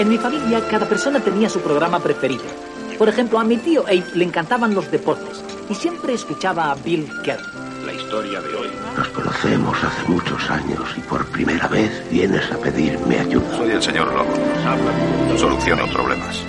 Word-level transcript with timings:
En 0.00 0.08
mi 0.08 0.16
familia 0.16 0.66
cada 0.66 0.86
persona 0.88 1.20
tenía 1.20 1.50
su 1.50 1.60
programa 1.60 2.00
preferido. 2.00 2.44
Por 2.98 3.10
ejemplo, 3.10 3.38
a 3.38 3.44
mi 3.44 3.58
tío 3.58 3.82
Abe 3.82 4.02
le 4.14 4.24
encantaban 4.24 4.74
los 4.74 4.90
deportes 4.90 5.44
y 5.68 5.74
siempre 5.74 6.14
escuchaba 6.14 6.70
a 6.70 6.74
Bill 6.74 7.06
Kerr. 7.22 7.38
La 7.84 7.92
historia 7.92 8.40
de 8.40 8.54
hoy. 8.54 8.70
Nos 8.96 9.08
conocemos 9.08 9.76
hace 9.84 10.08
muchos 10.08 10.50
años 10.50 10.80
y 10.96 11.00
por 11.00 11.26
primera 11.26 11.68
vez 11.68 12.02
vienes 12.10 12.50
a 12.50 12.56
pedirme 12.56 13.18
ayuda. 13.20 13.56
Soy 13.58 13.70
el 13.72 13.82
señor 13.82 14.10
Lobo. 14.14 15.38
Soluciono 15.38 15.86
problemas. 15.88 16.44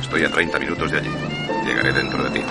Estoy 0.00 0.24
a 0.24 0.30
30 0.32 0.58
minutos 0.58 0.90
de 0.90 0.98
allí. 0.98 1.10
Llegaré 1.64 1.92
dentro 1.92 2.24
de 2.24 2.30
ti. 2.30 2.42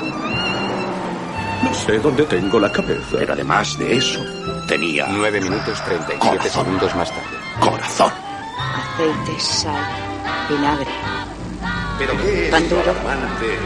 No 1.61 1.73
sé 1.73 1.99
dónde 1.99 2.23
tengo 2.23 2.57
la 2.57 2.71
cabeza. 2.71 3.17
Pero 3.19 3.33
además 3.33 3.77
de 3.77 3.97
eso, 3.97 4.23
tenía 4.65 5.07
9 5.09 5.41
minutos 5.41 5.83
37 5.83 6.19
Corazón. 6.19 6.63
segundos 6.65 6.95
más 6.95 7.09
tarde. 7.09 7.37
corazón. 7.59 8.11
Aceite, 8.57 9.39
sal, 9.39 9.75
vinagre. 10.49 10.91
¿Pero 11.99 12.13
qué 12.17 12.45
es 12.45 12.51
Pan 12.51 12.69
duro. 12.69 12.91
amante 12.91 13.57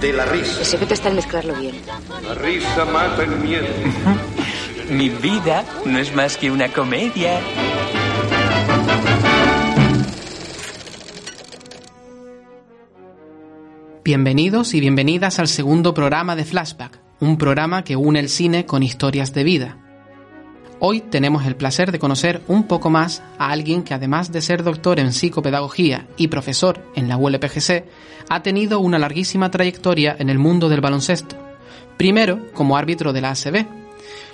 de 0.00 0.12
la 0.12 0.24
risa? 0.26 0.60
El 0.60 0.66
secreto 0.66 0.94
está 0.94 1.08
en 1.08 1.16
mezclarlo 1.16 1.54
bien. 1.54 1.76
La 2.26 2.34
risa 2.34 2.84
mata 2.86 3.22
el 3.22 3.36
miedo. 3.36 3.66
Mi 4.90 5.08
vida 5.08 5.64
no 5.84 5.98
es 5.98 6.14
más 6.14 6.36
que 6.36 6.50
una 6.50 6.68
comedia. 6.68 7.40
Bienvenidos 14.02 14.74
y 14.74 14.80
bienvenidas 14.80 15.38
al 15.38 15.46
segundo 15.46 15.94
programa 15.94 16.34
de 16.34 16.44
Flashback, 16.44 16.98
un 17.20 17.38
programa 17.38 17.84
que 17.84 17.94
une 17.94 18.18
el 18.18 18.28
cine 18.28 18.66
con 18.66 18.82
historias 18.82 19.32
de 19.34 19.44
vida. 19.44 19.79
Hoy 20.82 21.02
tenemos 21.02 21.44
el 21.44 21.56
placer 21.56 21.92
de 21.92 21.98
conocer 21.98 22.40
un 22.48 22.62
poco 22.62 22.88
más 22.88 23.22
a 23.36 23.50
alguien 23.50 23.82
que 23.82 23.92
además 23.92 24.32
de 24.32 24.40
ser 24.40 24.62
doctor 24.62 24.98
en 24.98 25.12
psicopedagogía 25.12 26.06
y 26.16 26.28
profesor 26.28 26.80
en 26.94 27.06
la 27.06 27.18
ULPGC, 27.18 27.84
ha 28.30 28.42
tenido 28.42 28.80
una 28.80 28.98
larguísima 28.98 29.50
trayectoria 29.50 30.16
en 30.18 30.30
el 30.30 30.38
mundo 30.38 30.70
del 30.70 30.80
baloncesto. 30.80 31.36
Primero 31.98 32.40
como 32.54 32.78
árbitro 32.78 33.12
de 33.12 33.20
la 33.20 33.32
ACB, 33.32 33.66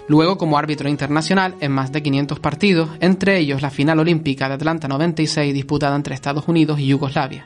luego 0.07 0.39
como 0.39 0.57
árbitro 0.57 0.89
internacional 0.89 1.57
en 1.59 1.73
más 1.73 1.91
de 1.91 2.05
500 2.05 2.39
partidos, 2.39 2.91
entre 3.01 3.39
ellos 3.39 3.61
la 3.61 3.71
final 3.71 3.99
olímpica 3.99 4.47
de 4.47 4.55
Atlanta 4.55 4.87
96 4.87 5.53
disputada 5.53 5.97
entre 5.97 6.15
Estados 6.15 6.47
Unidos 6.47 6.79
y 6.79 6.87
Yugoslavia. 6.87 7.45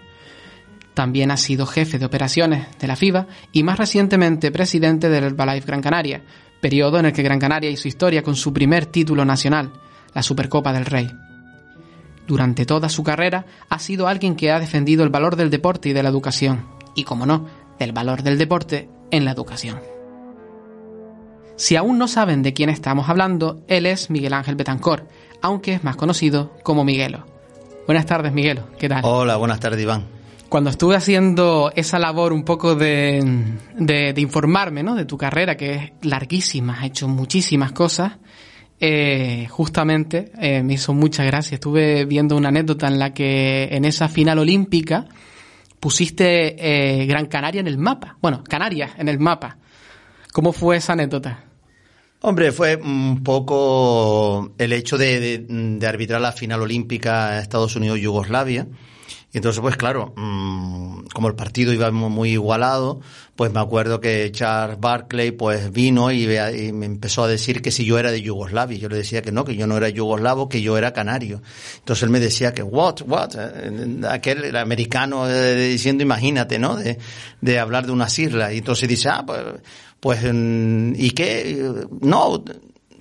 También 1.01 1.31
ha 1.31 1.39
sido 1.39 1.65
jefe 1.65 1.99
de 1.99 2.05
operaciones 2.05 2.67
de 2.79 2.87
la 2.87 2.95
FIBA 2.95 3.27
y 3.53 3.63
más 3.63 3.79
recientemente 3.79 4.53
presidente 4.53 5.09
del 5.09 5.25
Herbalife 5.25 5.67
Gran 5.67 5.81
Canaria, 5.81 6.23
periodo 6.61 6.99
en 6.99 7.07
el 7.07 7.15
que 7.15 7.23
Gran 7.23 7.39
Canaria 7.39 7.71
hizo 7.71 7.89
historia 7.89 8.23
con 8.23 8.37
su 8.37 8.53
primer 8.53 8.85
título 8.85 9.25
nacional, 9.25 9.73
la 10.13 10.23
Supercopa 10.23 10.75
del 10.75 10.85
Rey. 10.85 11.11
Durante 12.27 12.67
toda 12.67 12.91
su 12.91 13.03
carrera 13.03 13.47
ha 13.71 13.79
sido 13.79 14.09
alguien 14.09 14.37
que 14.37 14.51
ha 14.51 14.61
defendido 14.61 15.03
el 15.03 15.09
valor 15.09 15.37
del 15.37 15.49
deporte 15.49 15.89
y 15.89 15.93
de 15.95 16.03
la 16.03 16.11
educación, 16.11 16.67
y 16.95 17.05
como 17.05 17.25
no, 17.25 17.47
del 17.79 17.93
valor 17.93 18.23
del 18.23 18.37
deporte 18.37 18.91
en 19.11 19.25
la 19.25 19.31
educación. 19.31 19.81
Si 21.57 21.77
aún 21.77 21.97
no 21.97 22.09
saben 22.09 22.43
de 22.43 22.53
quién 22.53 22.69
estamos 22.69 23.09
hablando, 23.09 23.65
él 23.69 23.87
es 23.87 24.11
Miguel 24.11 24.35
Ángel 24.35 24.57
Betancor, 24.57 25.09
aunque 25.41 25.73
es 25.73 25.83
más 25.83 25.97
conocido 25.97 26.53
como 26.63 26.85
Miguelo. 26.85 27.25
Buenas 27.87 28.05
tardes, 28.05 28.35
Miguelo. 28.35 28.65
¿Qué 28.79 28.91
tal? 28.91 29.01
Hola, 29.03 29.37
buenas 29.37 29.61
tardes, 29.61 29.81
Iván. 29.81 30.20
Cuando 30.51 30.71
estuve 30.71 30.97
haciendo 30.97 31.71
esa 31.77 32.01
labor 32.01 32.33
un 32.33 32.43
poco 32.43 32.75
de, 32.75 33.23
de, 33.77 34.21
informarme 34.21 34.83
¿no? 34.83 34.97
de 34.97 35.05
tu 35.05 35.17
carrera, 35.17 35.57
que 35.57 35.75
es 35.75 35.93
larguísima, 36.03 36.77
has 36.77 36.87
hecho 36.87 37.07
muchísimas 37.07 37.71
cosas, 37.71 38.15
eh, 38.81 39.47
justamente 39.49 40.33
eh, 40.41 40.65
me 40.65 40.73
hizo 40.73 40.93
mucha 40.93 41.23
gracia. 41.23 41.55
Estuve 41.55 42.05
viendo 42.05 42.37
una 42.37 42.49
anécdota 42.49 42.89
en 42.89 42.99
la 42.99 43.15
que 43.15 43.69
en 43.71 43.85
esa 43.85 44.09
final 44.09 44.41
olímpica 44.41 45.07
pusiste 45.79 46.57
eh, 46.59 47.07
Gran 47.07 47.27
Canaria 47.27 47.61
en 47.61 47.69
el 47.69 47.79
mapa. 47.79 48.17
Bueno, 48.21 48.43
Canarias 48.43 48.91
en 48.99 49.07
el 49.07 49.21
mapa. 49.21 49.57
¿Cómo 50.33 50.53
fue 50.53 50.79
esa 50.79 50.95
anécdota? 50.95 51.45
Hombre, 52.23 52.51
fue 52.51 52.75
un 52.75 53.23
poco 53.23 54.53
el 54.59 54.73
hecho 54.73 54.99
de, 54.99 55.21
de, 55.21 55.39
de 55.79 55.87
arbitrar 55.87 56.21
la 56.21 56.33
final 56.33 56.61
olímpica 56.61 57.39
Estados 57.39 57.77
Unidos-Yugoslavia. 57.77 58.67
Y 59.33 59.39
entonces, 59.39 59.61
pues 59.61 59.77
claro, 59.77 60.13
mmm, 60.17 61.03
como 61.15 61.29
el 61.29 61.35
partido 61.35 61.73
iba 61.73 61.91
muy 61.91 62.33
igualado, 62.33 63.01
pues 63.37 63.53
me 63.53 63.61
acuerdo 63.61 64.01
que 64.01 64.31
Charles 64.33 64.81
Barclay 64.81 65.31
pues 65.31 65.73
vino 65.73 66.11
y, 66.11 66.25
y, 66.25 66.73
me 66.73 66.87
empezó 66.87 67.25
a 67.25 67.29
decir 67.29 67.63
que 67.63 67.71
si 67.71 67.85
yo 67.85 67.99
era 67.99 68.11
de 68.11 68.23
Yugoslavia. 68.23 68.79
Yo 68.79 68.89
le 68.89 68.97
decía 68.97 69.23
que 69.23 69.31
no, 69.31 69.45
que 69.45 69.55
yo 69.55 69.67
no 69.67 69.77
era 69.77 69.89
yugoslavo, 69.89 70.49
que 70.49 70.63
yo 70.63 70.77
era 70.77 70.93
canario. 70.93 71.43
Entonces 71.79 72.03
él 72.03 72.11
me 72.11 72.21
decía 72.21 72.53
que, 72.53 72.63
what, 72.63 73.03
what, 73.07 73.31
aquel 74.09 74.45
el 74.45 74.57
americano 74.57 75.29
eh, 75.29 75.69
diciendo, 75.69 76.03
imagínate, 76.03 76.59
¿no? 76.59 76.77
De, 76.77 76.99
de 77.41 77.59
hablar 77.59 77.87
de 77.87 77.93
unas 77.93 78.19
islas. 78.19 78.53
Y 78.53 78.59
entonces 78.59 78.89
dice, 78.89 79.09
ah, 79.11 79.25
pues, 79.25 79.41
pues, 80.01 80.21
¿y 80.25 81.11
qué? 81.13 81.73
No, 82.01 82.43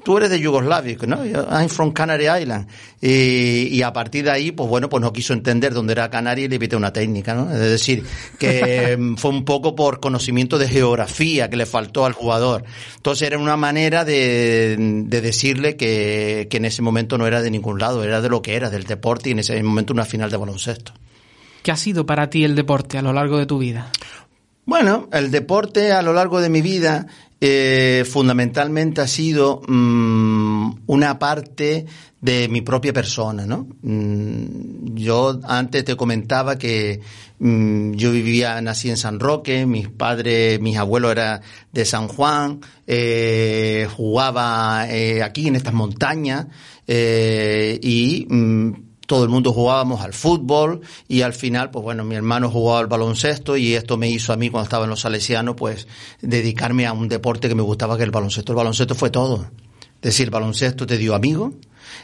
tú 0.03 0.17
eres 0.17 0.29
de 0.29 0.39
Yugoslavia, 0.39 0.97
¿no? 1.07 1.25
I'm 1.25 1.69
from 1.69 1.91
Canary 1.91 2.27
Island. 2.27 2.67
Y, 3.01 3.67
y, 3.71 3.81
a 3.81 3.93
partir 3.93 4.25
de 4.25 4.31
ahí, 4.31 4.51
pues 4.51 4.69
bueno, 4.69 4.89
pues 4.89 5.01
no 5.01 5.13
quiso 5.13 5.33
entender 5.33 5.73
dónde 5.73 5.93
era 5.93 6.09
Canarias 6.09 6.45
y 6.45 6.49
le 6.49 6.59
pité 6.59 6.75
una 6.75 6.91
técnica, 6.91 7.33
¿no? 7.33 7.51
Es 7.51 7.59
decir, 7.59 8.03
que 8.37 8.97
fue 9.17 9.31
un 9.31 9.45
poco 9.45 9.75
por 9.75 9.99
conocimiento 9.99 10.57
de 10.57 10.67
geografía 10.67 11.49
que 11.49 11.57
le 11.57 11.65
faltó 11.65 12.05
al 12.05 12.13
jugador. 12.13 12.63
Entonces 12.97 13.27
era 13.27 13.37
una 13.37 13.57
manera 13.57 14.05
de, 14.05 14.75
de 14.77 15.21
decirle 15.21 15.75
que, 15.75 16.47
que 16.49 16.57
en 16.57 16.65
ese 16.65 16.81
momento 16.81 17.17
no 17.17 17.27
era 17.27 17.41
de 17.41 17.51
ningún 17.51 17.79
lado, 17.79 18.03
era 18.03 18.21
de 18.21 18.29
lo 18.29 18.41
que 18.41 18.55
era, 18.55 18.69
del 18.69 18.83
deporte 18.83 19.29
y 19.29 19.31
en 19.33 19.39
ese 19.39 19.61
momento 19.63 19.93
una 19.93 20.05
final 20.05 20.29
de 20.29 20.37
baloncesto. 20.37 20.93
¿Qué 21.63 21.71
ha 21.71 21.77
sido 21.77 22.05
para 22.05 22.29
ti 22.29 22.43
el 22.43 22.55
deporte 22.55 22.97
a 22.97 23.01
lo 23.01 23.13
largo 23.13 23.37
de 23.37 23.45
tu 23.45 23.57
vida? 23.57 23.91
Bueno, 24.65 25.09
el 25.11 25.31
deporte 25.31 25.91
a 25.91 26.01
lo 26.01 26.13
largo 26.13 26.41
de 26.41 26.49
mi 26.49 26.61
vida 26.61 27.07
eh, 27.41 28.05
fundamentalmente 28.09 29.01
ha 29.01 29.07
sido 29.07 29.61
mmm, 29.67 30.71
una 30.87 31.19
parte 31.19 31.85
de 32.21 32.49
mi 32.49 32.61
propia 32.61 32.91
persona, 32.91 33.45
¿no? 33.45 33.67
Mm, 33.81 34.95
yo 34.95 35.39
antes 35.43 35.85
te 35.85 35.95
comentaba 35.95 36.57
que 36.57 36.99
mm, 37.39 37.93
yo 37.93 38.11
vivía, 38.11 38.59
nací 38.61 38.89
en 38.89 38.97
San 38.97 39.19
Roque, 39.19 39.65
mis 39.65 39.87
padres, 39.87 40.59
mis 40.59 40.77
abuelos 40.77 41.11
eran 41.13 41.41
de 41.71 41.85
San 41.85 42.09
Juan, 42.09 42.59
eh, 42.87 43.87
jugaba 43.95 44.87
eh, 44.89 45.23
aquí 45.23 45.47
en 45.47 45.55
estas 45.55 45.73
montañas 45.73 46.47
eh, 46.87 47.79
y 47.81 48.27
mm, 48.29 48.88
todo 49.09 49.23
el 49.23 49.29
mundo 49.29 49.51
jugábamos 49.53 50.01
al 50.01 50.13
fútbol 50.13 50.81
y 51.07 51.23
al 51.23 51.33
final, 51.33 51.71
pues 51.71 51.81
bueno, 51.81 52.03
mi 52.03 52.13
hermano 52.13 52.51
jugaba 52.51 52.79
al 52.81 52.85
baloncesto 52.85 53.57
y 53.57 53.73
esto 53.73 53.97
me 53.97 54.07
hizo 54.07 54.33
a 54.33 54.37
mí 54.37 54.51
cuando 54.51 54.65
estaba 54.65 54.83
en 54.83 54.91
los 54.91 55.01
salesianos, 55.01 55.55
pues 55.55 55.87
dedicarme 56.21 56.85
a 56.85 56.93
un 56.93 57.07
deporte 57.09 57.49
que 57.49 57.55
me 57.55 57.63
gustaba, 57.63 57.97
que 57.97 58.03
el 58.03 58.11
baloncesto. 58.11 58.51
El 58.51 58.57
baloncesto 58.57 58.93
fue 58.93 59.09
todo. 59.09 59.49
Es 59.95 60.01
decir, 60.01 60.25
el 60.25 60.29
baloncesto 60.29 60.85
te 60.85 60.99
dio 60.99 61.15
amigos, 61.15 61.55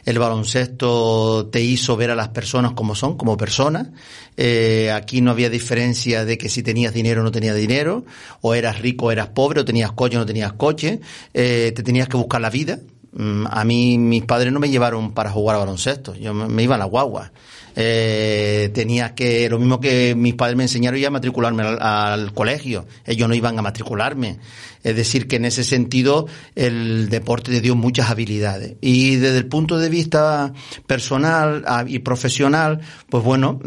el 0.03 0.17
baloncesto 0.17 1.47
te 1.51 1.61
hizo 1.61 1.95
ver 1.95 2.09
a 2.09 2.15
las 2.15 2.29
personas 2.29 2.71
como 2.71 2.95
son, 2.95 3.17
como 3.17 3.37
personas. 3.37 3.89
Eh, 4.35 4.91
aquí 4.91 5.21
no 5.21 5.29
había 5.29 5.51
diferencia 5.51 6.25
de 6.25 6.39
que 6.39 6.49
si 6.49 6.63
tenías 6.63 6.91
dinero 6.91 7.21
o 7.21 7.23
no 7.23 7.31
tenías 7.31 7.55
dinero, 7.55 8.03
o 8.41 8.55
eras 8.55 8.79
rico 8.79 9.05
o 9.05 9.11
eras 9.11 9.27
pobre, 9.27 9.61
o 9.61 9.65
tenías 9.65 9.91
coche 9.91 10.17
o 10.17 10.21
no 10.21 10.25
tenías 10.25 10.53
coche, 10.53 11.01
eh, 11.35 11.71
te 11.75 11.83
tenías 11.83 12.09
que 12.09 12.17
buscar 12.17 12.41
la 12.41 12.49
vida. 12.49 12.79
A 13.17 13.63
mí 13.63 13.97
mis 13.97 14.23
padres 14.25 14.51
no 14.51 14.59
me 14.59 14.69
llevaron 14.69 15.13
para 15.13 15.31
jugar 15.31 15.55
a 15.55 15.59
baloncesto, 15.59 16.15
yo 16.15 16.33
me, 16.33 16.63
iba 16.63 16.75
a 16.75 16.77
la 16.77 16.83
guagua. 16.85 17.31
Eh, 17.77 18.71
tenía 18.73 19.15
que, 19.15 19.49
lo 19.49 19.57
mismo 19.57 19.79
que 19.79 20.15
mis 20.15 20.33
padres 20.33 20.57
me 20.57 20.63
enseñaron 20.63 20.99
ya 20.99 21.07
a 21.07 21.11
matricularme 21.11 21.63
al, 21.63 22.33
colegio, 22.33 22.85
ellos 23.05 23.29
no 23.29 23.35
iban 23.35 23.57
a 23.57 23.61
matricularme. 23.61 24.39
Es 24.83 24.97
decir, 24.97 25.27
que 25.27 25.37
en 25.37 25.45
ese 25.45 25.63
sentido 25.63 26.27
el 26.55 27.07
deporte 27.09 27.51
te 27.51 27.61
dio 27.61 27.75
muchas 27.75 28.09
habilidades. 28.09 28.75
Y 28.81 29.15
desde 29.15 29.37
el 29.37 29.47
punto 29.47 29.77
de 29.77 29.87
vista 29.87 30.51
personal 30.85 31.63
y 31.87 31.99
profesional, 31.99 32.81
pues 33.09 33.23
bueno, 33.23 33.59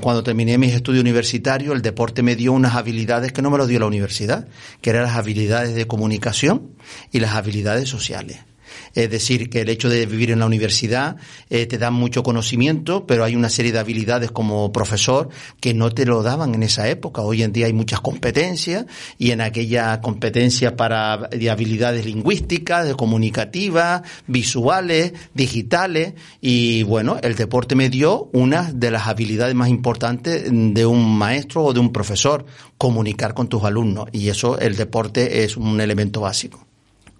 cuando 0.00 0.22
terminé 0.22 0.56
mis 0.56 0.74
estudios 0.74 1.02
universitarios, 1.02 1.74
el 1.74 1.82
deporte 1.82 2.22
me 2.22 2.34
dio 2.34 2.52
unas 2.54 2.76
habilidades 2.76 3.32
que 3.32 3.42
no 3.42 3.50
me 3.50 3.58
lo 3.58 3.66
dio 3.66 3.78
la 3.78 3.86
universidad, 3.86 4.48
que 4.80 4.88
eran 4.88 5.02
las 5.02 5.16
habilidades 5.16 5.74
de 5.74 5.86
comunicación 5.86 6.70
y 7.12 7.20
las 7.20 7.34
habilidades 7.34 7.88
sociales. 7.88 8.49
Es 8.94 9.10
decir, 9.10 9.50
que 9.50 9.62
el 9.62 9.68
hecho 9.68 9.88
de 9.88 10.06
vivir 10.06 10.30
en 10.30 10.40
la 10.40 10.46
universidad 10.46 11.16
eh, 11.48 11.66
te 11.66 11.78
da 11.78 11.90
mucho 11.90 12.22
conocimiento, 12.22 13.06
pero 13.06 13.24
hay 13.24 13.36
una 13.36 13.48
serie 13.48 13.72
de 13.72 13.78
habilidades 13.78 14.30
como 14.30 14.72
profesor 14.72 15.28
que 15.60 15.74
no 15.74 15.90
te 15.90 16.06
lo 16.06 16.22
daban 16.22 16.54
en 16.54 16.62
esa 16.62 16.88
época. 16.88 17.22
Hoy 17.22 17.42
en 17.42 17.52
día 17.52 17.66
hay 17.66 17.72
muchas 17.72 18.00
competencias 18.00 18.86
y 19.18 19.30
en 19.30 19.40
aquella 19.40 20.00
competencia 20.00 20.76
para 20.76 21.28
de 21.30 21.50
habilidades 21.50 22.04
lingüísticas, 22.04 22.86
de 22.86 22.94
comunicativas, 22.94 24.02
visuales, 24.26 25.12
digitales 25.34 26.14
y 26.40 26.82
bueno, 26.84 27.18
el 27.22 27.34
deporte 27.34 27.74
me 27.74 27.88
dio 27.88 28.28
una 28.32 28.72
de 28.72 28.90
las 28.90 29.06
habilidades 29.06 29.54
más 29.54 29.68
importantes 29.68 30.44
de 30.50 30.86
un 30.86 31.16
maestro 31.16 31.64
o 31.64 31.72
de 31.72 31.80
un 31.80 31.92
profesor, 31.92 32.44
comunicar 32.78 33.34
con 33.34 33.48
tus 33.48 33.64
alumnos 33.64 34.08
y 34.12 34.28
eso 34.28 34.58
el 34.58 34.76
deporte 34.76 35.44
es 35.44 35.56
un 35.56 35.80
elemento 35.80 36.20
básico 36.20 36.69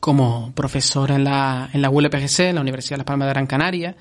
como 0.01 0.53
profesor 0.55 1.11
en 1.11 1.25
la, 1.25 1.69
en 1.73 1.83
la 1.83 1.91
ULPGC, 1.91 2.41
en 2.41 2.57
la 2.57 2.61
Universidad 2.63 2.95
de 2.95 2.99
Las 2.99 3.07
Palmas 3.07 3.29
de 3.29 3.35
Gran 3.35 3.47
Canaria. 3.47 3.97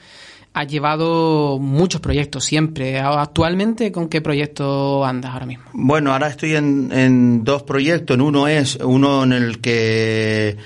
has 0.54 0.68
llevado 0.68 1.60
muchos 1.60 2.02
proyectos 2.02 2.46
siempre. 2.46 3.00
Actualmente, 3.00 3.92
¿con 3.92 4.08
qué 4.08 4.22
proyecto 4.22 5.06
andas 5.06 5.34
ahora 5.34 5.46
mismo? 5.46 5.66
Bueno, 5.74 6.14
ahora 6.14 6.28
estoy 6.30 6.56
en, 6.56 6.92
en 6.92 7.44
dos 7.44 7.64
proyectos. 7.64 8.16
En 8.16 8.22
uno 8.22 8.48
es 8.48 8.78
uno 8.82 9.24
en 9.24 9.34
el 9.34 9.60
que 9.60 10.58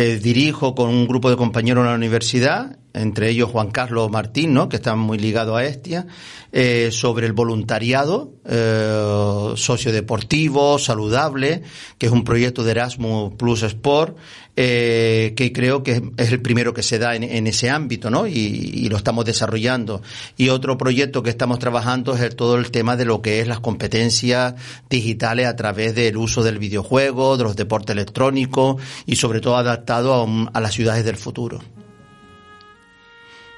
eh, 0.00 0.20
dirijo 0.22 0.76
con 0.76 0.90
un 0.90 1.08
grupo 1.08 1.28
de 1.28 1.36
compañeros 1.36 1.82
en 1.82 1.90
la 1.90 1.96
universidad, 1.96 2.76
entre 2.94 3.30
ellos 3.30 3.50
Juan 3.50 3.72
Carlos 3.72 4.08
Martín, 4.12 4.54
¿no? 4.54 4.68
que 4.68 4.76
está 4.76 4.94
muy 4.94 5.18
ligado 5.18 5.56
a 5.56 5.64
Estia, 5.64 6.06
eh, 6.52 6.90
sobre 6.92 7.26
el 7.26 7.32
voluntariado 7.32 8.34
eh, 8.44 9.52
sociodeportivo, 9.56 10.78
saludable, 10.78 11.62
que 11.98 12.06
es 12.06 12.12
un 12.12 12.22
proyecto 12.22 12.62
de 12.62 12.70
Erasmus 12.70 13.34
Plus 13.34 13.64
Sport, 13.64 14.16
eh, 14.60 15.34
que 15.36 15.52
creo 15.52 15.84
que 15.84 16.02
es 16.16 16.32
el 16.32 16.42
primero 16.42 16.74
que 16.74 16.82
se 16.82 16.98
da 16.98 17.14
en, 17.14 17.46
ese 17.46 17.70
ámbito, 17.70 18.10
¿no? 18.10 18.26
Y, 18.26 18.88
lo 18.88 18.96
estamos 18.96 19.24
desarrollando. 19.24 20.02
Y 20.36 20.48
otro 20.48 20.76
proyecto 20.76 21.22
que 21.22 21.30
estamos 21.30 21.60
trabajando 21.60 22.16
es 22.16 22.34
todo 22.34 22.56
el 22.56 22.72
tema 22.72 22.96
de 22.96 23.04
lo 23.04 23.22
que 23.22 23.40
es 23.40 23.46
las 23.46 23.60
competencias 23.60 24.54
digitales 24.90 25.46
a 25.46 25.54
través 25.54 25.94
del 25.94 26.16
uso 26.16 26.42
del 26.42 26.58
videojuego, 26.58 27.36
de 27.36 27.44
los 27.44 27.54
deportes 27.54 27.94
electrónicos 27.94 28.82
y 29.06 29.14
sobre 29.14 29.40
todo 29.40 29.58
adaptado 29.58 30.26
a 30.52 30.60
las 30.60 30.74
ciudades 30.74 31.04
del 31.04 31.18
futuro. 31.18 31.60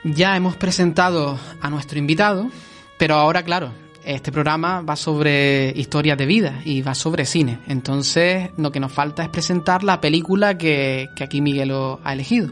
Ya 0.04 0.36
hemos 0.36 0.56
presentado 0.56 1.38
a 1.62 1.70
nuestro 1.70 1.98
invitado, 1.98 2.50
pero 2.98 3.14
ahora, 3.14 3.42
claro, 3.42 3.72
este 4.04 4.32
programa 4.32 4.82
va 4.82 4.96
sobre 4.96 5.72
historias 5.76 6.16
de 6.16 6.26
vida 6.26 6.60
y 6.64 6.82
va 6.82 6.94
sobre 6.94 7.26
cine. 7.26 7.58
Entonces, 7.66 8.50
lo 8.56 8.72
que 8.72 8.80
nos 8.80 8.92
falta 8.92 9.22
es 9.22 9.28
presentar 9.28 9.82
la 9.82 10.00
película 10.00 10.56
que, 10.56 11.08
aquí 11.20 11.40
Miguel 11.40 11.72
ha 12.02 12.12
elegido. 12.12 12.48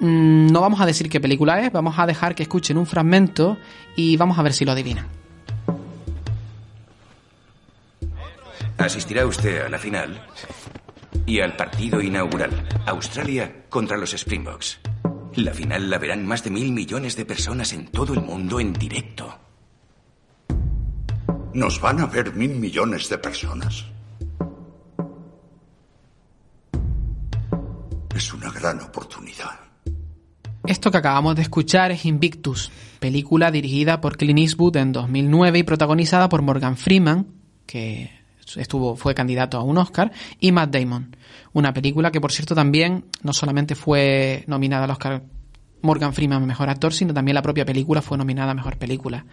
Mm, 0.00 0.48
no 0.48 0.60
vamos 0.60 0.80
a 0.80 0.86
decir 0.86 1.08
qué 1.08 1.20
película 1.20 1.60
es, 1.62 1.72
vamos 1.72 1.98
a 1.98 2.06
dejar 2.06 2.34
que 2.34 2.42
escuchen 2.42 2.76
un 2.76 2.86
fragmento 2.86 3.56
y 3.96 4.16
vamos 4.16 4.38
a 4.38 4.42
ver 4.42 4.52
si 4.52 4.64
lo 4.64 4.72
adivinan. 4.72 5.06
Asistirá 8.78 9.24
usted 9.26 9.62
a 9.62 9.68
la 9.70 9.78
final 9.78 10.20
y 11.24 11.40
al 11.40 11.56
partido 11.56 12.00
inaugural. 12.02 12.50
Australia 12.86 13.64
contra 13.70 13.96
los 13.96 14.12
Springboks. 14.12 14.80
La 15.36 15.52
final 15.52 15.90
la 15.90 15.98
verán 15.98 16.26
más 16.26 16.44
de 16.44 16.50
mil 16.50 16.72
millones 16.72 17.16
de 17.16 17.24
personas 17.24 17.72
en 17.72 17.88
todo 17.88 18.14
el 18.14 18.20
mundo 18.20 18.60
en 18.60 18.72
directo. 18.72 19.45
Nos 21.56 21.80
van 21.80 22.00
a 22.00 22.06
ver 22.06 22.34
mil 22.34 22.50
millones 22.50 23.08
de 23.08 23.16
personas. 23.16 23.86
Es 28.14 28.34
una 28.34 28.50
gran 28.50 28.78
oportunidad. 28.82 29.58
Esto 30.66 30.90
que 30.90 30.98
acabamos 30.98 31.34
de 31.34 31.40
escuchar 31.40 31.92
es 31.92 32.04
Invictus, 32.04 32.70
película 33.00 33.50
dirigida 33.50 34.02
por 34.02 34.18
Clint 34.18 34.40
Eastwood 34.40 34.76
en 34.76 34.92
2009 34.92 35.60
y 35.60 35.62
protagonizada 35.62 36.28
por 36.28 36.42
Morgan 36.42 36.76
Freeman, 36.76 37.26
que 37.64 38.10
estuvo 38.56 38.94
fue 38.94 39.14
candidato 39.14 39.56
a 39.56 39.62
un 39.62 39.78
Oscar, 39.78 40.12
y 40.38 40.52
Matt 40.52 40.74
Damon. 40.74 41.16
Una 41.54 41.72
película 41.72 42.10
que, 42.10 42.20
por 42.20 42.32
cierto, 42.32 42.54
también 42.54 43.06
no 43.22 43.32
solamente 43.32 43.74
fue 43.74 44.44
nominada 44.46 44.84
al 44.84 44.90
Oscar 44.90 45.22
Morgan 45.80 46.12
Freeman 46.12 46.46
Mejor 46.46 46.68
Actor, 46.68 46.92
sino 46.92 47.14
también 47.14 47.34
la 47.34 47.40
propia 47.40 47.64
película 47.64 48.02
fue 48.02 48.18
nominada 48.18 48.50
a 48.50 48.54
Mejor 48.54 48.76
Película. 48.76 49.24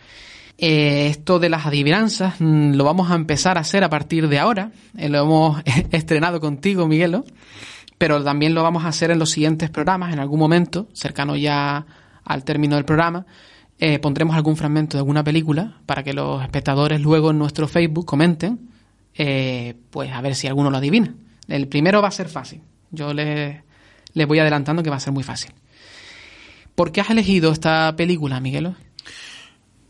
Eh, 0.58 1.08
esto 1.08 1.40
de 1.40 1.50
las 1.50 1.66
adivinanzas 1.66 2.40
mm, 2.40 2.74
lo 2.74 2.84
vamos 2.84 3.10
a 3.10 3.16
empezar 3.16 3.58
a 3.58 3.62
hacer 3.62 3.84
a 3.84 3.90
partir 3.90 4.28
de 4.28 4.40
ahora. 4.40 4.72
Eh, 4.98 5.10
lo 5.10 5.20
hemos 5.20 5.62
estrenado 5.92 6.40
contigo, 6.40 6.88
Miguelo, 6.88 7.26
pero 7.98 8.24
también 8.24 8.54
lo 8.54 8.64
vamos 8.64 8.86
a 8.86 8.90
hacer 8.90 9.12
en 9.12 9.20
los 9.20 9.32
siguientes 9.32 9.70
programas, 9.70 10.14
en 10.14 10.20
algún 10.20 10.40
momento, 10.40 10.88
cercano 10.94 11.36
ya 11.36 11.86
al 12.24 12.44
término 12.44 12.76
del 12.76 12.86
programa. 12.86 13.26
Eh, 13.80 14.00
pondremos 14.00 14.36
algún 14.36 14.56
fragmento 14.56 14.98
de 14.98 15.00
alguna 15.00 15.24
película 15.24 15.78
para 15.86 16.04
que 16.04 16.14
los 16.14 16.42
espectadores 16.44 17.02
luego 17.02 17.32
en 17.32 17.40
nuestro 17.40 17.68
Facebook 17.68 18.06
comenten, 18.06 18.70
pues 19.90 20.12
a 20.12 20.22
ver 20.22 20.36
si 20.36 20.48
alguno 20.48 20.70
lo 20.70 20.78
adivina. 20.78 21.14
El 21.48 21.68
primero 21.68 22.02
va 22.02 22.08
a 22.08 22.12
ser 22.12 22.30
fácil. 22.30 22.62
Yo 22.92 23.14
les 23.14 23.64
voy 24.28 24.40
adelantando 24.40 24.84
que 24.84 24.90
va 24.90 24.98
a 24.98 25.02
ser 25.02 25.12
muy 25.12 25.24
fácil. 25.24 25.52
¿Por 26.76 26.92
qué 26.92 27.02
has 27.02 27.10
elegido 27.10 27.52
esta 27.52 27.94
película, 27.96 28.40
Miguelo? 28.40 28.76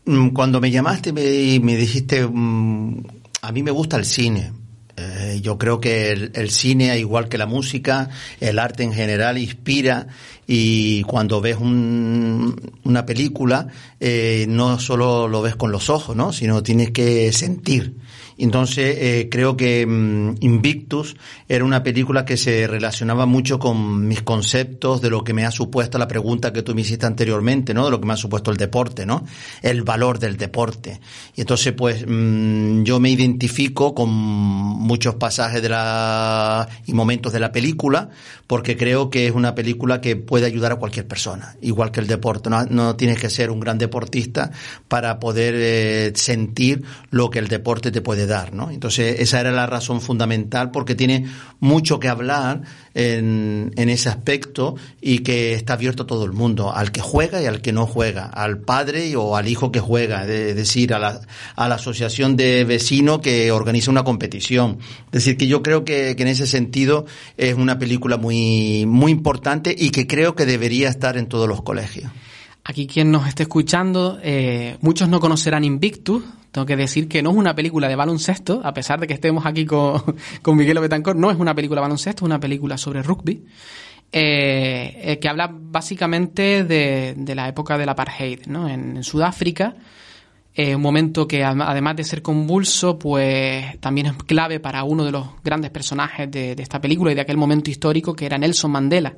Mm, 0.06 0.28
cuando 0.30 0.60
me 0.60 0.70
llamaste 0.70 1.10
y 1.10 1.60
me, 1.60 1.76
dijiste, 1.76 2.26
mm, 2.26 3.02
a 3.42 3.52
mí 3.52 3.62
me 3.62 3.70
gusta 3.70 3.96
el 3.96 4.04
cine. 4.04 4.52
Eh, 4.96 5.40
yo 5.42 5.58
creo 5.58 5.80
que 5.80 6.12
el, 6.12 6.50
cine, 6.50 6.96
igual 6.98 7.28
que 7.28 7.38
la 7.38 7.46
música, 7.46 8.10
el 8.38 8.58
arte 8.58 8.84
en 8.84 8.92
general, 8.92 9.38
inspira 9.38 10.06
y 10.46 11.02
cuando 11.02 11.40
ves 11.40 11.56
una 11.58 13.06
película, 13.06 13.66
eh, 13.98 14.46
no 14.48 14.78
solo 14.78 15.26
lo 15.26 15.42
ves 15.42 15.56
con 15.56 15.72
los 15.72 15.90
ojos, 15.90 16.14
¿no? 16.14 16.32
sino 16.32 16.62
tienes 16.62 16.90
que 16.90 17.32
sentir. 17.32 17.96
Entonces, 18.38 18.96
eh, 18.98 19.28
creo 19.30 19.56
que 19.56 19.86
mm, 19.86 20.36
Invictus 20.40 21.16
era 21.48 21.64
una 21.64 21.82
película 21.82 22.24
que 22.24 22.36
se 22.36 22.66
relacionaba 22.66 23.26
mucho 23.26 23.58
con 23.58 24.08
mis 24.08 24.22
conceptos 24.22 25.00
de 25.00 25.10
lo 25.10 25.22
que 25.24 25.32
me 25.32 25.44
ha 25.44 25.50
supuesto 25.50 25.98
la 25.98 26.08
pregunta 26.08 26.52
que 26.52 26.62
tú 26.62 26.74
me 26.74 26.80
hiciste 26.80 27.06
anteriormente, 27.06 27.74
¿no? 27.74 27.84
De 27.84 27.90
lo 27.90 28.00
que 28.00 28.06
me 28.06 28.14
ha 28.14 28.16
supuesto 28.16 28.50
el 28.50 28.56
deporte, 28.56 29.06
¿no? 29.06 29.24
El 29.62 29.82
valor 29.82 30.18
del 30.18 30.36
deporte. 30.36 31.00
Y 31.36 31.42
entonces, 31.42 31.72
pues, 31.72 32.04
mm, 32.06 32.82
yo 32.82 33.00
me 33.00 33.10
identifico 33.10 33.94
con 33.94 34.10
muchos 34.10 35.14
pasajes 35.14 35.62
de 35.62 35.68
la, 35.68 36.68
y 36.86 36.92
momentos 36.92 37.32
de 37.32 37.40
la 37.40 37.52
película, 37.52 38.10
porque 38.46 38.76
creo 38.76 39.10
que 39.10 39.26
es 39.26 39.32
una 39.32 39.54
película 39.54 40.00
que 40.00 40.16
puede 40.16 40.46
ayudar 40.46 40.72
a 40.72 40.76
cualquier 40.76 41.06
persona, 41.06 41.56
igual 41.62 41.90
que 41.90 42.00
el 42.00 42.06
deporte. 42.06 42.50
No, 42.50 42.64
no 42.66 42.96
tienes 42.96 43.20
que 43.20 43.30
ser 43.30 43.50
un 43.50 43.60
gran 43.60 43.78
deportista 43.78 44.50
para 44.88 45.18
poder 45.18 45.54
eh, 45.56 46.12
sentir 46.14 46.84
lo 47.10 47.30
que 47.30 47.38
el 47.38 47.48
deporte 47.48 47.90
te 47.90 48.00
puede 48.00 48.23
dar, 48.26 48.52
¿no? 48.52 48.70
Entonces, 48.70 49.20
esa 49.20 49.40
era 49.40 49.52
la 49.52 49.66
razón 49.66 50.00
fundamental 50.00 50.70
porque 50.70 50.94
tiene 50.94 51.26
mucho 51.60 51.98
que 51.98 52.08
hablar 52.08 52.62
en, 52.94 53.72
en 53.76 53.88
ese 53.88 54.08
aspecto 54.08 54.76
y 55.00 55.20
que 55.20 55.54
está 55.54 55.74
abierto 55.74 56.04
a 56.04 56.06
todo 56.06 56.24
el 56.24 56.32
mundo, 56.32 56.72
al 56.72 56.92
que 56.92 57.00
juega 57.00 57.42
y 57.42 57.46
al 57.46 57.60
que 57.60 57.72
no 57.72 57.86
juega, 57.86 58.26
al 58.26 58.58
padre 58.58 59.16
o 59.16 59.36
al 59.36 59.48
hijo 59.48 59.72
que 59.72 59.80
juega, 59.80 60.22
es 60.22 60.56
decir, 60.56 60.94
a 60.94 60.98
la, 60.98 61.20
a 61.56 61.68
la 61.68 61.74
asociación 61.76 62.36
de 62.36 62.64
vecinos 62.64 63.20
que 63.20 63.50
organiza 63.52 63.90
una 63.90 64.04
competición. 64.04 64.78
Es 65.06 65.24
decir, 65.24 65.36
que 65.36 65.46
yo 65.46 65.62
creo 65.62 65.84
que, 65.84 66.16
que 66.16 66.22
en 66.22 66.28
ese 66.28 66.46
sentido 66.46 67.06
es 67.36 67.54
una 67.54 67.78
película 67.78 68.16
muy, 68.16 68.86
muy 68.86 69.12
importante 69.12 69.74
y 69.76 69.90
que 69.90 70.06
creo 70.06 70.34
que 70.34 70.46
debería 70.46 70.88
estar 70.88 71.16
en 71.16 71.26
todos 71.26 71.48
los 71.48 71.62
colegios. 71.62 72.10
Aquí 72.64 72.86
quien 72.86 73.10
nos 73.10 73.28
esté 73.28 73.42
escuchando, 73.42 74.18
eh, 74.22 74.78
muchos 74.80 75.08
no 75.08 75.20
conocerán 75.20 75.64
Invictus, 75.64 76.24
tengo 76.50 76.66
que 76.66 76.76
decir 76.76 77.08
que 77.08 77.22
no 77.22 77.30
es 77.30 77.36
una 77.36 77.54
película 77.54 77.88
de 77.88 77.96
baloncesto, 77.96 78.60
a 78.64 78.72
pesar 78.72 79.00
de 79.00 79.06
que 79.06 79.14
estemos 79.14 79.44
aquí 79.44 79.66
con, 79.66 80.02
con 80.42 80.56
Miguel 80.56 80.78
Betancor, 80.78 81.16
no 81.16 81.30
es 81.30 81.38
una 81.38 81.54
película 81.54 81.80
de 81.80 81.82
baloncesto, 81.82 82.24
es 82.24 82.26
una 82.26 82.40
película 82.40 82.78
sobre 82.78 83.02
rugby. 83.02 83.44
Eh, 84.16 85.00
eh, 85.02 85.18
que 85.18 85.28
habla 85.28 85.50
básicamente 85.52 86.62
de, 86.62 87.14
de, 87.16 87.34
la 87.34 87.48
época 87.48 87.76
del 87.76 87.88
apartheid 87.88 88.46
¿no? 88.46 88.68
en, 88.68 89.02
Sudáfrica, 89.02 89.74
eh, 90.54 90.76
un 90.76 90.82
momento 90.82 91.26
que 91.26 91.42
además 91.42 91.96
de 91.96 92.04
ser 92.04 92.22
convulso, 92.22 92.96
pues 92.96 93.80
también 93.80 94.06
es 94.06 94.12
clave 94.22 94.60
para 94.60 94.84
uno 94.84 95.04
de 95.04 95.10
los 95.10 95.26
grandes 95.42 95.72
personajes 95.72 96.30
de, 96.30 96.52
esta 96.52 96.80
película 96.80 97.10
y 97.10 97.16
de 97.16 97.22
aquel 97.22 97.36
momento 97.36 97.72
histórico 97.72 98.14
que 98.14 98.26
era 98.26 98.38
Nelson 98.38 98.70
Mandela, 98.70 99.16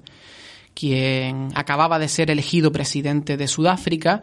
quien 0.79 1.49
acababa 1.55 1.99
de 1.99 2.07
ser 2.07 2.31
elegido 2.31 2.71
presidente 2.71 3.39
de 3.39 3.49
Sudáfrica, 3.49 4.23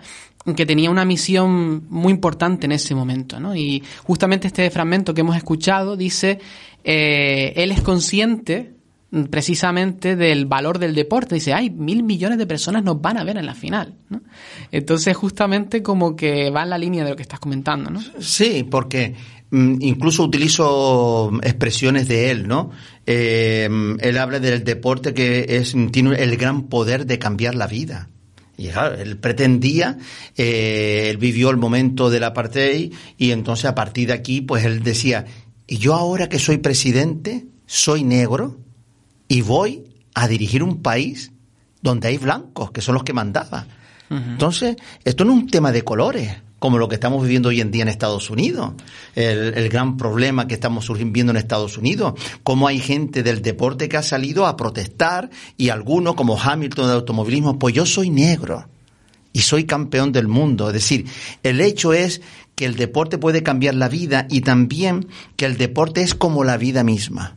que 0.56 0.66
tenía 0.66 0.92
una 0.92 1.04
misión 1.04 1.88
muy 1.90 2.14
importante 2.14 2.68
en 2.68 2.74
ese 2.74 2.94
momento. 2.94 3.40
¿no? 3.40 3.56
Y 3.56 3.82
justamente 4.04 4.48
este 4.48 4.70
fragmento 4.70 5.14
que 5.14 5.22
hemos 5.22 5.36
escuchado 5.36 5.98
dice, 5.98 6.40
eh, 6.84 7.54
él 7.56 7.72
es 7.72 7.82
consciente 7.82 8.74
precisamente 9.30 10.16
del 10.16 10.46
valor 10.46 10.80
del 10.80 10.94
deporte. 10.94 11.36
Dice, 11.36 11.54
ay, 11.54 11.70
mil 11.70 12.04
millones 12.04 12.38
de 12.38 12.46
personas 12.46 12.84
nos 12.84 13.02
van 13.02 13.18
a 13.18 13.24
ver 13.24 13.38
en 13.38 13.46
la 13.46 13.56
final. 13.56 13.96
¿no? 14.10 14.22
Entonces, 14.72 15.16
justamente 15.16 15.82
como 15.82 16.16
que 16.16 16.50
va 16.52 16.64
en 16.64 16.70
la 16.70 16.78
línea 16.78 17.04
de 17.04 17.12
lo 17.12 17.16
que 17.16 17.24
estás 17.24 17.40
comentando, 17.40 17.90
¿no? 17.90 18.02
Sí, 18.20 18.66
porque 18.70 19.16
mm, 19.52 19.76
incluso 19.82 20.24
utilizo 20.24 21.32
expresiones 21.42 22.08
de 22.08 22.32
él, 22.32 22.48
¿no? 22.48 22.72
Eh, 23.06 23.70
él 24.00 24.18
habla 24.18 24.40
del 24.40 24.64
deporte 24.64 25.14
que 25.14 25.58
es, 25.58 25.76
tiene 25.92 26.22
el 26.22 26.38
gran 26.38 26.64
poder 26.64 27.06
de 27.06 27.20
cambiar 27.20 27.56
la 27.56 27.68
vida. 27.68 28.10
Y 28.56 28.68
claro, 28.70 28.96
él 28.96 29.18
pretendía, 29.18 29.98
eh, 30.38 31.08
él 31.10 31.18
vivió 31.18 31.50
el 31.50 31.58
momento 31.58 32.10
del 32.10 32.24
apartheid 32.24 32.94
y 33.18 33.32
entonces 33.32 33.66
a 33.66 33.76
partir 33.76 34.08
de 34.08 34.14
aquí, 34.14 34.42
pues 34.42 34.64
él 34.64 34.84
decía, 34.84 35.26
y 35.66 35.78
yo 35.78 35.96
ahora 35.96 36.30
que 36.30 36.40
soy 36.40 36.58
presidente, 36.58 37.46
soy 37.66 38.04
negro 38.04 38.60
y 39.28 39.42
voy 39.42 39.86
a 40.14 40.28
dirigir 40.28 40.62
un 40.62 40.82
país 40.82 41.32
donde 41.82 42.10
hay 42.10 42.18
blancos, 42.18 42.72
que 42.72 42.82
son 42.82 42.94
los 42.94 43.04
que 43.04 43.14
mandaban. 43.14 43.68
Entonces, 44.10 44.76
esto 45.04 45.26
no 45.26 45.34
es 45.34 45.40
un 45.40 45.50
tema 45.50 45.72
de 45.72 45.82
colores, 45.82 46.32
como 46.64 46.78
lo 46.78 46.88
que 46.88 46.96
estamos 46.96 47.22
viviendo 47.22 47.50
hoy 47.50 47.60
en 47.60 47.72
día 47.72 47.82
en 47.82 47.90
Estados 47.90 48.30
Unidos, 48.30 48.72
el, 49.16 49.68
gran 49.68 49.98
problema 49.98 50.48
que 50.48 50.54
estamos 50.54 50.90
viendo 51.12 51.32
en 51.32 51.36
Estados 51.36 51.78
Unidos, 51.78 52.14
cómo 52.42 52.70
hay 52.70 52.80
gente 52.80 53.22
del 53.22 53.42
deporte 53.42 53.90
que 53.90 53.98
ha 53.98 54.02
salido 54.02 54.48
a 54.48 54.56
protestar 54.56 55.30
y 55.58 55.68
algunos 55.68 56.16
como 56.16 56.40
Hamilton 56.40 56.88
de 56.88 56.94
automovilismo, 56.94 57.60
pues 57.60 57.76
yo 57.76 57.86
soy 57.86 58.10
negro 58.10 58.70
y 59.34 59.40
soy 59.40 59.66
campeón 59.66 60.14
del 60.14 60.30
mundo. 60.30 60.68
Es 60.68 60.74
decir, 60.76 61.06
el 61.44 61.60
hecho 61.60 61.92
es 61.92 62.22
que 62.56 62.64
el 62.64 62.78
deporte 62.78 63.18
puede 63.18 63.44
cambiar 63.44 63.76
la 63.76 63.90
vida 63.90 64.26
y 64.30 64.40
también 64.40 65.10
que 65.36 65.44
el 65.44 65.58
deporte 65.58 66.02
es 66.02 66.16
como 66.16 66.46
la 66.46 66.56
vida 66.56 66.86
misma. 66.86 67.36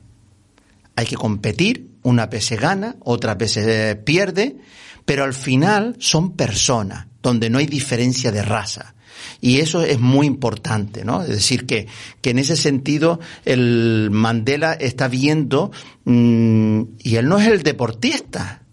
Hay 0.95 1.07
que 1.07 1.17
competir, 1.17 1.89
una 2.05 2.27
vez 2.27 2.45
se 2.45 2.55
gana, 2.55 2.95
otra 3.01 3.35
vez 3.35 3.55
se 3.55 3.97
pierde, 3.97 4.57
pero 5.05 5.25
al 5.25 5.35
final 5.35 5.97
son 5.99 6.37
personas, 6.37 7.09
donde 7.21 7.51
no 7.51 7.59
hay 7.59 7.67
diferencia 7.67 8.31
de 8.31 8.43
raza. 8.43 8.95
Y 9.41 9.61
eso 9.61 9.83
es 9.83 10.01
muy 10.01 10.27
importante, 10.27 11.05
¿no? 11.05 11.23
Es 11.23 11.29
decir, 11.29 11.67
que, 11.67 11.87
que 12.21 12.31
en 12.31 12.39
ese 12.39 12.57
sentido 12.57 13.21
el 13.45 14.11
Mandela 14.11 14.73
está 14.73 15.09
viendo, 15.09 15.71
mm, 16.05 16.83
y 17.03 17.17
él 17.17 17.29
no 17.29 17.39
es 17.39 17.49
el 17.49 17.63
deportista, 17.63 18.66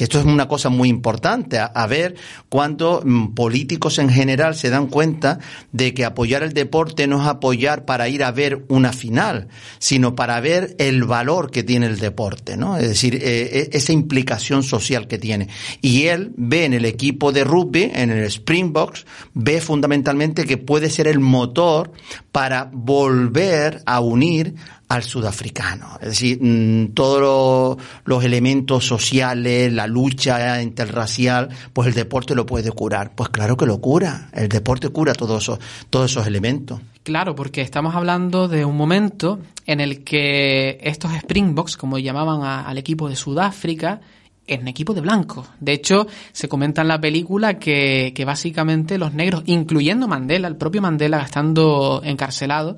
que 0.00 0.04
esto 0.04 0.18
es 0.18 0.24
una 0.24 0.48
cosa 0.48 0.70
muy 0.70 0.88
importante, 0.88 1.58
a, 1.58 1.86
ver 1.86 2.14
cuando 2.48 3.02
mm, 3.04 3.34
políticos 3.34 3.98
en 3.98 4.08
general 4.08 4.54
se 4.54 4.70
dan 4.70 4.86
cuenta 4.86 5.40
de 5.72 5.92
que 5.92 6.06
apoyar 6.06 6.42
el 6.42 6.54
deporte 6.54 7.06
no 7.06 7.20
es 7.20 7.28
apoyar 7.28 7.84
para 7.84 8.08
ir 8.08 8.24
a 8.24 8.30
ver 8.30 8.64
una 8.68 8.94
final, 8.94 9.48
sino 9.78 10.14
para 10.14 10.40
ver 10.40 10.74
el 10.78 11.04
valor 11.04 11.50
que 11.50 11.64
tiene 11.64 11.84
el 11.84 11.98
deporte, 11.98 12.56
¿no? 12.56 12.78
Es 12.78 12.88
decir, 12.88 13.16
eh, 13.16 13.68
e, 13.70 13.76
esa 13.76 13.92
implicación 13.92 14.62
social 14.62 15.06
que 15.06 15.18
tiene. 15.18 15.48
Y 15.82 16.04
él 16.04 16.32
ve 16.34 16.64
en 16.64 16.72
el 16.72 16.86
equipo 16.86 17.30
de 17.30 17.44
rugby, 17.44 17.90
en 17.92 18.08
el 18.08 18.24
Springboks, 18.24 19.04
ve 19.34 19.60
fundamentalmente 19.60 20.46
que 20.46 20.56
puede 20.56 20.88
ser 20.88 21.08
el 21.08 21.20
motor 21.20 21.92
para 22.32 22.70
volver 22.72 23.82
a 23.84 24.00
unir 24.00 24.54
al 24.90 25.04
sudafricano. 25.04 25.98
Es 26.00 26.08
decir, 26.08 26.38
mm, 26.42 26.94
todos 26.94 27.78
los 28.04 28.24
elementos 28.24 28.84
sociales, 28.84 29.72
la 29.72 29.86
lucha 29.86 30.60
interracial, 30.60 31.48
pues 31.72 31.86
el 31.88 31.94
deporte 31.94 32.34
lo 32.34 32.44
puede 32.44 32.72
curar. 32.72 33.14
Pues 33.14 33.28
claro 33.28 33.56
que 33.56 33.66
lo 33.66 33.80
cura. 33.80 34.28
El 34.32 34.48
deporte 34.48 34.88
cura 34.88 35.12
todos 35.12 35.44
esos, 35.44 35.60
todos 35.90 36.10
esos 36.10 36.26
elementos. 36.26 36.80
Claro, 37.04 37.36
porque 37.36 37.60
estamos 37.60 37.94
hablando 37.94 38.48
de 38.48 38.64
un 38.64 38.76
momento 38.76 39.38
en 39.64 39.78
el 39.78 40.02
que 40.02 40.78
estos 40.82 41.12
Springboks, 41.14 41.76
como 41.76 41.96
llamaban 41.98 42.42
al 42.42 42.76
equipo 42.76 43.08
de 43.08 43.14
Sudáfrica, 43.14 44.00
es 44.44 44.60
un 44.60 44.66
equipo 44.66 44.92
de 44.92 45.02
blanco. 45.02 45.46
De 45.60 45.72
hecho, 45.72 46.08
se 46.32 46.48
comenta 46.48 46.82
en 46.82 46.88
la 46.88 47.00
película 47.00 47.60
que, 47.60 48.12
que 48.12 48.24
básicamente 48.24 48.98
los 48.98 49.14
negros, 49.14 49.44
incluyendo 49.46 50.08
Mandela, 50.08 50.48
el 50.48 50.56
propio 50.56 50.82
Mandela 50.82 51.22
estando 51.22 52.02
encarcelado, 52.04 52.76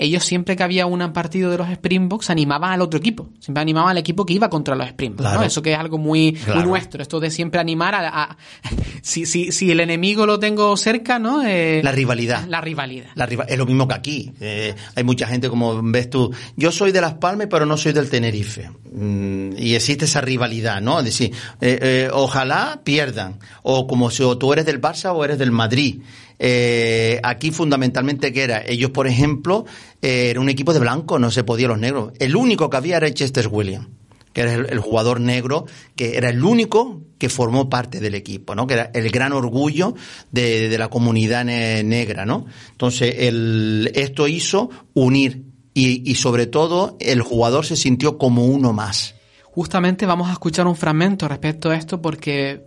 ellos 0.00 0.24
siempre 0.24 0.56
que 0.56 0.62
había 0.62 0.86
un 0.86 1.12
partido 1.12 1.50
de 1.50 1.58
los 1.58 1.68
Springboks 1.68 2.30
animaban 2.30 2.72
al 2.72 2.80
otro 2.80 2.98
equipo, 2.98 3.28
siempre 3.38 3.60
animaban 3.60 3.90
al 3.90 3.98
equipo 3.98 4.24
que 4.24 4.32
iba 4.32 4.48
contra 4.48 4.74
los 4.74 4.86
Springboks, 4.88 5.30
¿no? 5.30 5.42
Eso 5.42 5.60
que 5.60 5.72
es 5.72 5.78
algo 5.78 5.98
muy, 5.98 6.38
nuestro, 6.64 7.02
esto 7.02 7.20
de 7.20 7.30
siempre 7.30 7.60
animar 7.60 7.94
a... 7.94 8.36
si, 9.02 9.26
si, 9.26 9.52
si, 9.52 9.70
el 9.70 9.80
enemigo 9.80 10.24
lo 10.24 10.38
tengo 10.38 10.74
cerca, 10.78 11.18
¿no? 11.18 11.42
Eh, 11.42 11.82
la 11.84 11.92
rivalidad. 11.92 12.46
La 12.48 12.62
rivalidad. 12.62 13.10
La 13.14 13.26
es 13.26 13.58
lo 13.58 13.66
mismo 13.66 13.86
que 13.86 13.94
aquí. 13.94 14.32
Eh, 14.40 14.74
hay 14.94 15.04
mucha 15.04 15.26
gente, 15.26 15.50
como 15.50 15.82
ves 15.82 16.08
tú, 16.08 16.32
yo 16.56 16.72
soy 16.72 16.92
de 16.92 17.00
Las 17.00 17.14
Palmas 17.14 17.48
pero 17.50 17.66
no 17.66 17.76
soy 17.76 17.92
del 17.92 18.08
Tenerife. 18.08 18.70
Mm, 18.92 19.52
y 19.58 19.74
existe 19.74 20.06
esa 20.06 20.22
rivalidad, 20.22 20.80
¿no? 20.80 20.98
Es 20.98 21.04
decir, 21.04 21.32
eh, 21.60 22.08
ojalá 22.12 22.80
pierdan. 22.84 23.38
O 23.62 23.86
como 23.86 24.10
si 24.10 24.24
tú 24.38 24.52
eres 24.52 24.64
del 24.64 24.80
Barça 24.80 25.12
o 25.14 25.24
eres 25.24 25.38
del 25.38 25.50
Madrid. 25.50 26.00
Eh, 26.42 27.20
aquí 27.22 27.50
fundamentalmente 27.50 28.32
que 28.32 28.42
era, 28.42 28.64
ellos 28.66 28.90
por 28.92 29.06
ejemplo, 29.06 29.66
eh, 30.00 30.30
era 30.30 30.40
un 30.40 30.48
equipo 30.48 30.72
de 30.72 30.80
blanco, 30.80 31.18
no 31.18 31.30
se 31.30 31.44
podía 31.44 31.68
los 31.68 31.78
negros. 31.78 32.12
El 32.18 32.34
único 32.34 32.70
que 32.70 32.78
había 32.78 32.96
era 32.96 33.12
Chester 33.12 33.46
Williams 33.48 33.88
que 34.32 34.42
era 34.42 34.54
el, 34.54 34.78
jugador 34.78 35.20
negro, 35.20 35.66
que 35.96 36.16
era 36.16 36.28
el 36.30 36.44
único 36.44 37.02
que 37.18 37.28
formó 37.28 37.68
parte 37.68 37.98
del 37.98 38.14
equipo, 38.14 38.54
¿no? 38.54 38.64
Que 38.66 38.74
era 38.74 38.90
el 38.94 39.10
gran 39.10 39.32
orgullo 39.32 39.94
de, 40.30 40.76
la 40.78 40.86
comunidad 40.86 41.44
negra, 41.44 42.24
¿no? 42.24 42.46
Entonces, 42.70 43.12
el, 43.18 43.90
esto 43.92 44.28
hizo 44.28 44.70
unir 44.94 45.42
y, 45.74 46.14
sobre 46.14 46.46
todo 46.46 46.96
el 47.00 47.22
jugador 47.22 47.66
se 47.66 47.74
sintió 47.74 48.18
como 48.18 48.44
uno 48.44 48.72
más. 48.72 49.16
Justamente 49.44 50.06
vamos 50.06 50.28
a 50.28 50.32
escuchar 50.32 50.66
un 50.68 50.76
fragmento 50.76 51.26
respecto 51.26 51.70
a 51.70 51.76
esto 51.76 52.00
porque 52.00 52.62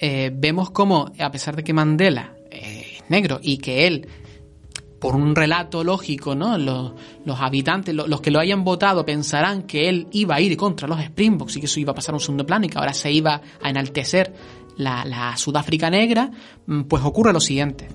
eh, 0.00 0.32
vemos 0.34 0.70
cómo, 0.70 1.12
a 1.18 1.30
pesar 1.30 1.54
de 1.54 1.62
que 1.62 1.72
Mandela 1.72 2.33
negro 3.08 3.40
y 3.42 3.58
que 3.58 3.86
él 3.86 4.08
por 5.04 5.16
un 5.16 5.36
relato 5.36 5.84
lógico, 5.84 6.34
¿no? 6.34 6.56
Los, 6.56 6.94
habitantes, 7.38 7.94
los, 7.94 8.22
que 8.22 8.30
lo 8.30 8.40
hayan 8.40 8.64
votado 8.64 9.04
pensarán 9.04 9.64
que 9.64 9.90
él 9.90 10.08
iba 10.12 10.36
a 10.36 10.40
ir 10.40 10.56
contra 10.56 10.88
los 10.88 10.98
Springboks 10.98 11.56
y 11.56 11.60
que 11.60 11.66
eso 11.66 11.78
iba 11.78 11.92
a 11.92 11.94
pasar 11.94 12.14
a 12.14 12.16
un 12.16 12.20
segundo 12.20 12.46
plano 12.46 12.64
y 12.64 12.70
que 12.70 12.78
ahora 12.78 12.94
se 12.94 13.12
iba 13.12 13.42
a 13.60 13.68
enaltecer 13.68 14.32
la, 14.78 15.04
la 15.04 15.36
Sudáfrica 15.36 15.90
negra, 15.90 16.30
mm, 16.66 16.84
pues 16.84 17.04
ocurre 17.04 17.34
lo 17.34 17.40
siguiente. 17.40 17.86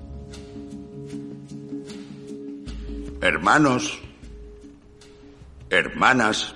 Hermanos, 3.20 3.98
hermanas, 5.68 6.54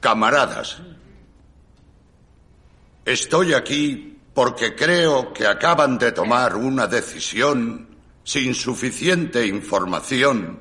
camaradas, 0.00 0.80
estoy 3.04 3.52
aquí 3.52 4.17
porque 4.38 4.76
creo 4.76 5.32
que 5.32 5.48
acaban 5.48 5.98
de 5.98 6.12
tomar 6.12 6.54
una 6.54 6.86
decisión 6.86 7.88
sin 8.22 8.54
suficiente 8.54 9.44
información 9.44 10.60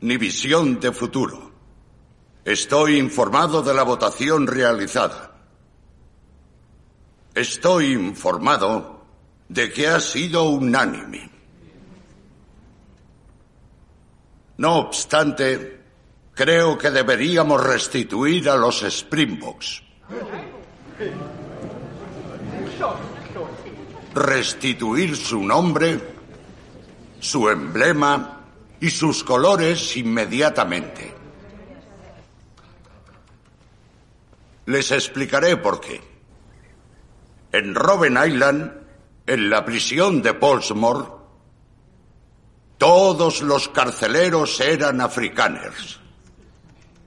ni 0.00 0.16
visión 0.16 0.80
de 0.80 0.90
futuro. 0.90 1.52
Estoy 2.42 2.96
informado 2.96 3.60
de 3.60 3.74
la 3.74 3.82
votación 3.82 4.46
realizada. 4.46 5.30
Estoy 7.34 7.92
informado 7.92 9.04
de 9.46 9.70
que 9.70 9.86
ha 9.86 10.00
sido 10.00 10.44
unánime. 10.44 11.30
No 14.56 14.76
obstante, 14.78 15.82
creo 16.32 16.78
que 16.78 16.90
deberíamos 16.90 17.62
restituir 17.62 18.48
a 18.48 18.56
los 18.56 18.82
Springboks 18.84 19.82
restituir 24.14 25.16
su 25.16 25.42
nombre, 25.42 26.00
su 27.20 27.48
emblema 27.48 28.40
y 28.80 28.90
sus 28.90 29.22
colores 29.24 29.96
inmediatamente. 29.96 31.14
Les 34.66 34.90
explicaré 34.90 35.56
por 35.56 35.80
qué. 35.80 36.00
En 37.52 37.74
Robben 37.74 38.18
Island, 38.24 38.72
en 39.26 39.50
la 39.50 39.64
prisión 39.64 40.22
de 40.22 40.34
Portsmouth, 40.34 41.20
todos 42.78 43.42
los 43.42 43.68
carceleros 43.68 44.60
eran 44.60 45.00
africaners. 45.00 46.00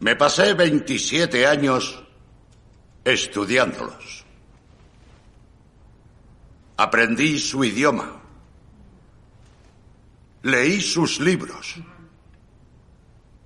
Me 0.01 0.15
pasé 0.15 0.53
27 0.53 1.47
años 1.47 2.03
estudiándolos. 3.05 4.22
Aprendí 6.77 7.39
su 7.39 7.63
idioma. 7.63 8.21
Leí 10.43 10.81
sus 10.81 11.19
libros, 11.19 11.75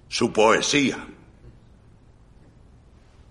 su 0.07 0.34
poesía. 0.34 1.07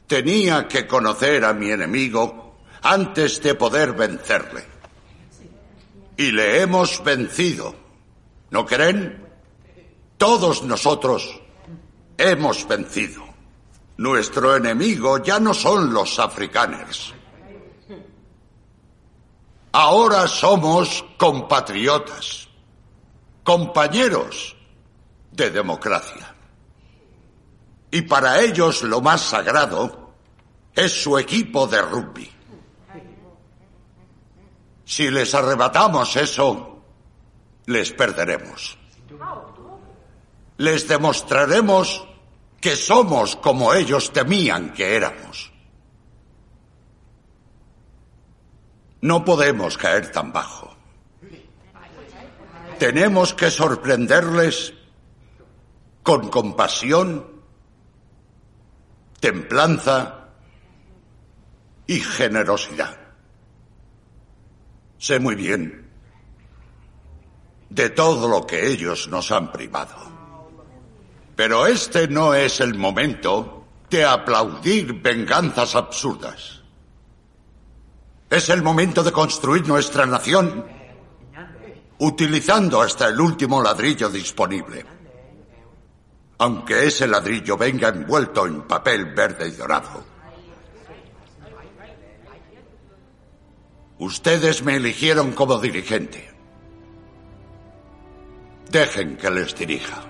Tenía 0.06 0.68
que 0.68 0.86
conocer 0.86 1.44
a 1.44 1.52
mi 1.52 1.70
enemigo 1.70 2.58
antes 2.82 3.42
de 3.42 3.54
poder 3.54 3.92
vencerle. 3.94 4.64
Y 6.16 6.30
le 6.30 6.60
hemos 6.60 7.02
vencido. 7.02 7.74
¿No 8.50 8.64
creen? 8.64 9.26
Todos 10.16 10.62
nosotros 10.62 11.40
hemos 12.16 12.68
vencido. 12.68 13.24
Nuestro 13.98 14.54
enemigo 14.56 15.22
ya 15.22 15.40
no 15.40 15.52
son 15.52 15.92
los 15.92 16.18
africaners. 16.18 17.14
Ahora 19.78 20.26
somos 20.26 21.04
compatriotas, 21.18 22.48
compañeros 23.44 24.56
de 25.30 25.50
democracia. 25.50 26.34
Y 27.90 28.00
para 28.00 28.40
ellos 28.40 28.82
lo 28.84 29.02
más 29.02 29.20
sagrado 29.20 30.14
es 30.74 31.02
su 31.02 31.18
equipo 31.18 31.66
de 31.66 31.82
rugby. 31.82 32.32
Si 34.86 35.10
les 35.10 35.34
arrebatamos 35.34 36.16
eso, 36.16 36.82
les 37.66 37.92
perderemos. 37.92 38.78
Les 40.56 40.88
demostraremos 40.88 42.02
que 42.62 42.76
somos 42.76 43.36
como 43.36 43.74
ellos 43.74 44.10
temían 44.10 44.72
que 44.72 44.96
éramos. 44.96 45.52
No 49.00 49.24
podemos 49.24 49.76
caer 49.76 50.10
tan 50.10 50.32
bajo. 50.32 50.74
Tenemos 52.78 53.34
que 53.34 53.50
sorprenderles 53.50 54.74
con 56.02 56.28
compasión, 56.28 57.26
templanza 59.18 60.28
y 61.86 62.00
generosidad. 62.00 62.96
Sé 64.98 65.18
muy 65.18 65.34
bien 65.34 65.90
de 67.70 67.90
todo 67.90 68.28
lo 68.28 68.46
que 68.46 68.68
ellos 68.68 69.08
nos 69.08 69.32
han 69.32 69.52
privado. 69.52 69.96
Pero 71.34 71.66
este 71.66 72.08
no 72.08 72.34
es 72.34 72.60
el 72.60 72.74
momento 72.74 73.66
de 73.90 74.04
aplaudir 74.04 74.94
venganzas 74.94 75.74
absurdas. 75.74 76.55
Es 78.36 78.50
el 78.50 78.62
momento 78.62 79.02
de 79.02 79.12
construir 79.12 79.66
nuestra 79.66 80.04
nación 80.04 80.62
utilizando 82.00 82.82
hasta 82.82 83.08
el 83.08 83.18
último 83.18 83.62
ladrillo 83.62 84.10
disponible. 84.10 84.84
Aunque 86.36 86.86
ese 86.86 87.06
ladrillo 87.06 87.56
venga 87.56 87.88
envuelto 87.88 88.44
en 88.44 88.60
papel 88.64 89.06
verde 89.14 89.48
y 89.48 89.52
dorado. 89.52 90.04
Ustedes 94.00 94.62
me 94.62 94.76
eligieron 94.76 95.32
como 95.32 95.56
dirigente. 95.58 96.28
Dejen 98.70 99.16
que 99.16 99.30
les 99.30 99.56
dirija. 99.56 100.02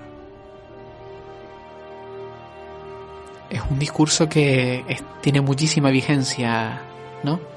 Es 3.50 3.62
un 3.70 3.78
discurso 3.78 4.28
que 4.28 4.84
tiene 5.20 5.40
muchísima 5.40 5.90
vigencia, 5.90 6.82
¿no? 7.22 7.54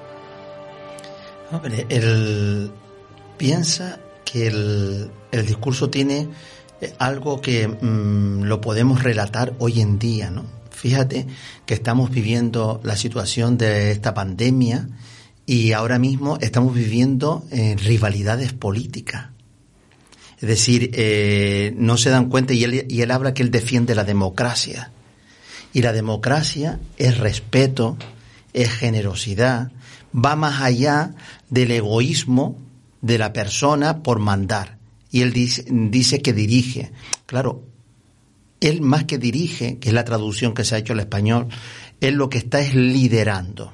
Hombre, 1.52 1.86
el, 1.90 2.72
piensa 3.38 4.00
que 4.24 4.48
el, 4.48 5.10
el 5.32 5.46
discurso 5.46 5.90
tiene 5.90 6.28
eh, 6.82 6.94
algo 7.00 7.42
que 7.42 7.68
mm, 7.68 8.44
lo 8.44 8.62
podemos 8.62 9.04
relatar 9.04 9.54
hoy 9.60 9.82
en 9.82 9.98
día, 9.98 10.30
¿no? 10.30 10.46
Fíjate 10.70 11.28
que 11.66 11.74
estamos 11.74 12.10
viviendo 12.10 12.80
la 12.84 12.96
situación 12.96 13.58
de 13.58 13.92
esta 13.92 14.14
pandemia 14.14 14.88
y 15.46 15.74
ahora 15.74 16.00
mismo 16.00 16.38
estamos 16.40 16.74
viviendo 16.74 17.44
eh, 17.52 17.76
rivalidades 17.78 18.54
políticas. 18.54 19.30
Es 20.40 20.48
decir, 20.48 20.92
eh, 20.94 21.74
no 21.76 21.98
se 21.98 22.12
dan 22.12 22.30
cuenta 22.30 22.54
y 22.54 22.64
él, 22.64 22.86
y 22.88 23.02
él 23.02 23.12
habla 23.12 23.34
que 23.34 23.44
él 23.44 23.52
defiende 23.52 23.94
la 23.94 24.06
democracia. 24.06 24.92
Y 25.74 25.82
la 25.82 25.92
democracia 25.92 26.80
es 26.98 27.18
respeto, 27.18 27.98
es 28.54 28.70
generosidad, 28.72 29.72
va 30.14 30.36
más 30.36 30.62
allá 30.62 31.16
del 31.50 31.72
egoísmo 31.72 32.58
de 33.02 33.18
la 33.18 33.34
persona 33.34 34.04
por 34.04 34.20
mandar. 34.20 34.78
Y 35.12 35.22
él 35.22 35.34
dice, 35.34 35.66
dice 35.68 36.22
que 36.22 36.34
dirige. 36.34 36.92
Claro, 37.26 37.64
él 38.60 38.82
más 38.82 39.06
que 39.06 39.18
dirige, 39.18 39.80
que 39.80 39.90
es 39.90 39.96
la 39.96 40.06
traducción 40.06 40.54
que 40.54 40.66
se 40.66 40.76
ha 40.76 40.80
hecho 40.80 40.94
al 40.94 41.00
español, 41.00 41.48
él 42.02 42.16
lo 42.16 42.30
que 42.30 42.38
está 42.38 42.60
es 42.60 42.76
liderando. 42.76 43.74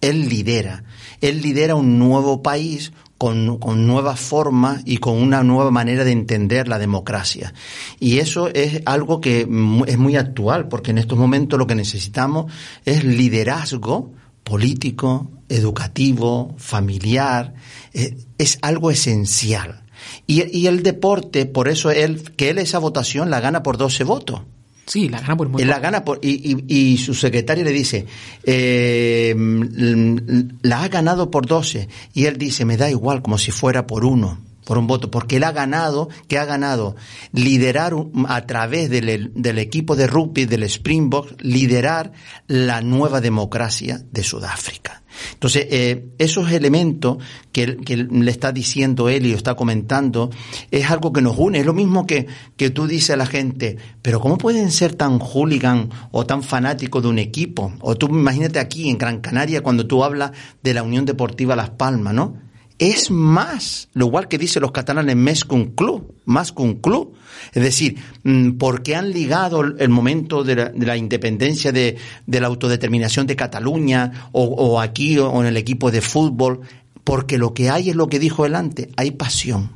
Él 0.00 0.28
lidera. 0.28 0.84
Él 1.20 1.40
lidera 1.42 1.74
un 1.74 1.98
nuevo 1.98 2.42
país 2.42 2.92
con, 3.18 3.58
con 3.58 3.86
nuevas 3.86 4.20
formas 4.20 4.82
y 4.84 4.98
con 4.98 5.16
una 5.16 5.42
nueva 5.42 5.70
manera 5.70 6.04
de 6.04 6.12
entender 6.12 6.68
la 6.68 6.78
democracia. 6.78 7.54
Y 7.98 8.18
eso 8.18 8.48
es 8.48 8.82
algo 8.84 9.20
que 9.20 9.40
es 9.40 9.98
muy 9.98 10.16
actual, 10.16 10.68
porque 10.68 10.90
en 10.90 10.98
estos 10.98 11.18
momentos 11.18 11.58
lo 11.58 11.66
que 11.66 11.74
necesitamos 11.74 12.52
es 12.84 13.04
liderazgo 13.04 14.12
político, 14.46 15.28
educativo, 15.48 16.54
familiar. 16.56 17.54
Eh, 17.92 18.16
es 18.38 18.58
algo 18.62 18.90
esencial. 18.92 19.82
Y, 20.26 20.56
y 20.56 20.68
el 20.68 20.82
deporte, 20.84 21.46
por 21.46 21.66
eso 21.68 21.90
él, 21.90 22.22
que 22.36 22.50
él 22.50 22.58
esa 22.58 22.78
votación 22.78 23.28
la 23.28 23.40
gana 23.40 23.62
por 23.64 23.76
12 23.76 24.04
votos. 24.04 24.42
Sí, 24.86 25.08
la 25.08 25.20
gana 25.20 25.36
por 25.36 25.48
muy 25.48 25.62
Él 25.62 25.68
la 25.68 25.80
gana 25.80 26.04
por, 26.04 26.20
y, 26.22 26.52
y- 26.68 26.92
y 26.92 26.96
su 26.98 27.12
secretario 27.14 27.64
le 27.64 27.72
dice, 27.72 28.06
eh, 28.44 29.34
mm, 29.36 30.16
la 30.62 30.82
ha 30.84 30.88
ganado 30.88 31.28
por 31.28 31.46
12. 31.46 31.88
Y 32.14 32.26
él 32.26 32.38
dice, 32.38 32.64
me 32.64 32.76
da 32.76 32.88
igual, 32.88 33.20
como 33.20 33.36
si 33.36 33.50
fuera 33.50 33.84
por 33.88 34.04
uno, 34.04 34.38
por 34.66 34.78
un 34.78 34.88
voto, 34.88 35.12
porque 35.12 35.36
él 35.36 35.44
ha 35.44 35.52
ganado, 35.52 36.08
que 36.26 36.38
ha 36.38 36.44
ganado 36.44 36.96
liderar 37.32 37.94
a 38.26 38.46
través 38.46 38.90
del, 38.90 39.58
equipo 39.58 39.94
de 39.94 40.08
rugby, 40.08 40.44
del 40.44 40.68
Springbok, 40.68 41.40
liderar 41.40 42.10
la 42.48 42.80
nueva 42.80 43.20
democracia 43.20 44.02
de 44.10 44.24
Sudáfrica. 44.24 45.04
Entonces, 45.34 45.68
eh, 45.70 46.08
esos 46.18 46.50
elementos 46.50 47.18
que, 47.52 47.66
le 47.66 48.30
está 48.30 48.50
diciendo 48.50 49.08
él 49.08 49.26
y 49.26 49.30
lo 49.30 49.36
está 49.36 49.54
comentando, 49.54 50.30
es 50.72 50.90
algo 50.90 51.12
que 51.12 51.22
nos 51.22 51.38
une. 51.38 51.60
Es 51.60 51.66
lo 51.66 51.72
mismo 51.72 52.04
que, 52.04 52.26
que 52.56 52.70
tú 52.70 52.88
dices 52.88 53.10
a 53.10 53.16
la 53.16 53.26
gente, 53.26 53.76
pero 54.02 54.20
¿cómo 54.20 54.36
pueden 54.36 54.72
ser 54.72 54.96
tan 54.96 55.20
hooligan 55.20 55.90
o 56.10 56.26
tan 56.26 56.42
fanáticos 56.42 57.04
de 57.04 57.08
un 57.08 57.20
equipo? 57.20 57.72
O 57.80 57.94
tú 57.94 58.08
imagínate 58.08 58.58
aquí 58.58 58.90
en 58.90 58.98
Gran 58.98 59.20
Canaria 59.20 59.62
cuando 59.62 59.86
tú 59.86 60.02
hablas 60.02 60.32
de 60.64 60.74
la 60.74 60.82
Unión 60.82 61.04
Deportiva 61.04 61.54
Las 61.54 61.70
Palmas, 61.70 62.12
¿no? 62.12 62.46
Es 62.78 63.10
más, 63.10 63.88
lo 63.94 64.06
igual 64.06 64.28
que 64.28 64.36
dicen 64.36 64.60
los 64.60 64.70
catalanes, 64.70 65.44
que 65.44 65.54
un 65.54 65.74
club, 65.74 66.14
más 66.26 66.52
un 66.56 66.74
club. 66.74 67.14
Es 67.54 67.62
decir, 67.62 67.96
mm, 68.22 68.52
porque 68.52 68.94
han 68.94 69.12
ligado 69.12 69.62
el 69.62 69.88
momento 69.88 70.44
de 70.44 70.56
la, 70.56 70.68
de 70.68 70.86
la 70.86 70.96
independencia 70.96 71.72
de, 71.72 71.96
la 72.26 72.46
autodeterminación 72.46 73.26
de 73.26 73.36
Cataluña 73.36 74.28
o, 74.32 74.78
aquí 74.78 75.18
o 75.18 75.40
en 75.40 75.46
el 75.46 75.56
equipo 75.56 75.90
de 75.90 76.02
fútbol, 76.02 76.60
porque 77.02 77.38
lo 77.38 77.54
que 77.54 77.70
hay 77.70 77.90
es 77.90 77.96
lo 77.96 78.08
que 78.08 78.18
dijo 78.18 78.44
él 78.44 78.54
antes, 78.54 78.88
hay 78.96 79.12
pasión. 79.12 79.70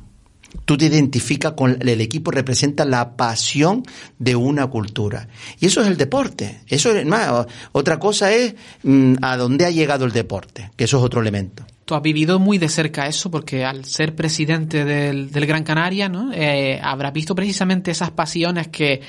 Tú 0.65 0.77
te 0.77 0.85
identificas 0.85 1.53
con 1.53 1.77
el 1.81 2.01
equipo, 2.01 2.29
representa 2.29 2.85
la 2.85 3.15
pasión 3.15 3.83
de 4.19 4.35
una 4.35 4.67
cultura. 4.67 5.27
Y 5.59 5.67
eso 5.67 5.81
es 5.81 5.87
el 5.87 5.97
deporte. 5.97 6.61
Eso 6.67 6.91
es, 6.95 7.05
no, 7.05 7.47
otra 7.71 7.97
cosa 7.97 8.31
es 8.31 8.53
mm, 8.83 9.15
a 9.21 9.37
dónde 9.37 9.65
ha 9.65 9.71
llegado 9.71 10.05
el 10.05 10.11
deporte, 10.11 10.69
que 10.75 10.83
eso 10.83 10.97
es 10.97 11.03
otro 11.03 11.21
elemento. 11.21 11.65
Tú 11.85 11.95
has 11.95 12.01
vivido 12.01 12.39
muy 12.39 12.57
de 12.57 12.69
cerca 12.69 13.07
eso 13.07 13.29
porque 13.31 13.65
al 13.65 13.85
ser 13.85 14.15
presidente 14.15 14.85
del, 14.85 15.31
del 15.31 15.45
Gran 15.45 15.63
Canaria, 15.63 16.07
¿no? 16.09 16.31
Eh, 16.33 16.79
habrás 16.81 17.11
visto 17.11 17.35
precisamente 17.35 17.91
esas 17.91 18.11
pasiones 18.11 18.67
que 18.69 19.01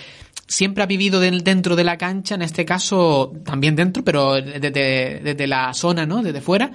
siempre 0.48 0.82
ha 0.82 0.86
vivido 0.86 1.20
del- 1.20 1.44
dentro 1.44 1.76
de 1.76 1.84
la 1.84 1.96
cancha, 1.98 2.34
en 2.34 2.42
este 2.42 2.64
caso 2.64 3.32
también 3.44 3.76
dentro, 3.76 4.02
pero 4.02 4.34
desde, 4.34 5.46
la 5.46 5.72
zona, 5.74 6.06
¿no? 6.06 6.22
Desde 6.22 6.40
fuera. 6.40 6.72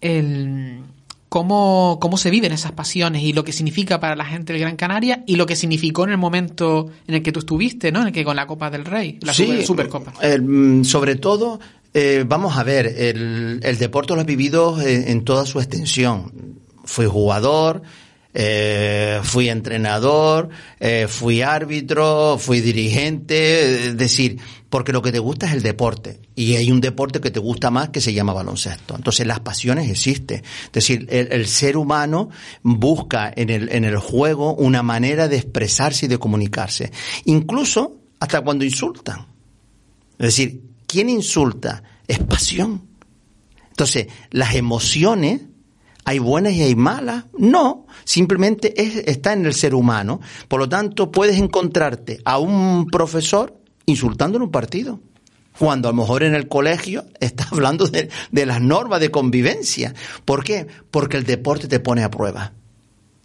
El, 0.00 0.80
cómo, 1.28 1.98
cómo 2.00 2.16
se 2.16 2.30
viven 2.30 2.52
esas 2.52 2.72
pasiones 2.72 3.22
y 3.22 3.32
lo 3.32 3.44
que 3.44 3.52
significa 3.52 4.00
para 4.00 4.16
la 4.16 4.24
gente 4.24 4.52
del 4.52 4.62
Gran 4.62 4.76
Canaria 4.76 5.22
y 5.26 5.36
lo 5.36 5.46
que 5.46 5.56
significó 5.56 6.04
en 6.04 6.10
el 6.10 6.18
momento 6.18 6.90
en 7.06 7.14
el 7.16 7.22
que 7.22 7.32
tú 7.32 7.40
estuviste, 7.40 7.92
¿no? 7.92 8.00
En 8.02 8.08
el 8.08 8.12
que 8.12 8.24
con 8.24 8.36
la 8.36 8.46
Copa 8.46 8.70
del 8.70 8.84
Rey, 8.84 9.18
la 9.22 9.34
Sí, 9.34 9.44
Super- 9.46 9.64
Supercopa. 9.66 10.12
el, 10.22 10.42
mm, 10.42 10.84
sobre 10.84 11.16
todo, 11.16 11.60
eh, 11.94 12.24
vamos 12.26 12.56
a 12.56 12.62
ver, 12.62 12.86
el, 12.86 13.76
deporte 13.78 14.14
lo 14.14 14.20
has 14.20 14.26
vivido 14.26 14.80
en, 14.80 15.08
en 15.08 15.24
toda 15.24 15.46
su 15.46 15.58
extensión. 15.60 16.60
Fui 16.84 17.06
jugador, 17.06 17.82
eh, 18.32 19.18
fui 19.24 19.48
entrenador, 19.48 20.50
eh, 20.78 21.06
fui 21.08 21.42
árbitro, 21.42 22.38
fui 22.38 22.60
dirigente, 22.60 23.88
es 23.88 23.96
decir, 23.96 24.38
porque 24.68 24.92
lo 24.92 25.02
que 25.02 25.10
te 25.10 25.18
gusta 25.18 25.46
es 25.46 25.52
el 25.52 25.62
deporte. 25.62 26.20
Y 26.36 26.54
hay 26.54 26.70
un 26.70 26.80
deporte 26.80 27.20
que 27.20 27.32
te 27.32 27.40
gusta 27.40 27.70
más 27.70 27.88
que 27.88 28.00
se 28.00 28.12
llama 28.12 28.32
baloncesto. 28.32 28.94
Entonces 28.94 29.26
las 29.26 29.40
pasiones 29.40 29.90
existen. 29.90 30.44
Es 30.66 30.72
decir, 30.72 31.06
el, 31.10 31.32
el 31.32 31.46
ser 31.48 31.76
humano 31.76 32.30
busca 32.62 33.32
en 33.34 33.50
el, 33.50 33.68
en 33.72 33.84
el 33.84 33.98
juego 33.98 34.54
una 34.54 34.84
manera 34.84 35.26
de 35.26 35.36
expresarse 35.36 36.06
y 36.06 36.08
de 36.08 36.18
comunicarse. 36.18 36.92
Incluso 37.24 37.96
hasta 38.20 38.42
cuando 38.42 38.64
insultan. 38.64 39.26
Es 40.18 40.26
decir, 40.26 40.69
¿quién 40.90 41.08
insulta? 41.08 41.84
Es 42.08 42.18
pasión. 42.18 42.82
Entonces, 43.70 44.08
las 44.30 44.56
emociones, 44.56 45.42
¿hay 46.04 46.18
buenas 46.18 46.52
y 46.54 46.62
hay 46.62 46.74
malas? 46.74 47.26
No, 47.38 47.86
simplemente 48.04 48.82
es, 48.82 48.96
está 49.06 49.32
en 49.32 49.46
el 49.46 49.54
ser 49.54 49.74
humano. 49.74 50.20
Por 50.48 50.58
lo 50.58 50.68
tanto, 50.68 51.12
puedes 51.12 51.38
encontrarte 51.38 52.20
a 52.24 52.38
un 52.38 52.88
profesor 52.88 53.56
insultando 53.86 54.36
en 54.36 54.42
un 54.42 54.50
partido. 54.50 55.00
Cuando 55.58 55.88
a 55.88 55.92
lo 55.92 55.98
mejor 55.98 56.24
en 56.24 56.34
el 56.34 56.48
colegio 56.48 57.04
está 57.20 57.46
hablando 57.52 57.86
de, 57.86 58.10
de 58.32 58.46
las 58.46 58.60
normas 58.60 59.00
de 59.00 59.12
convivencia. 59.12 59.94
¿Por 60.24 60.42
qué? 60.42 60.66
Porque 60.90 61.16
el 61.16 61.24
deporte 61.24 61.68
te 61.68 61.78
pone 61.78 62.02
a 62.02 62.10
prueba. 62.10 62.52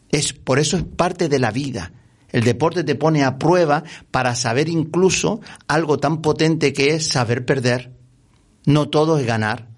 Es, 0.10 0.34
por 0.34 0.60
eso 0.60 0.78
es 0.78 0.84
parte 0.84 1.30
de 1.30 1.39
la 1.39 1.49
vida. 1.49 1.91
El 2.36 2.43
deporte 2.43 2.84
te 2.84 2.95
pone 2.95 3.24
a 3.24 3.39
prueba 3.39 3.86
para 4.12 4.36
saber 4.36 4.67
incluso 4.67 5.39
algo 5.69 6.00
tan 6.00 6.21
potente 6.21 6.74
que 6.74 6.93
es 6.93 7.08
saber 7.08 7.45
perder. 7.45 7.93
No 8.65 8.89
todo 8.89 9.17
es 9.17 9.26
ganar. 9.26 9.69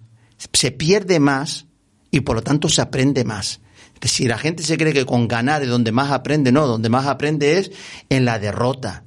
Se 0.54 0.72
pierde 0.72 1.20
más 1.20 1.68
y 2.10 2.22
por 2.22 2.36
lo 2.36 2.42
tanto 2.42 2.68
se 2.68 2.82
aprende 2.82 3.24
más. 3.26 3.62
Decir, 4.02 4.30
la 4.30 4.40
gente 4.40 4.64
se 4.64 4.76
cree 4.76 4.92
que 4.92 5.06
con 5.06 5.28
ganar 5.28 5.62
es 5.62 5.70
donde 5.70 5.92
más 5.92 6.12
aprende. 6.12 6.52
No, 6.52 6.66
donde 6.66 6.90
más 6.90 7.06
aprende 7.06 7.60
es 7.60 7.70
en 8.10 8.26
la 8.26 8.40
derrota. 8.40 9.04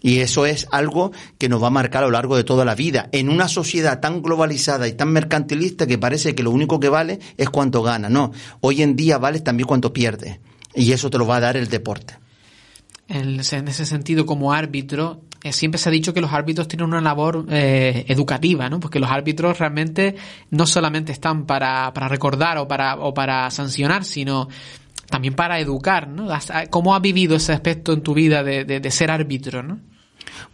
Y 0.00 0.20
eso 0.20 0.46
es 0.46 0.66
algo 0.70 1.12
que 1.36 1.50
nos 1.50 1.62
va 1.62 1.66
a 1.66 1.70
marcar 1.70 2.02
a 2.02 2.06
lo 2.06 2.12
largo 2.12 2.34
de 2.34 2.44
toda 2.44 2.64
la 2.64 2.74
vida. 2.74 3.10
En 3.12 3.28
una 3.28 3.48
sociedad 3.48 4.00
tan 4.00 4.22
globalizada 4.22 4.88
y 4.88 4.94
tan 4.94 5.12
mercantilista 5.12 5.86
que 5.86 5.98
parece 5.98 6.34
que 6.34 6.42
lo 6.42 6.50
único 6.50 6.80
que 6.80 6.88
vale 6.88 7.18
es 7.36 7.50
cuánto 7.50 7.82
gana. 7.82 8.08
No, 8.08 8.32
hoy 8.62 8.80
en 8.80 8.96
día 8.96 9.18
vale 9.18 9.40
también 9.40 9.66
cuánto 9.66 9.92
pierde. 9.92 10.40
Y 10.74 10.92
eso 10.92 11.10
te 11.10 11.18
lo 11.18 11.26
va 11.26 11.36
a 11.36 11.40
dar 11.40 11.58
el 11.58 11.68
deporte. 11.68 12.24
En 13.08 13.40
ese 13.40 13.58
en 13.58 13.68
ese 13.68 13.86
sentido, 13.86 14.26
como 14.26 14.52
árbitro, 14.52 15.22
eh, 15.42 15.52
siempre 15.52 15.78
se 15.78 15.88
ha 15.88 15.92
dicho 15.92 16.12
que 16.12 16.20
los 16.20 16.32
árbitros 16.32 16.66
tienen 16.66 16.88
una 16.88 17.00
labor 17.00 17.46
eh, 17.50 18.04
educativa, 18.08 18.68
¿no? 18.68 18.80
Porque 18.80 18.98
los 18.98 19.10
árbitros 19.10 19.58
realmente 19.58 20.16
no 20.50 20.66
solamente 20.66 21.12
están 21.12 21.46
para, 21.46 21.92
para 21.92 22.08
recordar 22.08 22.58
o 22.58 22.66
para, 22.66 22.96
o 22.96 23.14
para 23.14 23.48
sancionar, 23.50 24.04
sino 24.04 24.48
también 25.08 25.34
para 25.34 25.60
educar, 25.60 26.08
¿no? 26.08 26.28
¿Cómo 26.70 26.96
has 26.96 27.02
vivido 27.02 27.36
ese 27.36 27.52
aspecto 27.52 27.92
en 27.92 28.02
tu 28.02 28.12
vida 28.12 28.42
de, 28.42 28.64
de, 28.64 28.80
de 28.80 28.90
ser 28.90 29.10
árbitro, 29.10 29.62
¿no? 29.62 29.78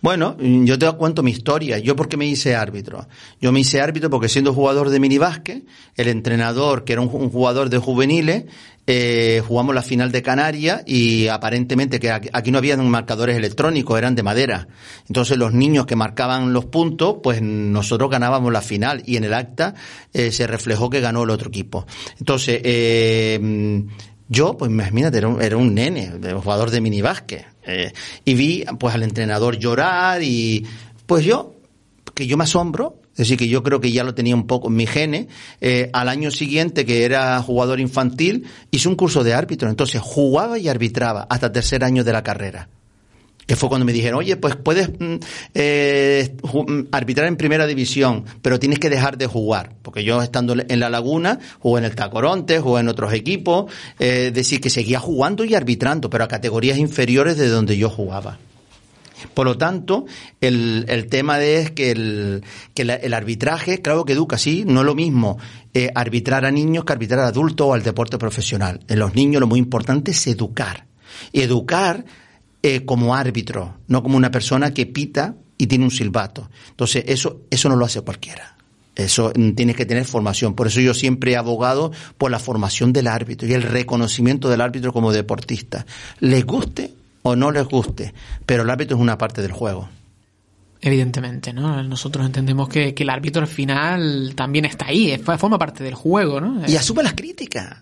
Bueno, 0.01 0.37
yo 0.39 0.79
te 0.79 0.91
cuento 0.93 1.23
mi 1.23 1.31
historia. 1.31 1.79
Yo 1.79 1.97
por 1.97 2.09
qué 2.09 2.17
me 2.17 2.27
hice 2.27 2.55
árbitro. 2.55 3.07
Yo 3.41 3.53
me 3.53 3.61
hice 3.61 3.81
árbitro 3.81 4.11
porque 4.11 4.29
siendo 4.29 4.53
jugador 4.53 4.91
de 4.91 5.01
minibásquet, 5.01 5.65
el 5.97 6.09
entrenador, 6.09 6.85
que 6.85 6.95
era 6.95 7.03
un, 7.03 7.09
jugador 7.09 7.71
de 7.71 7.79
juveniles, 7.79 8.45
eh, 8.87 9.43
jugamos 9.47 9.75
la 9.75 9.83
final 9.83 10.11
de 10.11 10.23
Canarias 10.23 10.83
y 10.87 11.29
aparentemente 11.29 12.01
que 12.01 12.11
aquí 12.11 12.51
no 12.51 12.59
habían 12.59 12.89
marcadores 12.89 13.37
electrónicos, 13.37 13.97
eran 13.97 14.15
de 14.15 14.23
madera. 14.23 14.69
Entonces 15.09 15.39
los 15.39 15.53
niños 15.53 15.87
que 15.87 15.97
marcaban 15.97 16.53
los 16.53 16.65
puntos, 16.67 17.17
pues 17.23 17.41
nosotros 17.43 18.11
ganábamos 18.11 18.53
la 18.53 18.61
final 18.61 19.03
y 19.07 19.17
en 19.17 19.25
el 19.25 19.35
acta 19.35 19.75
eh, 20.13 20.33
se 20.33 20.47
reflejó 20.47 20.91
que 20.91 21.01
ganó 21.01 21.23
el 21.23 21.31
otro 21.31 21.49
equipo. 21.49 21.87
Entonces, 22.19 22.61
eh, 22.65 23.85
yo, 24.29 24.57
pues 24.57 24.71
imagínate, 24.71 25.19
era 25.19 25.29
un, 25.29 25.43
era 25.43 25.59
un 25.59 25.75
nene, 25.75 26.11
jugador 26.43 26.71
de 26.71 26.81
minibásquet. 26.81 27.52
Eh, 27.67 27.93
y 28.25 28.35
vi 28.35 28.65
pues 28.79 28.95
al 28.95 29.03
entrenador 29.03 29.59
llorar 29.59 30.23
y 30.23 30.67
pues 31.07 31.25
yo, 31.25 31.55
que 32.15 32.27
yo 32.27 32.37
me 32.37 32.45
asombro, 32.45 33.01
es 33.13 33.19
decir, 33.19 33.37
que 33.37 33.49
yo 33.49 33.63
creo 33.63 33.81
que 33.81 33.93
ya 33.93 34.05
lo 34.05 34.15
tenía 34.15 34.35
un 34.35 34.47
poco 34.47 34.69
en 34.69 34.75
mi 34.75 34.87
genes. 34.87 35.27
Eh, 35.61 35.91
al 35.93 36.09
año 36.09 36.31
siguiente, 36.31 36.87
que 36.87 37.05
era 37.05 37.41
jugador 37.43 37.79
infantil, 37.79 38.47
hice 38.71 38.89
un 38.89 38.97
curso 38.97 39.23
de 39.23 39.35
árbitro. 39.35 39.69
Entonces 39.69 40.01
jugaba 40.01 40.59
y 40.59 40.69
arbitraba 40.69 41.27
hasta 41.29 41.53
tercer 41.53 41.85
año 41.85 42.05
de 42.05 42.13
la 42.13 42.23
carrera 42.23 42.69
que 43.47 43.57
fue 43.57 43.69
cuando 43.69 43.85
me 43.85 43.93
dijeron, 43.93 44.19
oye, 44.19 44.37
pues 44.37 44.57
puedes 44.57 44.89
mm, 44.89 45.17
eh, 45.55 46.37
mm, 46.43 46.81
arbitrar 46.93 47.27
en 47.27 47.37
primera 47.37 47.67
división, 47.67 48.25
pero 48.41 48.59
tienes 48.59 48.79
que 48.79 48.91
dejar 48.91 49.19
de 49.19 49.27
jugar, 49.27 49.75
porque 49.83 50.05
yo 50.05 50.23
estando 50.23 50.55
en 50.57 50.81
la 50.81 50.91
laguna, 50.91 51.39
jugué 51.59 51.81
en 51.81 51.85
el 51.87 51.95
Tacoronte, 51.95 52.61
jugué 52.61 52.81
en 52.81 52.89
otros 52.89 53.13
equipos, 53.13 53.71
eh, 53.99 54.31
decir, 54.33 54.61
que 54.61 54.71
seguía 54.71 55.01
jugando 55.01 55.45
y 55.45 55.55
arbitrando, 55.55 56.09
pero 56.11 56.25
a 56.25 56.29
categorías 56.29 56.79
inferiores 56.79 57.37
de 57.37 57.49
donde 57.49 57.77
yo 57.77 57.91
jugaba. 57.91 58.39
Por 59.35 59.47
lo 59.47 59.57
tanto, 59.57 60.07
el, 60.41 60.85
el 60.89 61.07
tema 61.07 61.41
es 61.41 61.71
que, 61.71 61.93
el, 61.93 62.45
que 62.75 62.83
el 62.83 63.15
arbitraje, 63.15 63.81
claro 63.81 64.05
que 64.05 64.15
educa, 64.15 64.37
sí, 64.37 64.65
no 64.67 64.81
es 64.81 64.87
lo 64.87 64.95
mismo 64.95 65.39
eh, 65.75 65.91
arbitrar 65.95 66.45
a 66.45 66.51
niños 66.51 66.85
que 66.85 66.93
arbitrar 66.93 67.21
a 67.21 67.29
adultos 67.29 67.67
o 67.69 67.75
al 67.75 67.83
deporte 67.83 68.19
profesional. 68.19 68.81
En 68.89 68.99
los 68.99 69.15
niños 69.15 69.41
lo 69.41 69.47
muy 69.47 69.59
importante 69.59 70.11
es 70.11 70.27
educar. 70.27 70.87
Y 71.33 71.43
educar 71.43 72.05
eh, 72.63 72.85
como 72.85 73.15
árbitro, 73.15 73.79
no 73.89 74.03
como 74.03 74.17
una 74.17 74.31
persona 74.31 74.73
que 74.73 74.87
pita 74.87 75.35
y 75.59 75.67
tiene 75.67 75.85
un 75.85 75.91
silbato. 75.91 76.49
Entonces, 76.71 77.05
eso, 77.07 77.43
eso 77.51 77.69
no 77.69 77.77
lo 77.77 77.85
hace 77.85 78.01
cualquiera. 78.01 78.57
Eso 78.95 79.33
mm, 79.35 79.53
tienes 79.53 79.77
que 79.77 79.87
tener 79.87 80.05
formación. 80.05 80.55
Por 80.55 80.67
eso 80.67 80.81
yo 80.81 80.95
siempre 80.95 81.33
he 81.33 81.37
abogado 81.37 81.93
por 82.19 82.31
la 82.31 82.39
formación 82.39 82.93
del 82.93 83.07
árbitro 83.07 83.49
y 83.49 83.53
el 83.55 83.63
reconocimiento 83.63 84.49
del 84.49 84.61
árbitro 84.61 84.93
como 84.93 85.13
deportista. 85.13 85.87
Les 86.21 86.45
guste 86.45 86.93
o 87.23 87.37
no 87.37 87.51
les 87.51 87.65
guste, 87.65 88.13
pero 88.45 88.63
el 88.63 88.71
árbitro 88.71 88.97
es 88.97 89.03
una 89.03 89.19
parte 89.19 89.43
del 89.43 89.53
juego. 89.53 89.89
Evidentemente, 90.81 91.53
¿no? 91.53 91.81
Nosotros 91.85 92.27
entendemos 92.27 92.69
que, 92.69 92.93
que 92.93 93.05
el 93.05 93.11
árbitro 93.11 93.43
al 93.43 93.49
final 93.49 94.33
también 94.35 94.65
está 94.65 94.87
ahí, 94.87 95.17
forma 95.39 95.57
parte 95.59 95.85
del 95.85 95.95
juego, 95.95 96.41
¿no? 96.41 96.69
Y 96.69 96.75
asume 96.75 97.05
las 97.05 97.15
críticas. 97.15 97.77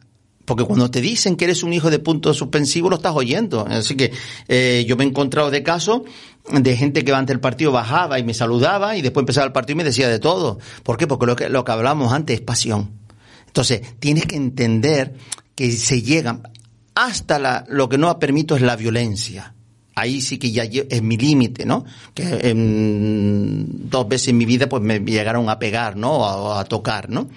Porque 0.51 0.65
cuando 0.65 0.91
te 0.91 1.01
dicen 1.01 1.37
que 1.37 1.45
eres 1.45 1.63
un 1.63 1.73
hijo 1.73 1.91
de 1.91 2.01
punto 2.01 2.35
suspensivo, 2.35 2.91
lo 2.91 2.97
estás 2.97 3.15
oyendo. 3.15 3.65
Así 3.69 3.95
que 3.95 4.13
eh, 4.49 4.85
yo 4.85 4.97
me 4.97 5.05
he 5.05 5.07
encontrado 5.07 5.49
de 5.49 5.63
casos 5.63 6.01
de 6.51 6.77
gente 6.77 7.05
que 7.05 7.13
ante 7.13 7.33
el 7.33 7.39
partido 7.39 7.71
bajaba 7.71 8.19
y 8.19 8.25
me 8.25 8.35
saludaba 8.35 8.97
y 8.97 9.01
después 9.01 9.23
empezaba 9.23 9.47
el 9.47 9.53
partido 9.53 9.75
y 9.75 9.77
me 9.77 9.85
decía 9.85 10.09
de 10.09 10.19
todo. 10.19 10.59
¿Por 10.83 10.97
qué? 10.97 11.07
Porque 11.07 11.27
lo 11.27 11.37
que, 11.37 11.49
lo 11.49 11.63
que 11.63 11.71
hablamos 11.71 12.13
antes 12.13 12.35
es 12.35 12.41
pasión. 12.41 12.91
Entonces, 13.47 13.81
tienes 14.01 14.27
que 14.27 14.35
entender 14.35 15.15
que 15.55 15.71
se 15.71 16.03
llegan 16.03 16.43
hasta 16.97 17.39
la, 17.39 17.65
lo 17.69 17.89
que 17.89 17.97
no 17.97 18.19
permito 18.19 18.57
es 18.57 18.63
la 18.63 18.75
violencia. 18.75 19.55
Ahí 19.95 20.21
sí 20.21 20.37
que 20.39 20.51
ya 20.51 20.65
es 20.65 21.01
mi 21.01 21.17
límite, 21.17 21.65
¿no? 21.65 21.85
Que 22.13 22.25
dos 22.55 24.09
veces 24.09 24.29
en 24.29 24.37
mi 24.37 24.47
vida 24.47 24.69
pues 24.69 24.83
me 24.83 24.99
llegaron 24.99 25.49
a 25.49 25.61
pegar, 25.61 25.95
¿no? 25.95 26.11
O 26.11 26.55
a 26.55 26.65
tocar, 26.65 27.09
¿no? 27.09 27.29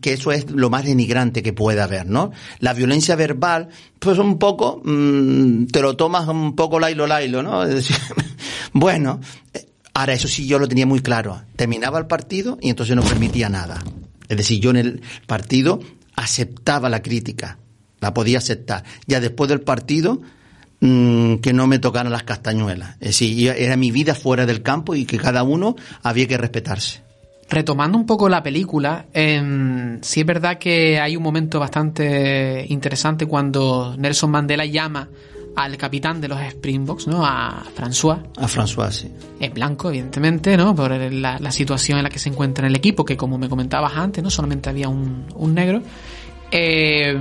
Que 0.00 0.12
eso 0.12 0.32
es 0.32 0.50
lo 0.50 0.70
más 0.70 0.84
denigrante 0.84 1.42
que 1.42 1.52
puede 1.52 1.80
haber, 1.80 2.06
¿no? 2.06 2.32
La 2.58 2.74
violencia 2.74 3.14
verbal, 3.16 3.68
pues 3.98 4.18
un 4.18 4.38
poco, 4.38 4.80
mmm, 4.84 5.66
te 5.66 5.80
lo 5.80 5.96
tomas 5.96 6.28
un 6.28 6.56
poco 6.56 6.80
lailo 6.80 7.06
lailo, 7.06 7.42
¿no? 7.42 7.64
Decir, 7.66 7.96
bueno, 8.72 9.20
eh, 9.54 9.66
ahora 9.94 10.14
eso 10.14 10.28
sí 10.28 10.46
yo 10.46 10.58
lo 10.58 10.68
tenía 10.68 10.86
muy 10.86 11.00
claro. 11.00 11.42
Terminaba 11.56 11.98
el 11.98 12.06
partido 12.06 12.58
y 12.60 12.70
entonces 12.70 12.96
no 12.96 13.02
permitía 13.02 13.48
nada. 13.48 13.84
Es 14.28 14.36
decir, 14.36 14.60
yo 14.60 14.70
en 14.70 14.76
el 14.76 15.02
partido 15.26 15.80
aceptaba 16.16 16.88
la 16.88 17.02
crítica, 17.02 17.58
la 18.00 18.12
podía 18.12 18.38
aceptar. 18.38 18.84
Ya 19.06 19.20
después 19.20 19.48
del 19.48 19.60
partido, 19.60 20.22
mmm, 20.80 21.36
que 21.36 21.52
no 21.52 21.68
me 21.68 21.78
tocaran 21.78 22.10
las 22.10 22.24
castañuelas. 22.24 22.96
Es 23.00 23.08
decir, 23.08 23.48
era 23.48 23.76
mi 23.76 23.92
vida 23.92 24.16
fuera 24.16 24.44
del 24.44 24.62
campo 24.62 24.96
y 24.96 25.04
que 25.04 25.18
cada 25.18 25.44
uno 25.44 25.76
había 26.02 26.26
que 26.26 26.36
respetarse. 26.36 27.11
Retomando 27.52 27.98
un 27.98 28.06
poco 28.06 28.30
la 28.30 28.42
película, 28.42 29.04
eh, 29.12 29.98
sí 30.00 30.20
es 30.20 30.26
verdad 30.26 30.56
que 30.56 30.98
hay 30.98 31.16
un 31.18 31.22
momento 31.22 31.60
bastante 31.60 32.64
interesante 32.70 33.26
cuando 33.26 33.94
Nelson 33.98 34.30
Mandela 34.30 34.64
llama 34.64 35.06
al 35.54 35.76
capitán 35.76 36.18
de 36.22 36.28
los 36.28 36.40
Springboks, 36.40 37.08
¿no? 37.08 37.26
A 37.26 37.62
François. 37.76 38.22
A 38.38 38.48
François, 38.48 38.90
sí. 38.90 39.12
Es 39.38 39.52
blanco, 39.52 39.90
evidentemente, 39.90 40.56
¿no? 40.56 40.74
Por 40.74 40.92
la, 40.92 41.52
situación 41.52 41.98
en 41.98 42.04
la 42.04 42.08
que 42.08 42.18
se 42.18 42.30
encuentra 42.30 42.64
en 42.64 42.70
el 42.70 42.76
equipo, 42.76 43.04
que 43.04 43.18
como 43.18 43.36
me 43.36 43.50
comentabas 43.50 43.92
antes, 43.96 44.24
¿no? 44.24 44.30
Solamente 44.30 44.70
había 44.70 44.88
un, 44.88 45.26
un 45.34 45.54
negro. 45.54 45.82
Eh, 46.54 47.16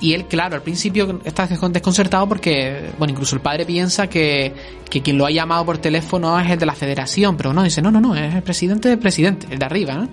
y 0.00 0.12
él, 0.12 0.26
claro, 0.26 0.56
al 0.56 0.62
principio 0.62 1.20
está 1.24 1.46
desconcertado 1.46 2.28
porque, 2.28 2.90
bueno, 2.98 3.12
incluso 3.12 3.36
el 3.36 3.40
padre 3.40 3.64
piensa 3.64 4.08
que, 4.08 4.52
que, 4.90 5.00
quien 5.00 5.16
lo 5.16 5.24
ha 5.24 5.30
llamado 5.30 5.64
por 5.64 5.78
teléfono 5.78 6.38
es 6.40 6.50
el 6.50 6.58
de 6.58 6.66
la 6.66 6.74
federación, 6.74 7.36
pero 7.36 7.52
no, 7.52 7.62
dice, 7.62 7.80
no, 7.80 7.92
no, 7.92 8.00
no, 8.00 8.16
es 8.16 8.34
el 8.34 8.42
presidente 8.42 8.88
del 8.88 8.98
presidente, 8.98 9.46
el 9.52 9.60
de 9.60 9.64
arriba, 9.64 9.94
¿no? 9.94 10.08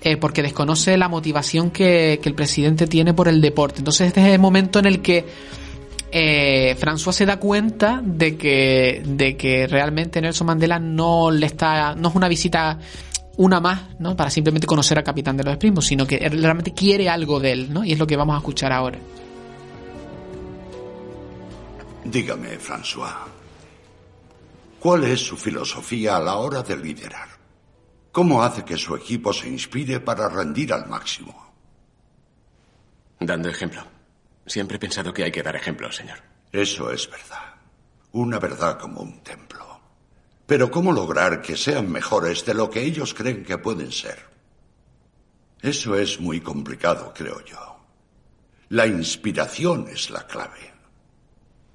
Eh, 0.00 0.16
porque 0.16 0.42
desconoce 0.42 0.96
la 0.96 1.08
motivación 1.08 1.70
que, 1.70 2.18
que, 2.20 2.28
el 2.28 2.34
presidente 2.34 2.88
tiene 2.88 3.14
por 3.14 3.28
el 3.28 3.40
deporte. 3.40 3.78
Entonces 3.78 4.08
este 4.08 4.20
es 4.20 4.26
el 4.34 4.40
momento 4.40 4.80
en 4.80 4.86
el 4.86 5.00
que 5.00 5.24
eh, 6.10 6.76
François 6.78 7.12
se 7.12 7.26
da 7.26 7.38
cuenta 7.38 8.00
de 8.04 8.36
que, 8.36 9.02
de 9.04 9.36
que 9.36 9.66
realmente 9.66 10.20
Nelson 10.20 10.46
Mandela 10.46 10.78
no 10.78 11.30
le 11.30 11.46
está, 11.46 11.94
no 11.94 12.08
es 12.08 12.14
una 12.14 12.28
visita 12.28 12.78
una 13.36 13.60
más, 13.60 13.98
¿no? 13.98 14.16
Para 14.16 14.30
simplemente 14.30 14.66
conocer 14.66 14.98
al 14.98 15.04
capitán 15.04 15.36
de 15.36 15.44
los 15.44 15.54
Springboks, 15.54 15.86
sino 15.86 16.06
que 16.06 16.18
realmente 16.28 16.72
quiere 16.72 17.08
algo 17.08 17.38
de 17.38 17.52
él, 17.52 17.72
¿no? 17.72 17.84
Y 17.84 17.92
es 17.92 17.98
lo 17.98 18.06
que 18.06 18.16
vamos 18.16 18.34
a 18.34 18.38
escuchar 18.38 18.72
ahora. 18.72 18.98
Dígame, 22.04 22.58
François, 22.58 23.14
¿cuál 24.78 25.04
es 25.04 25.20
su 25.20 25.36
filosofía 25.36 26.16
a 26.16 26.20
la 26.20 26.36
hora 26.36 26.62
de 26.62 26.76
liderar? 26.76 27.28
¿Cómo 28.12 28.42
hace 28.42 28.64
que 28.64 28.78
su 28.78 28.96
equipo 28.96 29.32
se 29.32 29.48
inspire 29.48 30.00
para 30.00 30.28
rendir 30.28 30.72
al 30.72 30.88
máximo? 30.88 31.52
Dando 33.20 33.48
ejemplo. 33.48 33.82
Siempre 34.46 34.76
he 34.76 34.80
pensado 34.80 35.12
que 35.12 35.24
hay 35.24 35.32
que 35.32 35.42
dar 35.42 35.56
ejemplo, 35.56 35.90
señor. 35.90 36.18
Eso 36.52 36.90
es 36.92 37.10
verdad. 37.10 37.56
Una 38.12 38.38
verdad 38.38 38.78
como 38.78 39.00
un 39.00 39.20
templo. 39.22 39.75
Pero 40.46 40.70
¿cómo 40.70 40.92
lograr 40.92 41.42
que 41.42 41.56
sean 41.56 41.90
mejores 41.90 42.44
de 42.44 42.54
lo 42.54 42.70
que 42.70 42.82
ellos 42.82 43.14
creen 43.14 43.44
que 43.44 43.58
pueden 43.58 43.90
ser? 43.90 44.24
Eso 45.60 45.96
es 45.96 46.20
muy 46.20 46.40
complicado, 46.40 47.12
creo 47.14 47.44
yo. 47.44 47.76
La 48.68 48.86
inspiración 48.86 49.88
es 49.88 50.10
la 50.10 50.26
clave. 50.26 50.72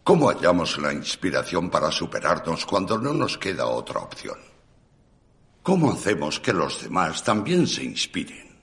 ¿Cómo 0.04 0.30
hallamos 0.30 0.78
la 0.78 0.94
inspiración 0.94 1.70
para 1.70 1.92
superarnos 1.92 2.66
cuando 2.66 2.98
no 2.98 3.14
nos 3.14 3.38
queda 3.38 3.68
otra 3.68 4.00
opción? 4.00 4.38
¿Cómo 5.62 5.92
hacemos 5.92 6.40
que 6.40 6.54
los 6.54 6.82
demás 6.82 7.24
también 7.24 7.68
se 7.68 7.84
inspiren? 7.84 8.58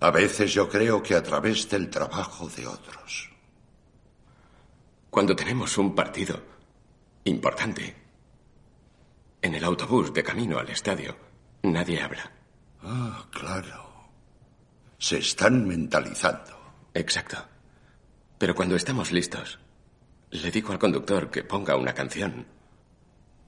A 0.00 0.10
veces 0.10 0.52
yo 0.52 0.68
creo 0.68 1.02
que 1.02 1.14
a 1.14 1.22
través 1.22 1.68
del 1.68 1.88
trabajo 1.88 2.48
de 2.48 2.66
otros. 2.66 3.30
Cuando 5.10 5.34
tenemos 5.34 5.76
un 5.78 5.94
partido 5.94 6.40
importante, 7.24 8.01
en 9.42 9.54
el 9.54 9.64
autobús 9.64 10.14
de 10.14 10.22
camino 10.22 10.58
al 10.58 10.70
estadio, 10.70 11.16
nadie 11.62 12.00
habla. 12.00 12.30
Ah, 12.82 13.26
claro. 13.30 14.10
Se 14.98 15.18
están 15.18 15.66
mentalizando. 15.66 16.56
Exacto. 16.94 17.36
Pero 18.38 18.54
cuando 18.54 18.76
estamos 18.76 19.10
listos, 19.10 19.58
le 20.30 20.50
digo 20.50 20.72
al 20.72 20.78
conductor 20.78 21.30
que 21.30 21.44
ponga 21.44 21.76
una 21.76 21.92
canción 21.92 22.46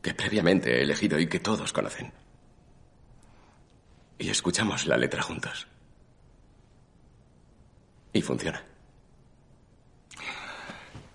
que 0.02 0.14
previamente 0.14 0.78
he 0.78 0.82
elegido 0.82 1.18
y 1.18 1.28
que 1.28 1.40
todos 1.40 1.72
conocen. 1.72 2.12
Y 4.18 4.28
escuchamos 4.28 4.86
la 4.86 4.96
letra 4.96 5.22
juntos. 5.22 5.66
Y 8.12 8.20
funciona. 8.20 8.73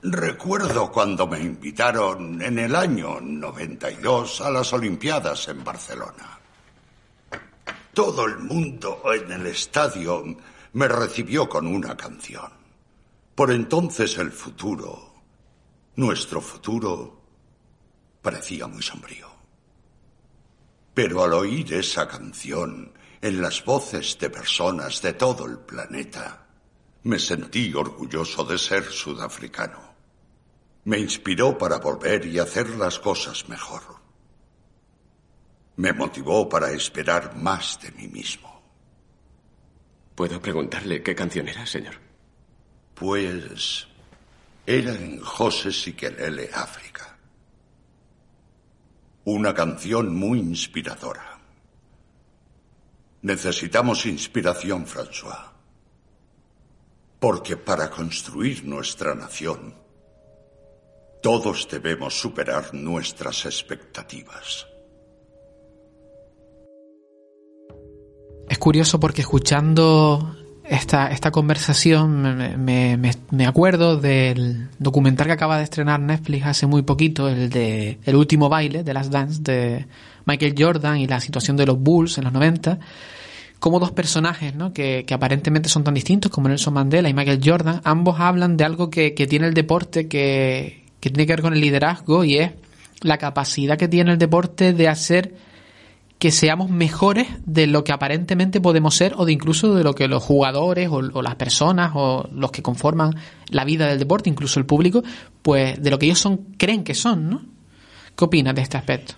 Recuerdo 0.02 0.90
cuando 0.94 1.28
me 1.28 1.42
invitaron 1.42 2.42
en 2.42 2.58
el 2.58 2.74
año 2.74 3.20
92 3.20 4.40
a 4.40 4.50
las 4.50 4.72
Olimpiadas 4.72 5.50
en 5.50 5.62
Barcelona. 5.62 6.40
Todo 7.94 8.26
el 8.26 8.40
mundo 8.40 9.02
en 9.14 9.30
el 9.30 9.48
estadio 9.48 10.24
me 10.72 10.88
recibió 10.88 11.50
con 11.50 11.68
una 11.68 11.98
canción. 11.98 12.50
Por 13.36 13.52
entonces 13.52 14.18
el 14.18 14.32
futuro, 14.32 15.16
nuestro 15.98 16.40
futuro, 16.40 17.22
parecía 18.22 18.68
muy 18.68 18.82
sombrío. 18.82 19.28
Pero 20.94 21.26
al 21.26 21.34
oír 21.34 21.74
esa 21.74 22.08
canción 22.08 22.94
en 23.22 23.42
las 23.42 23.66
voces 23.66 24.18
de 24.18 24.30
personas 24.30 25.02
de 25.02 25.12
todo 25.12 25.46
el 25.46 25.60
planeta, 25.60 26.46
me 27.04 27.20
sentí 27.20 27.74
orgulloso 27.74 28.46
de 28.46 28.58
ser 28.58 28.86
sudafricano. 28.86 29.89
Me 30.86 30.98
inspiró 30.98 31.58
para 31.58 31.78
volver 31.78 32.26
y 32.26 32.40
hacer 32.40 32.70
las 32.72 33.00
cosas 33.00 33.48
mejor. 33.50 33.82
Me 35.76 35.94
motivó 35.94 36.48
para 36.50 36.72
esperar 36.72 37.36
más 37.36 37.80
de 37.82 37.92
mí 37.92 38.08
mismo. 38.08 38.62
¿Puedo 40.16 40.42
preguntarle 40.42 41.02
qué 41.02 41.16
canción 41.16 41.48
era, 41.48 41.66
señor? 41.66 41.96
Pues 42.94 43.88
era 44.66 44.94
en 44.94 45.22
José 45.22 45.72
Siquelele, 45.72 46.50
África. 46.54 47.18
Una 49.24 49.54
canción 49.54 50.14
muy 50.14 50.40
inspiradora. 50.40 51.40
Necesitamos 53.22 54.06
inspiración, 54.06 54.86
François. 54.86 55.52
Porque 57.20 57.58
para 57.58 57.90
construir 57.90 58.66
nuestra 58.66 59.16
nación, 59.16 59.74
todos 61.22 61.68
debemos 61.70 62.20
superar 62.20 62.74
nuestras 62.74 63.46
expectativas. 63.46 64.68
Es 68.50 68.58
curioso 68.58 69.00
porque 69.00 69.22
escuchando 69.22 70.36
esta, 70.64 71.12
esta 71.12 71.32
conversación 71.32 72.22
me, 72.64 72.98
me, 72.98 73.12
me, 73.32 73.46
acuerdo 73.46 73.98
del 73.98 74.70
documental 74.80 75.28
que 75.28 75.34
acaba 75.34 75.58
de 75.58 75.64
estrenar 75.64 76.00
Netflix 76.00 76.46
hace 76.46 76.68
muy 76.68 76.82
poquito, 76.82 77.28
el 77.28 77.50
de 77.50 78.00
El 78.06 78.16
último 78.16 78.50
baile 78.50 78.84
de 78.84 78.94
las 78.94 79.12
Dance 79.12 79.42
de 79.44 79.86
Michael 80.26 80.56
Jordan 80.58 80.98
y 80.98 81.08
la 81.08 81.20
situación 81.20 81.58
de 81.58 81.66
los 81.66 81.80
Bulls 81.80 82.18
en 82.18 82.24
los 82.24 82.34
90 82.34 82.80
como 83.60 83.80
dos 83.80 83.92
personajes, 83.92 84.56
¿no? 84.56 84.72
Que, 84.72 85.04
que, 85.06 85.14
aparentemente 85.14 85.68
son 85.68 85.84
tan 85.84 85.94
distintos 85.94 86.32
como 86.32 86.48
Nelson 86.48 86.74
Mandela 86.74 87.10
y 87.10 87.14
Michael 87.14 87.42
Jordan, 87.44 87.82
ambos 87.84 88.20
hablan 88.20 88.56
de 88.56 88.64
algo 88.64 88.90
que, 88.90 89.14
que 89.14 89.28
tiene 89.28 89.48
el 89.48 89.54
deporte 89.54 90.08
que, 90.08 90.79
que 91.00 91.10
tiene 91.10 91.26
que 91.26 91.34
ver 91.34 91.42
con 91.42 91.54
el 91.54 91.62
liderazgo 91.62 92.24
y 92.24 92.38
es 92.38 92.52
la 93.02 93.18
capacidad 93.18 93.78
que 93.78 93.88
tiene 93.88 94.12
el 94.12 94.18
deporte 94.18 94.74
de 94.74 94.88
hacer 94.88 95.34
que 96.20 96.32
seamos 96.32 96.70
mejores 96.70 97.28
de 97.46 97.66
lo 97.66 97.86
que 97.86 97.94
aparentemente 97.94 98.60
podemos 98.60 98.94
ser 98.94 99.14
o 99.16 99.26
de 99.26 99.32
incluso 99.32 99.74
de 99.74 99.86
lo 99.86 99.96
que 99.96 100.10
los 100.10 100.22
jugadores 100.22 100.90
o, 100.92 101.22
las 101.22 101.36
personas 101.36 101.94
o 101.96 102.28
los 102.34 102.52
que 102.52 102.62
conforman 102.62 103.16
la 103.48 103.64
vida 103.64 103.88
del 103.88 104.00
deporte, 104.00 104.30
incluso 104.30 104.60
el 104.60 104.66
público, 104.66 105.02
pues 105.42 105.82
de 105.82 105.90
lo 105.90 105.98
que 105.98 106.08
ellos 106.08 106.20
son 106.20 106.56
creen 106.58 106.84
que 106.84 106.94
son, 106.94 107.30
¿no? 107.30 107.42
¿Qué 108.18 108.26
opinas 108.26 108.54
de 108.54 108.62
este 108.62 108.78
aspecto? 108.78 109.14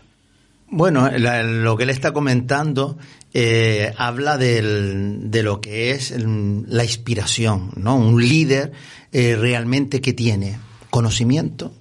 Bueno, 0.69 1.09
lo 1.09 1.75
que 1.75 1.83
él 1.83 1.89
está 1.89 2.13
comentando 2.13 2.97
eh, 3.33 3.91
habla 3.97 4.37
del, 4.37 5.31
de 5.31 5.41
lo 5.41 5.59
que 5.59 5.91
es 5.91 6.13
la 6.15 6.83
inspiración, 6.83 7.71
¿no? 7.77 7.95
Un 7.95 8.21
líder 8.21 8.73
eh, 9.11 9.35
realmente 9.35 10.01
que 10.01 10.13
tiene 10.13 10.59
conocimiento. 10.91 11.73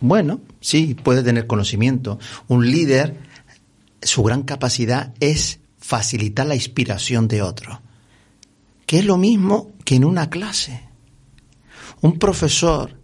Bueno, 0.00 0.40
sí, 0.60 0.94
puede 0.94 1.22
tener 1.22 1.46
conocimiento. 1.46 2.18
Un 2.48 2.68
líder, 2.68 3.16
su 4.02 4.24
gran 4.24 4.42
capacidad 4.42 5.14
es 5.20 5.60
facilitar 5.78 6.46
la 6.46 6.56
inspiración 6.56 7.28
de 7.28 7.42
otro, 7.42 7.80
que 8.86 8.98
es 8.98 9.04
lo 9.04 9.16
mismo 9.16 9.70
que 9.84 9.94
en 9.94 10.04
una 10.04 10.28
clase. 10.28 10.80
Un 12.00 12.18
profesor 12.18 12.98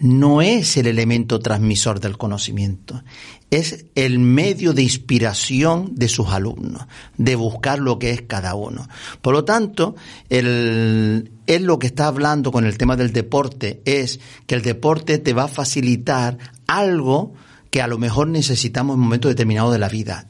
no 0.00 0.42
es 0.42 0.76
el 0.76 0.86
elemento 0.86 1.38
transmisor 1.38 1.98
del 2.00 2.18
conocimiento, 2.18 3.02
es 3.50 3.86
el 3.94 4.18
medio 4.18 4.72
de 4.72 4.82
inspiración 4.82 5.94
de 5.94 6.08
sus 6.08 6.28
alumnos, 6.28 6.82
de 7.16 7.34
buscar 7.34 7.78
lo 7.78 7.98
que 7.98 8.10
es 8.10 8.22
cada 8.22 8.54
uno. 8.54 8.88
Por 9.22 9.34
lo 9.34 9.44
tanto, 9.44 9.96
él 10.28 11.30
lo 11.46 11.78
que 11.78 11.86
está 11.86 12.06
hablando 12.06 12.52
con 12.52 12.64
el 12.64 12.76
tema 12.76 12.96
del 12.96 13.12
deporte 13.12 13.80
es 13.84 14.20
que 14.46 14.54
el 14.54 14.62
deporte 14.62 15.18
te 15.18 15.32
va 15.32 15.44
a 15.44 15.48
facilitar 15.48 16.38
algo 16.66 17.32
que 17.70 17.82
a 17.82 17.86
lo 17.86 17.98
mejor 17.98 18.28
necesitamos 18.28 18.94
en 18.94 19.00
un 19.00 19.04
momento 19.04 19.28
determinado 19.28 19.70
de 19.72 19.78
la 19.78 19.88
vida. 19.88 20.26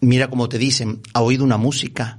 Mira 0.00 0.28
como 0.28 0.48
te 0.48 0.58
dicen, 0.58 1.00
ha 1.14 1.22
oído 1.22 1.44
una 1.44 1.56
música. 1.56 2.18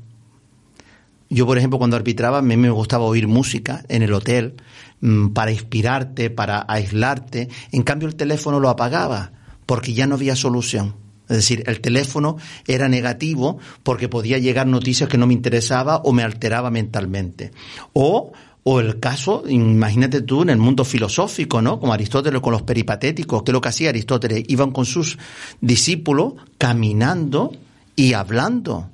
Yo, 1.29 1.45
por 1.45 1.57
ejemplo, 1.57 1.79
cuando 1.79 1.95
arbitraba, 1.95 2.39
a 2.39 2.41
mí 2.41 2.55
me 2.57 2.69
gustaba 2.69 3.05
oír 3.05 3.27
música 3.27 3.83
en 3.89 4.03
el 4.03 4.13
hotel 4.13 4.55
Mm, 5.03 5.33
para 5.33 5.51
inspirarte, 5.51 6.29
para 6.29 6.65
aislarte. 6.65 7.49
En 7.73 7.83
cambio, 7.83 8.07
el 8.07 8.15
teléfono 8.15 8.61
lo 8.61 8.69
apagaba 8.69 9.33
porque 9.65 9.93
ya 9.93 10.07
no 10.07 10.15
había 10.15 10.35
solución. 10.35 10.95
Es 11.29 11.37
decir, 11.37 11.63
el 11.67 11.79
teléfono 11.79 12.37
era 12.67 12.89
negativo 12.89 13.57
porque 13.83 14.09
podía 14.09 14.37
llegar 14.37 14.67
noticias 14.67 15.09
que 15.09 15.17
no 15.17 15.25
me 15.25 15.33
interesaba 15.33 15.97
o 15.97 16.11
me 16.11 16.23
alteraba 16.23 16.69
mentalmente. 16.69 17.51
O, 17.93 18.33
o 18.63 18.79
el 18.79 18.99
caso, 18.99 19.43
imagínate 19.47 20.21
tú, 20.21 20.41
en 20.41 20.49
el 20.49 20.57
mundo 20.57 20.83
filosófico, 20.83 21.61
¿no? 21.61 21.79
Como 21.79 21.93
Aristóteles 21.93 22.41
con 22.41 22.51
los 22.51 22.63
peripatéticos, 22.63 23.43
¿qué 23.43 23.51
es 23.51 23.53
lo 23.53 23.61
que 23.61 23.69
hacía 23.69 23.89
Aristóteles? 23.89 24.43
Iban 24.47 24.71
con 24.71 24.85
sus 24.85 25.17
discípulos 25.61 26.33
caminando 26.57 27.51
y 27.95 28.13
hablando. 28.13 28.89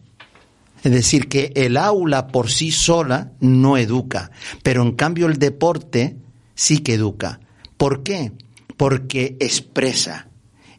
Es 0.83 0.91
decir, 0.91 1.27
que 1.27 1.51
el 1.55 1.77
aula 1.77 2.27
por 2.27 2.49
sí 2.49 2.71
sola 2.71 3.31
no 3.41 3.77
educa, 3.77 4.31
pero 4.63 4.81
en 4.81 4.93
cambio 4.93 5.27
el 5.27 5.37
deporte 5.37 6.15
sí 6.55 6.79
que 6.79 6.93
educa. 6.93 7.39
¿Por 7.75 8.03
qué? 8.03 8.31
Porque 8.77 9.35
expresa. 9.39 10.28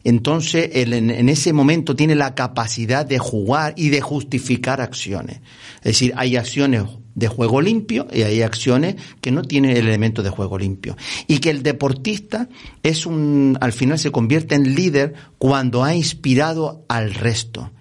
Entonces, 0.03 0.69
en 0.73 1.29
ese 1.29 1.53
momento 1.53 1.95
tiene 1.95 2.15
la 2.15 2.35
capacidad 2.35 3.05
de 3.05 3.19
jugar 3.19 3.73
y 3.77 3.89
de 3.89 4.01
justificar 4.01 4.81
acciones. 4.81 5.41
Es 5.77 5.93
decir, 5.93 6.13
hay 6.15 6.35
acciones 6.35 6.83
de 7.15 7.27
juego 7.27 7.61
limpio 7.61 8.07
y 8.11 8.21
hay 8.23 8.41
acciones 8.41 8.95
que 9.19 9.31
no 9.31 9.43
tienen 9.43 9.71
el 9.71 9.87
elemento 9.87 10.23
de 10.23 10.29
juego 10.29 10.57
limpio. 10.57 10.95
Y 11.27 11.39
que 11.39 11.49
el 11.49 11.63
deportista 11.63 12.49
es 12.83 13.05
un, 13.05 13.57
al 13.61 13.73
final 13.73 13.99
se 13.99 14.11
convierte 14.11 14.55
en 14.55 14.75
líder 14.75 15.13
cuando 15.37 15.83
ha 15.83 15.93
inspirado 15.93 16.85
al 16.87 17.13
resto. 17.13 17.71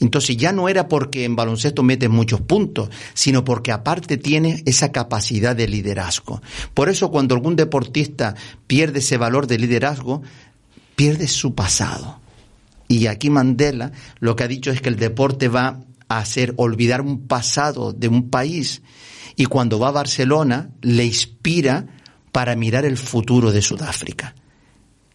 Entonces 0.00 0.38
ya 0.38 0.52
no 0.52 0.70
era 0.70 0.88
porque 0.88 1.24
en 1.24 1.36
baloncesto 1.36 1.82
metes 1.82 2.08
muchos 2.08 2.40
puntos, 2.40 2.88
sino 3.12 3.44
porque 3.44 3.70
aparte 3.70 4.16
tiene 4.16 4.62
esa 4.64 4.92
capacidad 4.92 5.54
de 5.54 5.68
liderazgo. 5.68 6.40
Por 6.72 6.88
eso 6.88 7.10
cuando 7.10 7.34
algún 7.34 7.54
deportista 7.54 8.34
pierde 8.66 9.00
ese 9.00 9.18
valor 9.18 9.46
de 9.46 9.58
liderazgo, 9.58 10.22
pierde 11.00 11.28
su 11.28 11.54
pasado. 11.54 12.20
Y 12.86 13.06
aquí 13.06 13.30
Mandela 13.30 13.90
lo 14.18 14.36
que 14.36 14.44
ha 14.44 14.48
dicho 14.48 14.70
es 14.70 14.82
que 14.82 14.90
el 14.90 14.96
deporte 14.96 15.48
va 15.48 15.80
a 16.08 16.18
hacer 16.18 16.52
olvidar 16.58 17.00
un 17.00 17.26
pasado 17.26 17.94
de 17.94 18.06
un 18.06 18.28
país 18.28 18.82
y 19.34 19.46
cuando 19.46 19.78
va 19.78 19.88
a 19.88 19.92
Barcelona 19.92 20.72
le 20.82 21.06
inspira 21.06 21.86
para 22.32 22.54
mirar 22.54 22.84
el 22.84 22.98
futuro 22.98 23.50
de 23.50 23.62
Sudáfrica. 23.62 24.34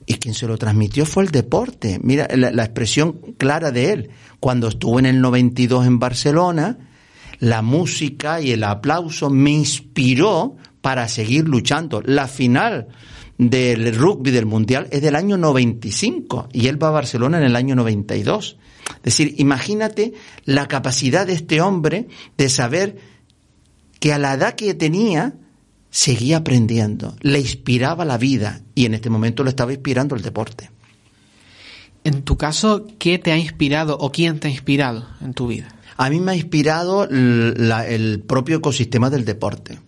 Y 0.08 0.16
quien 0.16 0.34
se 0.34 0.48
lo 0.48 0.58
transmitió 0.58 1.06
fue 1.06 1.24
el 1.24 1.30
deporte. 1.30 2.00
Mira 2.02 2.28
la, 2.36 2.64
expresión 2.64 3.36
clara 3.38 3.70
de 3.70 3.94
él. 3.94 4.10
Cuando 4.40 4.70
estuvo 4.70 4.98
en 4.98 5.06
el 5.06 5.22
92 5.22 5.86
en 5.86 6.00
Barcelona, 6.00 6.80
la 7.38 7.62
música 7.62 8.42
y 8.42 8.50
el 8.50 8.64
aplauso 8.64 9.30
me 9.30 9.52
inspiró 9.52 10.58
para 10.82 11.08
seguir 11.08 11.48
luchando. 11.48 12.02
La 12.04 12.28
final 12.28 12.88
del 13.38 13.96
rugby 13.96 14.32
del 14.32 14.46
Mundial 14.46 14.88
es 14.92 15.02
del 15.02 15.16
año 15.16 15.38
95 15.38 16.50
y 16.54 16.68
él 16.68 16.82
va 16.82 16.90
a 16.90 16.92
Barcelona 16.92 17.38
en 17.38 17.44
el 17.44 17.56
año 17.56 17.76
92. 17.76 18.58
Es 18.98 19.04
decir, 19.04 19.36
imagínate 19.38 20.14
la 20.46 20.68
capacidad 20.68 21.28
de 21.28 21.34
este 21.34 21.62
hombre 21.62 22.08
de 22.38 22.50
saber 22.50 22.98
que 24.00 24.14
a 24.14 24.20
la 24.20 24.34
edad 24.34 24.56
que 24.56 24.74
tenía 24.74 25.36
seguía 25.90 26.38
aprendiendo, 26.38 27.16
le 27.22 27.40
inspiraba 27.40 28.04
la 28.04 28.18
vida 28.18 28.62
y 28.76 28.86
en 28.86 28.96
este 28.96 29.10
momento 29.10 29.46
le 29.46 29.52
estaba 29.52 29.72
inspirando 29.72 30.16
el 30.16 30.22
deporte. 30.22 30.70
En 32.04 32.24
tu 32.24 32.38
caso, 32.38 32.86
¿qué 33.00 33.18
te 33.18 33.32
ha 33.32 33.38
inspirado 33.38 33.98
o 33.98 34.12
quién 34.12 34.40
te 34.40 34.50
ha 34.50 34.52
inspirado 34.52 35.08
en 35.22 35.34
tu 35.34 35.48
vida? 35.48 35.74
A 35.96 36.10
mí 36.10 36.20
me 36.20 36.34
ha 36.34 36.36
inspirado 36.36 37.06
el 37.10 38.24
propio 38.28 38.58
ecosistema 38.58 39.10
del 39.10 39.24
deporte. 39.24 39.80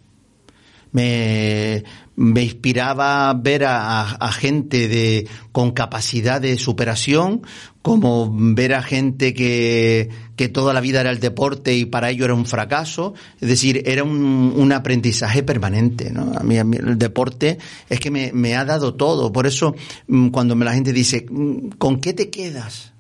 Me, 0.94 1.84
me 2.18 2.44
inspiraba 2.44 3.32
ver 3.36 3.64
a, 3.64 4.32
gente 4.34 4.88
de, 4.88 5.28
con 5.52 5.72
capacidad 5.72 6.42
de 6.42 6.58
superación, 6.58 7.44
como 7.84 8.36
ver 8.36 8.74
a 8.74 8.82
gente 8.82 9.36
que, 9.36 10.10
que 10.36 10.50
toda 10.50 10.74
la 10.74 10.82
vida 10.82 11.02
era 11.02 11.12
el 11.12 11.20
deporte 11.20 11.76
y 11.76 11.86
para 11.86 12.10
ello 12.10 12.26
era 12.26 12.34
un 12.34 12.48
fracaso. 12.48 13.14
Es 13.40 13.48
decir, 13.48 13.84
era 13.86 14.04
un, 14.04 14.52
un 14.56 14.72
aprendizaje 14.72 15.44
permanente. 15.44 16.10
¿no? 16.12 16.34
A, 16.36 16.42
mí, 16.42 16.58
el 16.58 16.98
deporte 16.98 17.60
es 17.88 18.00
que 18.00 18.10
me, 18.10 18.32
me 18.34 18.56
ha 18.56 18.66
dado 18.66 18.96
todo. 18.96 19.32
Por 19.32 19.46
eso, 19.46 19.76
mm, 20.08 20.30
cuando 20.30 20.56
la 20.56 20.74
gente 20.74 20.94
dice, 20.94 21.28
mm, 21.30 21.70
¿con 21.78 22.02
qué 22.02 22.14
te 22.14 22.32
quedas? 22.32 22.94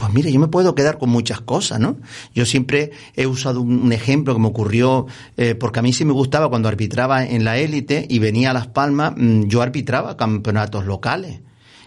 Pues 0.00 0.14
mire, 0.14 0.32
yo 0.32 0.40
me 0.40 0.48
puedo 0.48 0.74
quedar 0.74 0.96
con 0.96 1.10
muchas 1.10 1.42
cosas, 1.42 1.78
¿no? 1.78 1.98
Yo 2.34 2.46
siempre 2.46 2.90
he 3.16 3.26
usado 3.26 3.60
un, 3.60 3.92
ejemplo 3.92 4.32
que 4.32 4.40
me 4.40 4.46
ocurrió, 4.46 5.06
eh, 5.36 5.54
porque 5.54 5.80
a 5.80 5.82
mí 5.82 5.92
sí 5.92 6.06
me 6.06 6.14
gustaba 6.14 6.48
cuando 6.48 6.70
arbitraba 6.70 7.26
en 7.26 7.44
la 7.44 7.58
élite 7.58 8.06
y 8.08 8.18
venía 8.18 8.52
a 8.52 8.54
Las 8.54 8.66
Palmas, 8.68 9.12
mm, 9.14 9.48
yo 9.48 9.60
arbitraba 9.60 10.16
campeonatos 10.16 10.86
locales. 10.86 11.40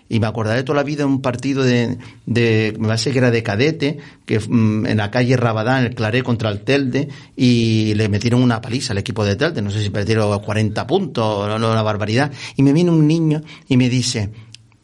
Y 0.09 0.19
me 0.19 0.27
acordaré 0.27 0.61
toda 0.61 0.75
la 0.75 0.83
vida 0.83 1.07
un 1.07 1.23
partido 1.23 1.63
de, 1.63 1.97
me 2.27 2.87
parece 2.87 3.11
que 3.11 3.17
era 3.17 3.31
de 3.31 3.41
cadete, 3.41 3.97
que 4.27 4.39
mm, 4.39 4.85
en 4.85 4.97
la 4.97 5.09
calle 5.09 5.35
Rabadán, 5.35 5.83
el 5.83 5.95
Claré 5.95 6.21
contra 6.21 6.51
el 6.51 6.59
Telde, 6.59 7.09
y 7.35 7.95
le 7.95 8.09
metieron 8.09 8.43
una 8.43 8.61
paliza 8.61 8.93
al 8.93 8.99
equipo 8.99 9.25
de 9.25 9.37
Telde, 9.37 9.63
no 9.63 9.71
sé 9.71 9.81
si 9.81 9.89
perdieron 9.89 10.39
40 10.39 10.85
puntos, 10.85 11.47
no, 11.47 11.71
una 11.71 11.81
barbaridad. 11.81 12.31
Y 12.57 12.61
me 12.61 12.73
viene 12.73 12.91
un 12.91 13.07
niño 13.07 13.41
y 13.67 13.75
me 13.75 13.89
dice, 13.89 14.29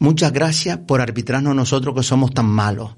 muchas 0.00 0.32
gracias 0.32 0.78
por 0.78 1.00
arbitrarnos 1.00 1.54
nosotros 1.54 1.94
que 1.94 2.02
somos 2.02 2.34
tan 2.34 2.46
malos. 2.46 2.96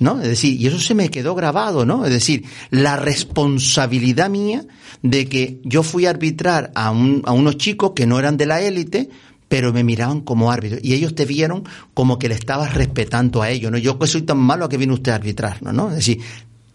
¿No? 0.00 0.20
Es 0.20 0.28
decir, 0.28 0.60
y 0.60 0.66
eso 0.66 0.80
se 0.80 0.94
me 0.94 1.10
quedó 1.10 1.34
grabado, 1.34 1.86
¿no? 1.86 2.04
Es 2.04 2.10
decir, 2.10 2.44
la 2.70 2.96
responsabilidad 2.96 4.28
mía 4.28 4.64
de 5.02 5.28
que 5.28 5.60
yo 5.62 5.82
fui 5.82 6.06
a 6.06 6.10
arbitrar 6.10 6.72
a, 6.74 6.90
un, 6.90 7.22
a 7.26 7.32
unos 7.32 7.58
chicos 7.58 7.92
que 7.94 8.06
no 8.06 8.18
eran 8.18 8.36
de 8.36 8.46
la 8.46 8.60
élite, 8.60 9.10
pero 9.48 9.72
me 9.72 9.84
miraban 9.84 10.22
como 10.22 10.50
árbitro 10.50 10.78
y 10.82 10.94
ellos 10.94 11.14
te 11.14 11.26
vieron 11.26 11.64
como 11.92 12.18
que 12.18 12.28
le 12.28 12.34
estabas 12.34 12.74
respetando 12.74 13.42
a 13.42 13.50
ellos, 13.50 13.70
¿no? 13.70 13.78
Yo 13.78 13.98
que 13.98 14.06
soy 14.06 14.22
tan 14.22 14.38
malo 14.38 14.64
a 14.64 14.68
que 14.68 14.76
viene 14.76 14.94
usted 14.94 15.12
a 15.12 15.16
arbitrar, 15.16 15.62
¿no? 15.62 15.90
Es 15.90 15.96
decir, 15.96 16.20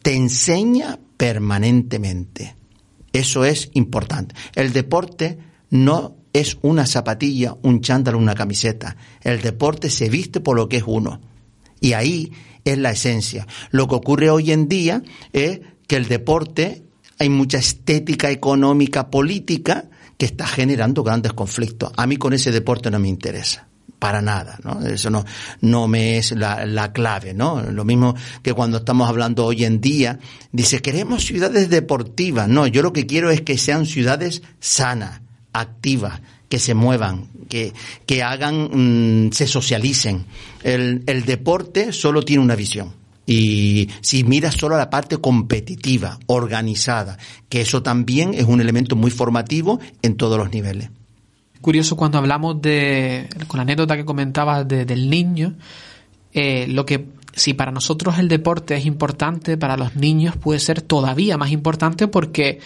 te 0.02 0.16
enseña 0.16 1.00
permanentemente. 1.18 2.56
Eso 3.12 3.44
es 3.44 3.72
importante. 3.74 4.36
El 4.54 4.72
deporte 4.72 5.40
no 5.72 6.18
es 6.32 6.58
una 6.62 6.86
zapatilla, 6.86 7.56
un 7.62 7.82
chándal, 7.82 8.16
una 8.16 8.36
camiseta. 8.36 8.98
El 9.22 9.42
deporte 9.42 9.90
se 9.90 10.10
viste 10.10 10.42
por 10.42 10.58
lo 10.58 10.68
que 10.68 10.78
es 10.78 10.84
uno. 10.86 11.22
Y 11.80 11.94
ahí 11.94 12.32
es 12.64 12.78
la 12.78 12.92
esencia. 12.92 13.48
Lo 13.72 13.88
que 13.88 13.96
ocurre 13.96 14.30
hoy 14.30 14.52
en 14.52 14.68
día 14.68 15.04
es 15.34 15.62
que 15.88 15.96
el 15.96 16.08
deporte, 16.08 16.84
hay 17.20 17.30
mucha 17.30 17.58
estética 17.58 18.32
económica, 18.32 19.10
política, 19.10 19.86
que 20.18 20.26
está 20.26 20.48
generando 20.48 21.04
grandes 21.04 21.34
conflictos. 21.34 21.92
A 21.96 22.08
mí 22.08 22.18
con 22.18 22.34
ese 22.34 22.52
deporte 22.52 22.90
no 22.90 23.00
me 23.00 23.08
interesa 23.08 23.68
para 24.00 24.22
nada, 24.22 24.60
¿no? 24.64 24.86
Eso 24.86 25.10
no, 25.10 25.26
no 25.62 25.88
me 25.88 26.18
es 26.18 26.32
la, 26.32 26.66
la, 26.66 26.92
clave, 26.92 27.34
¿no? 27.34 27.62
Lo 27.62 27.86
mismo 27.86 28.16
que 28.44 28.54
cuando 28.54 28.78
estamos 28.78 29.10
hablando 29.10 29.46
hoy 29.46 29.64
en 29.66 29.82
día, 29.82 30.20
dice, 30.52 30.82
queremos 30.82 31.26
ciudades 31.26 31.70
deportivas. 31.70 32.48
No, 32.48 32.68
yo 32.68 32.82
lo 32.82 32.94
que 32.94 33.06
quiero 33.06 33.32
es 33.32 33.42
que 33.42 33.58
sean 33.58 33.86
ciudades 33.86 34.44
sanas, 34.60 35.22
activas, 35.54 36.22
que 36.50 36.60
se 36.60 36.74
muevan, 36.74 37.28
que, 37.50 37.74
que 38.06 38.24
hagan, 38.24 38.70
mmm, 39.28 39.32
se 39.32 39.48
socialicen. 39.48 40.26
El, 40.64 41.04
el 41.08 41.26
deporte 41.26 41.92
solo 41.92 42.24
tiene 42.24 42.44
una 42.44 42.56
visión. 42.56 42.94
Y 43.28 43.90
si 44.02 44.24
miras 44.24 44.56
solo 44.56 44.78
la 44.78 44.90
parte 44.90 45.18
competitiva, 45.18 46.20
organizada, 46.28 47.18
que 47.50 47.62
eso 47.62 47.82
también 47.82 48.34
es 48.36 48.44
un 48.44 48.62
elemento 48.62 48.96
muy 48.96 49.10
formativo 49.10 49.80
en 50.04 50.16
todos 50.16 50.38
los 50.38 50.52
niveles. 50.52 50.90
Curioso 51.62 51.96
cuando 51.96 52.20
hablamos 52.20 52.62
de, 52.62 53.28
con 53.48 53.58
la 53.58 53.64
anécdota 53.64 53.98
que 53.98 54.06
comentabas 54.06 54.68
de, 54.68 54.86
del 54.86 55.10
niño, 55.10 55.56
eh, 56.34 56.68
lo 56.68 56.86
que 56.86 57.08
si 57.34 57.54
para 57.54 57.72
nosotros 57.72 58.20
el 58.20 58.28
deporte 58.28 58.76
es 58.76 58.86
importante, 58.86 59.58
para 59.58 59.76
los 59.76 59.96
niños 59.96 60.38
puede 60.38 60.60
ser 60.60 60.82
todavía 60.82 61.38
más 61.38 61.52
importante 61.52 62.08
porque 62.08 62.60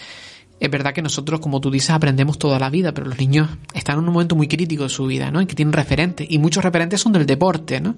es 0.60 0.70
verdad 0.70 0.92
que 0.92 1.00
nosotros, 1.00 1.40
como 1.40 1.60
tú 1.60 1.70
dices, 1.70 1.90
aprendemos 1.90 2.38
toda 2.38 2.58
la 2.58 2.68
vida, 2.68 2.92
pero 2.92 3.08
los 3.08 3.18
niños 3.18 3.48
están 3.74 3.98
en 3.98 4.06
un 4.06 4.12
momento 4.12 4.36
muy 4.36 4.46
crítico 4.46 4.84
de 4.84 4.90
su 4.90 5.06
vida, 5.06 5.30
¿no? 5.30 5.40
En 5.40 5.46
que 5.46 5.54
tienen 5.54 5.72
referentes, 5.72 6.26
y 6.30 6.38
muchos 6.38 6.62
referentes 6.62 7.00
son 7.00 7.12
del 7.12 7.24
deporte, 7.24 7.80
¿no? 7.80 7.96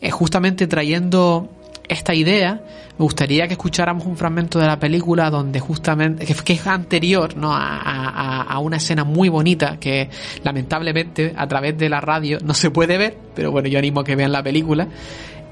Eh, 0.00 0.10
justamente 0.10 0.66
trayendo 0.66 1.48
esta 1.88 2.14
idea, 2.14 2.62
me 2.98 3.02
gustaría 3.02 3.46
que 3.46 3.54
escucháramos 3.54 4.04
un 4.06 4.16
fragmento 4.16 4.58
de 4.58 4.66
la 4.66 4.78
película 4.78 5.30
donde 5.30 5.58
justamente, 5.60 6.26
que, 6.26 6.52
es 6.52 6.66
anterior 6.66 7.36
¿no? 7.36 7.54
A, 7.54 7.80
a, 7.80 8.42
a, 8.42 8.58
una 8.58 8.76
escena 8.76 9.04
muy 9.04 9.28
bonita 9.28 9.78
que 9.78 10.10
lamentablemente 10.42 11.32
a 11.36 11.46
través 11.46 11.78
de 11.78 11.88
la 11.88 12.00
radio 12.00 12.38
no 12.44 12.54
se 12.54 12.70
puede 12.70 12.98
ver, 12.98 13.16
pero 13.34 13.52
bueno, 13.52 13.68
yo 13.68 13.78
animo 13.78 14.00
a 14.00 14.04
que 14.04 14.16
vean 14.16 14.32
la 14.32 14.42
película. 14.42 14.88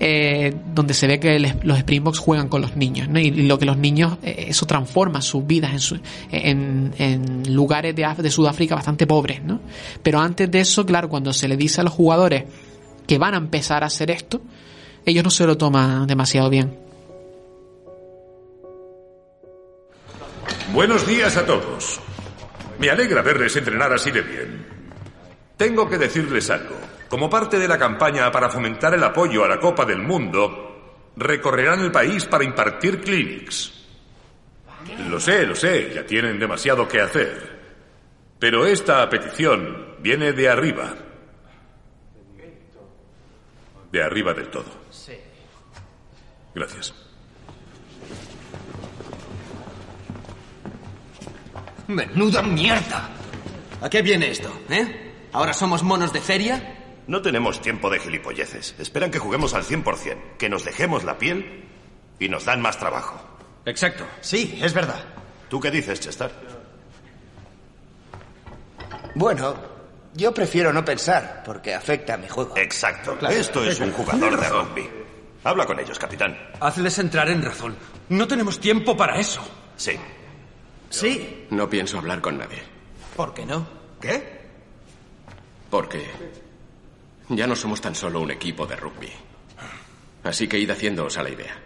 Eh, 0.01 0.53
donde 0.75 0.93
se 0.93 1.07
ve 1.07 1.21
que 1.21 1.39
los 1.63 1.79
Springboks 1.79 2.19
juegan 2.19 2.49
con 2.49 2.61
los 2.61 2.77
niños. 2.77 3.09
Y, 3.15 3.31
lo 3.31 3.59
que 3.59 3.65
los 3.65 3.77
niños, 3.77 4.19
eh, 4.23 4.47
eso 4.49 4.67
transforma 4.67 5.23
sus 5.23 5.47
vidas 5.47 5.73
en, 5.73 5.81
su, 5.81 6.01
en, 6.33 7.55
lugares 7.55 7.95
de, 7.95 8.07
de 8.19 8.31
Sudáfrica 8.31 8.75
bastante 8.75 9.07
pobres, 9.07 9.43
¿no? 9.43 9.61
Pero 10.03 10.19
antes 10.19 10.51
de 10.51 10.61
eso, 10.61 10.85
claro, 10.85 11.09
cuando 11.09 11.33
se 11.33 11.47
le 11.47 11.57
dice 11.57 11.81
a 11.81 11.85
los 11.85 11.93
jugadores 11.93 12.45
que 13.07 13.19
van 13.19 13.35
a 13.35 13.37
empezar 13.37 13.85
a 13.85 13.87
hacer 13.87 14.11
esto, 14.11 14.41
ellos 15.07 15.23
no 15.23 15.31
se 15.31 15.47
lo 15.47 15.57
toman 15.57 16.07
demasiado 16.07 16.51
bien. 16.51 16.77
Buenos 20.73 21.07
días 21.07 21.37
a 21.37 21.47
todos. 21.47 22.01
Me 22.81 22.91
alegra 22.91 23.23
verles 23.23 23.55
entrenar 23.57 23.93
así 23.93 24.11
de 24.11 24.23
bien. 24.23 24.67
Tengo 25.57 25.89
que 25.89 25.99
decirles 25.99 26.51
algo. 26.51 26.75
Como 27.15 27.31
parte 27.31 27.61
de 27.61 27.69
la 27.69 27.79
campaña 27.79 28.29
para 28.33 28.51
fomentar 28.51 28.93
el 28.93 29.05
apoyo 29.05 29.45
a 29.45 29.49
la 29.49 29.61
Copa 29.61 29.85
del 29.85 30.01
Mundo, 30.01 31.13
recorrerán 31.15 31.79
el 31.83 31.93
país 31.93 32.25
para 32.25 32.43
impartir 32.43 33.01
clinics. 33.01 33.73
Lo 35.09 35.21
sé, 35.21 35.47
lo 35.47 35.55
sé, 35.55 35.93
ya 35.95 36.05
tienen 36.05 36.41
demasiado 36.41 36.89
que 36.89 37.01
hacer. 37.01 37.61
Pero 38.37 38.67
esta 38.67 39.09
petición 39.09 39.95
viene 40.01 40.33
de 40.33 40.49
arriba. 40.49 40.93
De 43.93 44.03
arriba 44.03 44.35
del 44.35 44.49
todo. 44.49 44.73
Gracias. 46.53 46.95
Menuda 51.87 52.43
mierda. 52.43 53.09
¿A 53.81 53.89
qué 53.89 54.03
viene 54.03 54.33
esto, 54.33 54.53
eh? 54.69 55.13
¿Ahora 55.31 55.53
somos 55.53 55.85
monos 55.85 56.13
de 56.13 56.21
feria? 56.21 56.74
No 57.07 57.21
tenemos 57.21 57.61
tiempo 57.61 57.91
de 57.91 57.99
gilipolleces. 58.01 58.75
Esperan 58.79 59.11
que 59.11 59.19
juguemos 59.19 59.55
al 59.55 59.65
100%, 59.65 60.37
que 60.39 60.49
nos 60.49 60.65
dejemos 60.65 61.05
la 61.05 61.19
piel 61.19 61.65
y 62.19 62.29
nos 62.29 62.45
dan 62.45 62.61
más 62.63 62.79
trabajo. 62.79 63.21
Exacto. 63.67 64.07
Sí, 64.21 64.59
es 64.63 64.73
verdad. 64.73 65.05
¿Tú 65.49 65.61
qué 65.61 65.71
dices, 65.71 66.01
Chester? 66.01 66.31
Bueno, 69.15 69.55
yo 70.15 70.33
prefiero 70.33 70.73
no 70.73 70.85
pensar, 70.85 71.43
porque 71.45 71.75
afecta 71.75 72.15
a 72.15 72.17
mi 72.17 72.29
juego. 72.29 72.57
Exacto. 72.57 73.17
Claro. 73.19 73.35
Esto 73.35 73.65
es 73.65 73.79
un 73.81 73.93
jugador 73.93 74.41
de 74.41 74.49
rugby. 74.49 74.91
Habla 75.45 75.67
con 75.67 75.79
ellos, 75.79 75.99
capitán. 75.99 76.37
Hazles 76.61 76.99
entrar 76.99 77.29
en 77.29 77.43
razón. 77.43 77.77
No 78.09 78.27
tenemos 78.27 78.59
tiempo 78.59 78.97
para 78.97 79.19
eso. 79.19 79.43
Sí. 79.77 79.93
Sí. 80.89 81.47
No 81.51 81.69
pienso 81.69 81.99
hablar 81.99 82.21
con 82.21 82.39
nadie. 82.39 82.63
¿Por 83.15 83.35
qué 83.35 83.45
no? 83.45 83.67
¿Qué? 84.01 84.41
Porque 85.71 86.07
ya 87.29 87.47
no 87.47 87.57
somos 87.57 87.81
tan 87.81 87.95
solo 87.95 88.21
un 88.21 88.31
equipo 88.31 88.67
de 88.67 88.77
rugby. 88.77 89.13
Así 90.23 90.49
que 90.49 90.59
id 90.59 90.71
haciéndoos 90.71 91.17
a 91.19 91.23
la 91.23 91.31
idea. 91.31 91.57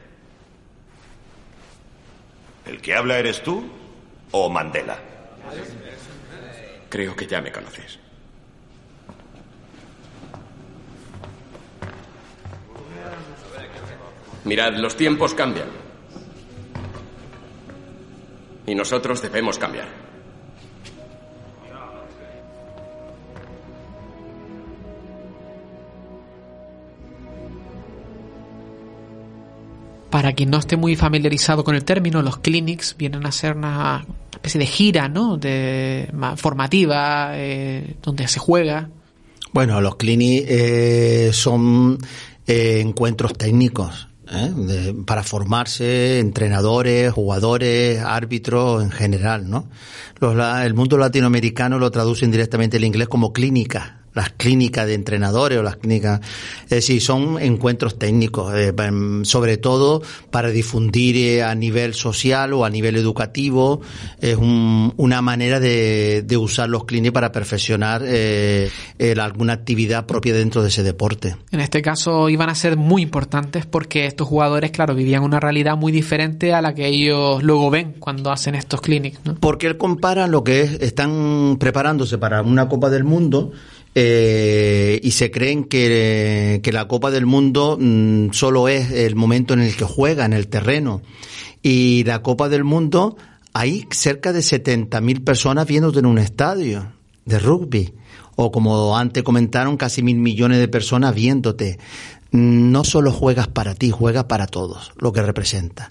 ¿El 2.67 2.81
que 2.81 2.95
habla 2.95 3.19
eres 3.19 3.43
tú 3.43 3.65
o 4.33 4.51
Mandela? 4.51 4.99
Creo 6.89 7.15
que 7.15 7.27
ya 7.27 7.41
me 7.41 7.53
conoces. 7.53 7.99
Mirad, 14.45 14.75
los 14.77 14.97
tiempos 14.97 15.35
cambian. 15.35 15.69
Y 18.67 18.75
nosotros 18.75 19.21
debemos 19.23 19.59
cambiar. 19.59 20.08
Para 30.19 30.33
quien 30.33 30.51
no 30.51 30.59
esté 30.59 30.77
muy 30.77 30.97
familiarizado 30.97 31.63
con 31.63 31.77
el 31.77 31.85
término, 31.85 32.23
los 32.23 32.39
clinics 32.39 32.97
vienen 32.99 33.25
a 33.25 33.31
ser 33.31 33.57
una 33.57 34.05
especie 34.33 34.59
de 34.59 34.67
gira, 34.67 35.09
¿no? 35.09 35.37
De 35.37 36.11
formativa, 36.35 37.31
eh, 37.35 37.95
donde 38.03 38.27
se 38.27 38.41
juega. 38.41 38.89
Bueno, 39.53 39.81
los 39.81 39.95
clinics 39.95 40.45
eh, 40.49 41.31
son 41.33 41.99
eh, 42.49 42.81
encuentros 42.81 43.35
técnicos 43.35 44.09
para 45.07 45.23
formarse 45.23 46.19
entrenadores, 46.19 47.13
jugadores, 47.13 48.01
árbitros 48.01 48.83
en 48.83 48.91
general, 48.91 49.49
¿no? 49.49 49.69
Los 50.19 50.35
la- 50.35 50.67
el 50.67 50.75
mundo 50.75 50.99
latinoamericano 50.99 51.79
lo 51.79 51.93
traducen 51.93 52.33
directamente 52.33 52.77
el 52.79 52.83
inglés 52.85 53.07
como 53.07 53.33
clínica. 53.33 53.98
Las 54.15 54.31
clínicas 54.31 54.87
de 54.87 54.95
entrenadores 54.95 55.59
o 55.59 55.63
las 55.63 55.77
clínicas, 55.77 56.21
es 56.65 56.71
decir, 56.71 57.01
son 57.01 57.41
encuentros 57.41 57.99
técnicos, 57.99 58.53
eh, 58.55 58.73
em, 58.77 59.25
sobre 59.25 59.59
todo 59.59 60.03
para 60.31 60.49
difundir 60.51 61.17
eh, 61.17 61.43
a 61.43 61.55
nivel 61.55 61.95
social 61.95 62.53
o 62.53 62.65
a 62.65 62.71
nivel 62.71 62.97
educativo. 62.97 63.81
Es 64.21 64.37
un- 64.37 64.93
una 64.97 65.23
manera 65.23 65.61
de, 65.61 66.23
de 66.23 66.37
usar 66.37 66.69
los 66.69 66.85
clínicos 66.85 67.15
para 67.15 67.31
perfeccionar 67.33 68.03
eh, 68.05 68.71
el- 68.99 69.21
alguna 69.21 69.53
actividad 69.53 70.07
propia 70.07 70.35
dentro 70.35 70.63
de 70.63 70.69
ese 70.69 70.83
deporte. 70.83 71.37
En 71.53 71.61
este 71.61 71.81
caso 71.83 72.29
iban 72.29 72.49
a 72.51 72.55
ser 72.55 72.77
muy 72.77 73.03
importantes 73.03 73.67
porque 73.67 74.07
estos 74.07 74.27
jugadores, 74.27 74.71
claro, 74.71 74.95
vivían 74.95 75.23
una 75.23 75.39
realidad 75.41 75.77
muy 75.77 75.93
diferente 75.93 76.53
a 76.55 76.61
la 76.63 76.75
que 76.75 76.87
ellos 76.89 77.43
luego 77.43 77.71
ven 77.71 77.95
cuando 77.99 78.31
hacen 78.33 78.55
estos 78.55 78.81
clinics, 78.81 79.21
¿no? 79.25 79.35
Porque 79.37 79.67
él 79.67 79.77
compara 79.77 80.27
lo 80.27 80.43
que 80.43 80.63
es, 80.63 80.73
están 80.81 81.57
preparándose 81.61 82.19
para 82.19 82.43
una 82.43 82.69
Copa 82.69 82.91
del 82.91 83.05
Mundo 83.05 83.53
eh, 84.01 85.01
y 85.03 85.11
se 85.11 85.33
creen 85.33 85.65
que, 85.65 86.61
que 86.63 86.71
la 86.71 86.87
Copa 86.87 87.11
del 87.11 87.27
Mundo 87.27 87.77
mm, 87.81 88.31
solo 88.31 88.69
es 88.69 88.93
el 88.93 89.17
momento 89.17 89.55
en 89.55 89.61
el 89.61 89.75
que 89.75 89.83
juega 89.83 90.25
en 90.25 90.35
el 90.35 90.47
terreno. 90.47 91.03
Y 91.65 92.05
la 92.05 92.23
Copa 92.23 92.49
del 92.49 92.63
Mundo, 92.63 93.17
hay 93.53 93.89
cerca 93.91 94.33
de 94.33 94.39
70.000 94.39 95.25
personas 95.25 95.67
viéndote 95.67 95.99
en 95.99 96.07
un 96.07 96.19
estadio 96.19 96.93
de 97.25 97.41
rugby. 97.41 97.93
O 98.37 98.53
como 98.53 98.97
antes 98.97 99.25
comentaron, 99.25 99.77
casi 99.77 100.01
mil 100.05 100.19
millones 100.19 100.61
de 100.61 100.69
personas 100.69 101.13
viéndote. 101.13 101.81
Mm, 102.31 102.71
No 102.71 102.85
solo 102.85 103.11
juegas 103.11 103.49
para 103.49 103.75
ti, 103.75 103.91
juegas 103.91 104.27
para 104.27 104.47
todos, 104.47 104.93
lo 104.99 105.13
que 105.13 105.23
representa. 105.23 105.91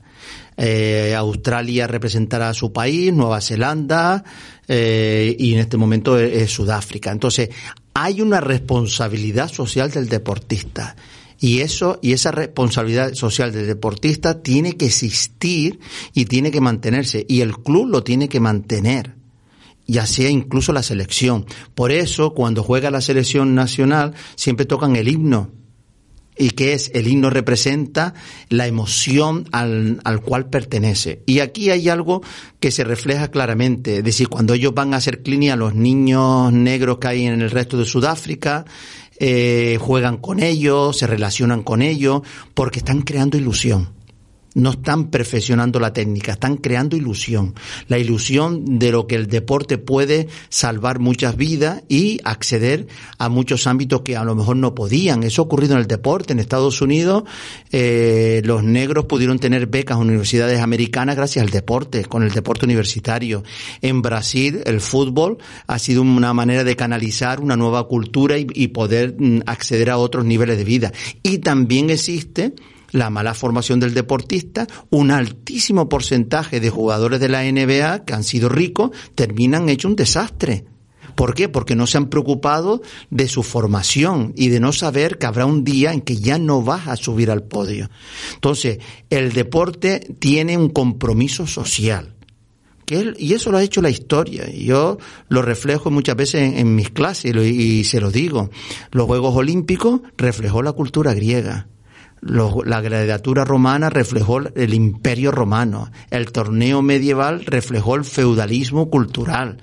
Eh, 0.56 1.14
Australia 1.16 1.88
representará 1.88 2.50
a 2.50 2.54
su 2.54 2.72
país, 2.72 3.14
Nueva 3.14 3.42
Zelanda 3.42 4.24
eh, 4.68 5.36
y 5.38 5.54
en 5.54 5.60
este 5.60 5.78
momento 5.78 6.18
es, 6.18 6.42
es 6.42 6.52
Sudáfrica. 6.52 7.12
Entonces, 7.12 7.50
hay 8.00 8.22
una 8.22 8.42
responsabilidad 8.42 9.52
social 9.52 9.90
del 9.90 10.08
deportista. 10.08 10.96
Y 11.40 11.62
eso, 11.62 11.98
y 12.02 12.14
esa 12.14 12.32
responsabilidad 12.32 13.16
social 13.16 13.52
del 13.52 13.66
deportista 13.66 14.44
tiene 14.44 14.78
que 14.78 14.86
existir 14.86 15.80
y 16.14 16.26
tiene 16.26 16.52
que 16.52 16.62
mantenerse. 16.62 17.26
Y 17.28 17.42
el 17.42 17.58
club 17.58 17.88
lo 17.90 18.04
tiene 18.04 18.30
que 18.30 18.40
mantener 18.40 19.16
ya 19.90 20.06
sea 20.06 20.30
incluso 20.30 20.74
la 20.74 20.84
selección. 20.84 21.46
Por 21.74 21.94
eso, 21.94 22.34
cuando 22.34 22.62
juega 22.62 22.92
la 22.92 23.00
selección 23.00 23.56
nacional, 23.56 24.14
siempre 24.36 24.66
tocan 24.66 24.98
el 24.98 25.08
himno. 25.08 25.50
¿Y 26.38 26.52
qué 26.52 26.74
es? 26.74 26.92
El 26.94 27.08
himno 27.08 27.30
representa 27.30 28.14
la 28.50 28.68
emoción 28.68 29.48
al, 29.52 30.00
al 30.04 30.22
cual 30.22 30.50
pertenece. 30.50 31.24
Y 31.26 31.40
aquí 31.40 31.70
hay 31.70 31.90
algo 31.90 32.22
que 32.60 32.72
se 32.72 32.84
refleja 32.84 33.30
claramente. 33.30 33.98
Es 33.98 34.04
decir, 34.04 34.30
cuando 34.30 34.54
ellos 34.54 34.74
van 34.74 34.94
a 34.94 34.98
hacer 34.98 35.24
clínica, 35.24 35.56
los 35.56 35.74
niños 35.74 36.54
negros 36.54 37.00
que 37.00 37.08
hay 37.08 37.26
en 37.26 37.42
el 37.42 37.52
resto 37.52 37.78
de 37.78 37.86
Sudáfrica, 37.86 38.66
eh, 39.20 39.78
juegan 39.82 40.18
con 40.18 40.42
ellos, 40.42 40.98
se 40.98 41.08
relacionan 41.08 41.64
con 41.64 41.82
ellos, 41.82 42.22
porque 42.54 42.80
están 42.80 43.02
creando 43.02 43.38
ilusión 43.38 43.97
no 44.58 44.72
están 44.72 45.12
perfeccionando 45.12 45.80
la 45.80 45.94
técnica, 45.94 46.32
están 46.32 46.58
creando 46.58 46.98
ilusión. 46.98 47.54
La 47.88 48.00
ilusión 48.00 48.80
de 48.80 48.92
lo 48.92 49.06
que 49.06 49.14
el 49.14 49.28
deporte 49.28 49.78
puede 49.78 50.28
salvar 50.50 51.00
muchas 51.00 51.38
vidas 51.38 51.84
y 51.88 52.20
acceder 52.24 52.88
a 53.20 53.30
muchos 53.30 53.68
ámbitos 53.68 54.02
que 54.02 54.18
a 54.18 54.24
lo 54.24 54.34
mejor 54.34 54.58
no 54.58 54.74
podían. 54.74 55.22
Eso 55.22 55.44
ha 55.44 55.46
ocurrido 55.46 55.76
en 55.76 55.82
el 55.82 55.88
deporte. 55.88 56.34
En 56.34 56.40
Estados 56.40 56.82
Unidos, 56.82 57.24
eh, 57.72 58.42
los 58.46 58.64
negros 58.64 59.06
pudieron 59.06 59.38
tener 59.38 59.68
becas 59.68 59.98
universidades 59.98 60.60
americanas 60.60 61.16
gracias 61.16 61.46
al 61.46 61.52
deporte, 61.52 62.06
con 62.06 62.24
el 62.24 62.32
deporte 62.32 62.66
universitario. 62.66 63.44
En 63.84 64.02
Brasil, 64.02 64.62
el 64.66 64.82
fútbol 64.82 65.38
ha 65.68 65.78
sido 65.78 66.02
una 66.02 66.34
manera 66.34 66.64
de 66.64 66.76
canalizar 66.76 67.42
una 67.42 67.56
nueva 67.56 67.88
cultura 67.88 68.40
y, 68.40 68.48
y 68.56 68.70
poder 68.70 69.16
mm, 69.20 69.42
acceder 69.46 69.92
a 69.92 70.00
otros 70.00 70.26
niveles 70.26 70.58
de 70.58 70.64
vida. 70.64 70.92
Y 71.22 71.38
también 71.38 71.92
existe 71.92 72.56
la 72.92 73.10
mala 73.10 73.34
formación 73.34 73.80
del 73.80 73.94
deportista, 73.94 74.68
un 74.90 75.12
altísimo 75.12 75.90
porcentaje 75.90 76.60
de 76.60 76.70
jugadores 76.70 77.20
de 77.20 77.30
la 77.30 77.44
NBA 77.44 78.06
que 78.06 78.14
han 78.14 78.24
sido 78.24 78.50
ricos 78.50 78.92
terminan 79.16 79.70
hecho 79.70 79.88
un 79.88 79.96
desastre. 79.96 80.66
¿Por 81.16 81.34
qué? 81.34 81.50
Porque 81.50 81.76
no 81.76 81.88
se 81.88 81.98
han 81.98 82.10
preocupado 82.10 82.82
de 83.10 83.28
su 83.28 83.42
formación 83.42 84.34
y 84.36 84.50
de 84.50 84.60
no 84.60 84.72
saber 84.72 85.18
que 85.18 85.26
habrá 85.26 85.48
un 85.48 85.64
día 85.64 85.92
en 85.92 86.02
que 86.02 86.18
ya 86.18 86.38
no 86.38 86.62
vas 86.62 86.88
a 86.88 86.96
subir 86.96 87.32
al 87.32 87.44
podio. 87.44 87.90
Entonces, 88.36 88.78
el 89.10 89.34
deporte 89.34 90.16
tiene 90.20 90.58
un 90.58 90.70
compromiso 90.70 91.48
social. 91.48 92.14
Que 92.86 93.00
él- 93.00 93.16
y 93.20 93.34
eso 93.34 93.52
lo 93.52 93.58
ha 93.58 93.64
hecho 93.64 93.82
la 93.82 93.90
historia. 93.90 94.48
Yo 94.50 95.00
lo 95.28 95.42
reflejo 95.42 95.90
muchas 95.90 96.16
veces 96.16 96.42
en, 96.54 96.60
en 96.60 96.76
mis 96.76 96.92
clases 96.92 97.34
lo- 97.36 97.44
y 97.44 97.84
se 97.84 98.00
lo 98.00 98.12
digo. 98.12 98.50
Los 98.92 99.08
Juegos 99.08 99.36
Olímpicos 99.36 100.02
reflejó 100.18 100.62
la 100.62 100.72
cultura 100.74 101.14
griega. 101.16 101.68
La 102.22 102.82
gladiatura 102.82 103.46
romana 103.46 103.90
reflejó 103.90 104.40
el 104.40 104.74
imperio 104.74 105.32
romano. 105.32 105.92
El 106.10 106.32
torneo 106.32 106.82
medieval 106.82 107.46
reflejó 107.46 107.96
el 107.96 108.06
feudalismo 108.06 108.90
cultural. 108.90 109.58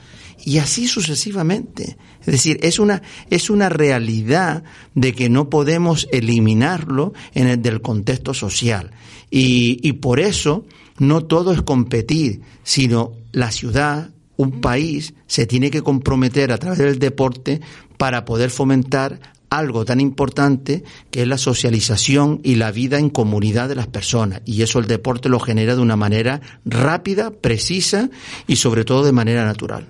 Y 0.45 0.59
así 0.59 0.87
sucesivamente. 0.87 1.97
Es 2.21 2.27
decir, 2.27 2.59
es 2.63 2.79
una, 2.79 3.03
es 3.31 3.51
una 3.51 3.69
realidad 3.69 4.63
de 4.95 5.15
que 5.15 5.29
no 5.29 5.49
podemos 5.49 6.09
eliminarlo 6.13 7.13
en 7.35 7.49
el 7.49 7.63
del 7.63 7.81
contexto 7.81 8.35
social. 8.35 8.91
Y, 9.31 9.79
y 9.83 9.95
por 9.95 10.21
eso 10.21 10.67
no 10.99 11.25
todo 11.25 11.53
es 11.53 11.63
competir, 11.63 12.43
sino 12.63 13.13
la 13.33 13.51
ciudad, 13.51 14.11
un 14.37 14.61
país, 14.61 15.15
se 15.27 15.47
tiene 15.47 15.71
que 15.71 15.83
comprometer 15.83 16.53
a 16.53 16.59
través 16.59 16.79
del 16.79 16.99
deporte 16.99 17.61
para 17.97 18.25
poder 18.25 18.51
fomentar 18.51 19.21
algo 19.59 19.85
tan 19.85 20.01
importante 20.01 20.85
que 21.11 21.23
es 21.23 21.29
la 21.29 21.39
socialización 21.39 22.41
y 22.43 22.57
la 22.57 22.71
vida 22.71 22.99
en 22.99 23.11
comunidad 23.11 23.69
de 23.69 23.75
las 23.75 23.87
personas. 23.87 24.41
Y 24.45 24.63
eso 24.63 24.79
el 24.79 24.87
deporte 24.87 25.29
lo 25.29 25.41
genera 25.41 25.75
de 25.75 25.83
una 25.83 25.97
manera 25.97 26.41
rápida, 26.65 27.31
precisa 27.31 28.11
y 28.47 28.57
sobre 28.57 28.85
todo 28.85 29.05
de 29.05 29.13
manera 29.13 29.45
natural. 29.45 29.87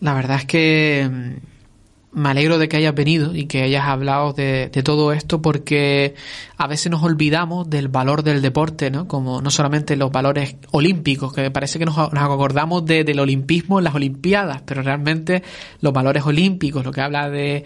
La 0.00 0.14
verdad 0.14 0.38
es 0.38 0.44
que 0.46 1.10
mm, 1.10 2.18
me 2.20 2.28
alegro 2.30 2.58
de 2.58 2.68
que 2.68 2.76
hayas 2.78 2.94
venido 2.94 3.36
y 3.36 3.46
que 3.46 3.62
hayas 3.62 3.84
hablado 3.84 4.32
de, 4.32 4.68
de 4.72 4.82
todo 4.82 5.12
esto 5.12 5.40
porque 5.42 6.14
a 6.56 6.66
veces 6.66 6.90
nos 6.90 7.02
olvidamos 7.04 7.70
del 7.70 7.86
valor 7.88 8.24
del 8.24 8.42
deporte, 8.42 8.90
¿no? 8.90 9.06
Como 9.06 9.40
no 9.42 9.50
solamente 9.50 9.94
los 9.96 10.10
valores 10.10 10.56
olímpicos, 10.72 11.32
que 11.32 11.50
parece 11.52 11.78
que 11.78 11.84
nos, 11.84 11.96
acordamos 11.98 12.84
de- 12.84 13.04
del 13.04 13.20
olimpismo 13.20 13.78
en 13.78 13.84
las 13.84 13.94
Olimpiadas, 13.94 14.62
pero 14.64 14.82
realmente 14.82 15.42
los 15.82 15.92
valores 15.92 16.24
olímpicos, 16.26 16.84
lo 16.84 16.90
que 16.92 17.00
habla 17.00 17.30
de, 17.30 17.64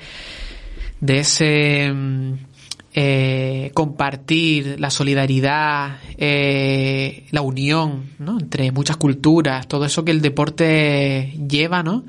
de 1.04 1.18
ese 1.18 1.92
mm, 1.92 2.32
eh, 2.94 3.70
compartir, 3.74 4.76
la 4.78 4.88
solidaridad, 4.88 5.98
eh, 6.16 7.26
la 7.30 7.42
unión 7.42 8.10
¿no? 8.18 8.38
entre 8.40 8.72
muchas 8.72 8.96
culturas, 8.96 9.68
todo 9.68 9.84
eso 9.84 10.04
que 10.04 10.12
el 10.12 10.22
deporte 10.22 11.34
lleva, 11.46 11.82
¿no? 11.82 12.04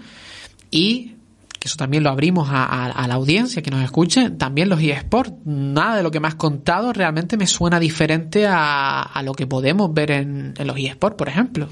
Y 0.72 1.16
que 1.60 1.68
eso 1.68 1.76
también 1.76 2.04
lo 2.04 2.10
abrimos 2.10 2.48
a, 2.52 3.06
la 3.08 3.14
audiencia 3.16 3.62
que 3.62 3.72
nos 3.72 3.84
escuche, 3.84 4.30
también 4.30 4.70
los 4.70 4.82
eSports. 4.82 5.34
Nada 5.44 5.98
de 5.98 6.04
lo 6.04 6.12
que 6.12 6.20
me 6.20 6.28
has 6.28 6.36
contado 6.36 6.94
realmente 6.94 7.36
me 7.36 7.48
suena 7.48 7.80
diferente 7.80 8.46
a, 8.48 9.02
a 9.02 9.24
lo 9.24 9.34
que 9.34 9.48
podemos 9.48 9.94
ver 9.94 10.12
en, 10.12 10.54
los 10.64 10.78
eSports, 10.78 11.18
por 11.18 11.28
ejemplo. 11.28 11.68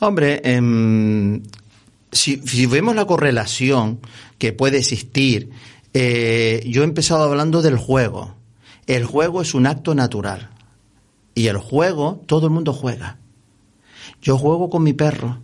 Hombre, 0.00 0.40
si, 2.10 2.36
si 2.38 2.66
vemos 2.66 2.96
la 2.96 3.04
correlación 3.04 4.00
que 4.38 4.52
puede 4.52 4.78
existir, 4.78 5.50
eh, 5.94 6.64
yo 6.66 6.82
he 6.82 6.84
empezado 6.84 7.22
hablando 7.22 7.62
del 7.62 7.78
juego. 7.78 8.34
El 8.86 9.04
juego 9.04 9.40
es 9.40 9.54
un 9.54 9.66
acto 9.66 9.94
natural. 9.94 10.50
Y 11.34 11.46
el 11.46 11.56
juego, 11.56 12.22
todo 12.26 12.48
el 12.48 12.52
mundo 12.52 12.72
juega. 12.72 13.18
Yo 14.20 14.36
juego 14.36 14.68
con 14.70 14.82
mi 14.82 14.92
perro. 14.92 15.40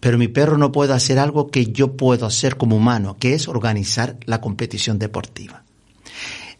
Pero 0.00 0.18
mi 0.18 0.28
perro 0.28 0.58
no 0.58 0.72
puede 0.72 0.94
hacer 0.94 1.18
algo 1.18 1.50
que 1.50 1.66
yo 1.66 1.96
puedo 1.96 2.26
hacer 2.26 2.56
como 2.56 2.76
humano, 2.76 3.16
que 3.18 3.34
es 3.34 3.46
organizar 3.46 4.16
la 4.24 4.40
competición 4.40 4.98
deportiva. 4.98 5.62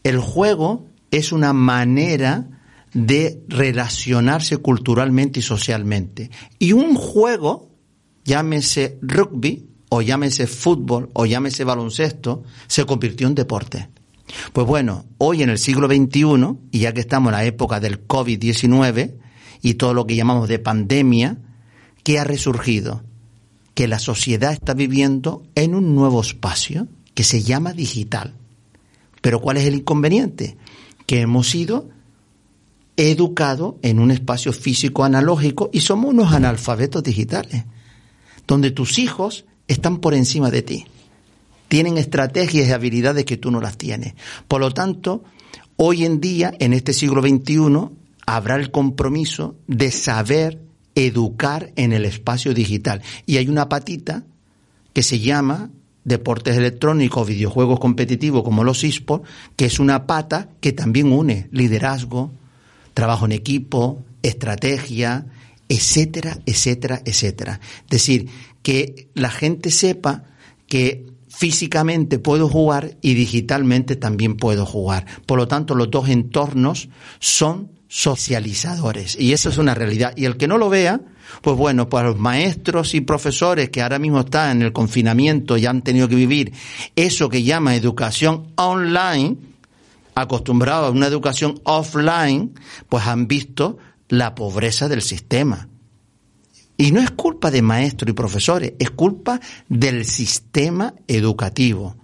El 0.04 0.18
juego 0.18 0.86
es 1.10 1.32
una 1.32 1.52
manera 1.52 2.46
de 2.92 3.42
relacionarse 3.48 4.58
culturalmente 4.58 5.40
y 5.40 5.42
socialmente. 5.42 6.30
Y 6.58 6.72
un 6.72 6.94
juego, 6.94 7.70
llámese 8.24 8.98
rugby, 9.02 9.71
o 9.94 10.00
llámese 10.00 10.46
fútbol, 10.46 11.10
o 11.12 11.26
llámese 11.26 11.64
baloncesto, 11.64 12.44
se 12.66 12.86
convirtió 12.86 13.26
en 13.26 13.34
deporte. 13.34 13.90
Pues 14.54 14.66
bueno, 14.66 15.04
hoy 15.18 15.42
en 15.42 15.50
el 15.50 15.58
siglo 15.58 15.86
XXI, 15.86 16.56
y 16.70 16.78
ya 16.78 16.94
que 16.94 17.00
estamos 17.00 17.30
en 17.30 17.36
la 17.36 17.44
época 17.44 17.78
del 17.78 18.08
COVID-19 18.08 19.12
y 19.60 19.74
todo 19.74 19.92
lo 19.92 20.06
que 20.06 20.16
llamamos 20.16 20.48
de 20.48 20.58
pandemia, 20.58 21.36
¿qué 22.04 22.18
ha 22.18 22.24
resurgido? 22.24 23.02
Que 23.74 23.86
la 23.86 23.98
sociedad 23.98 24.54
está 24.54 24.72
viviendo 24.72 25.42
en 25.54 25.74
un 25.74 25.94
nuevo 25.94 26.22
espacio 26.22 26.88
que 27.12 27.22
se 27.22 27.42
llama 27.42 27.74
digital. 27.74 28.32
Pero 29.20 29.42
¿cuál 29.42 29.58
es 29.58 29.66
el 29.66 29.74
inconveniente? 29.74 30.56
Que 31.04 31.20
hemos 31.20 31.54
ido 31.54 31.90
educados 32.96 33.74
en 33.82 33.98
un 33.98 34.10
espacio 34.10 34.54
físico 34.54 35.04
analógico 35.04 35.68
y 35.70 35.80
somos 35.80 36.14
unos 36.14 36.32
analfabetos 36.32 37.02
digitales, 37.02 37.66
donde 38.46 38.70
tus 38.70 38.98
hijos 38.98 39.44
están 39.72 39.98
por 39.98 40.14
encima 40.14 40.50
de 40.50 40.62
ti. 40.62 40.86
Tienen 41.68 41.98
estrategias 41.98 42.68
y 42.68 42.72
habilidades 42.72 43.24
que 43.24 43.36
tú 43.36 43.50
no 43.50 43.60
las 43.60 43.78
tienes. 43.78 44.14
Por 44.46 44.60
lo 44.60 44.72
tanto, 44.72 45.24
hoy 45.76 46.04
en 46.04 46.20
día, 46.20 46.52
en 46.58 46.72
este 46.72 46.92
siglo 46.92 47.22
XXI, 47.22 47.88
habrá 48.26 48.56
el 48.56 48.70
compromiso 48.70 49.56
de 49.66 49.90
saber 49.90 50.60
educar 50.94 51.72
en 51.76 51.92
el 51.92 52.04
espacio 52.04 52.54
digital. 52.54 53.02
Y 53.26 53.38
hay 53.38 53.48
una 53.48 53.68
patita 53.68 54.24
que 54.92 55.02
se 55.02 55.18
llama 55.18 55.70
deportes 56.04 56.56
electrónicos, 56.56 57.26
videojuegos 57.26 57.80
competitivos 57.80 58.42
como 58.42 58.64
los 58.64 58.84
esports, 58.84 59.28
que 59.56 59.66
es 59.66 59.78
una 59.78 60.06
pata 60.06 60.48
que 60.60 60.72
también 60.72 61.12
une 61.12 61.48
liderazgo, 61.52 62.32
trabajo 62.94 63.24
en 63.24 63.32
equipo, 63.32 64.04
estrategia, 64.22 65.26
etcétera, 65.68 66.38
etcétera, 66.44 67.00
etcétera. 67.04 67.60
Es 67.84 67.90
decir, 67.90 68.28
que 68.62 69.08
la 69.14 69.30
gente 69.30 69.70
sepa 69.70 70.24
que 70.66 71.06
físicamente 71.28 72.18
puedo 72.18 72.48
jugar 72.48 72.96
y 73.00 73.14
digitalmente 73.14 73.96
también 73.96 74.36
puedo 74.36 74.66
jugar. 74.66 75.06
Por 75.26 75.38
lo 75.38 75.48
tanto, 75.48 75.74
los 75.74 75.90
dos 75.90 76.08
entornos 76.08 76.88
son 77.18 77.70
socializadores 77.88 79.18
y 79.20 79.32
eso 79.32 79.48
es 79.48 79.58
una 79.58 79.74
realidad. 79.74 80.14
Y 80.16 80.24
el 80.24 80.36
que 80.36 80.48
no 80.48 80.56
lo 80.56 80.70
vea, 80.70 81.00
pues 81.40 81.56
bueno, 81.56 81.88
pues 81.88 82.04
los 82.04 82.18
maestros 82.18 82.94
y 82.94 83.00
profesores 83.00 83.70
que 83.70 83.82
ahora 83.82 83.98
mismo 83.98 84.20
están 84.20 84.58
en 84.58 84.62
el 84.62 84.72
confinamiento 84.72 85.56
y 85.56 85.66
han 85.66 85.82
tenido 85.82 86.08
que 86.08 86.14
vivir 86.14 86.52
eso 86.96 87.28
que 87.28 87.42
llama 87.42 87.74
educación 87.74 88.52
online, 88.56 89.36
acostumbrados 90.14 90.88
a 90.88 90.92
una 90.92 91.06
educación 91.06 91.60
offline, 91.64 92.54
pues 92.88 93.06
han 93.06 93.26
visto 93.26 93.78
la 94.08 94.34
pobreza 94.34 94.88
del 94.88 95.02
sistema. 95.02 95.68
Y 96.76 96.92
no 96.92 97.00
es 97.00 97.10
culpa 97.10 97.50
de 97.50 97.62
maestros 97.62 98.10
y 98.10 98.14
profesores, 98.14 98.72
es 98.78 98.90
culpa 98.90 99.40
del 99.68 100.04
sistema 100.04 100.94
educativo. 101.06 101.96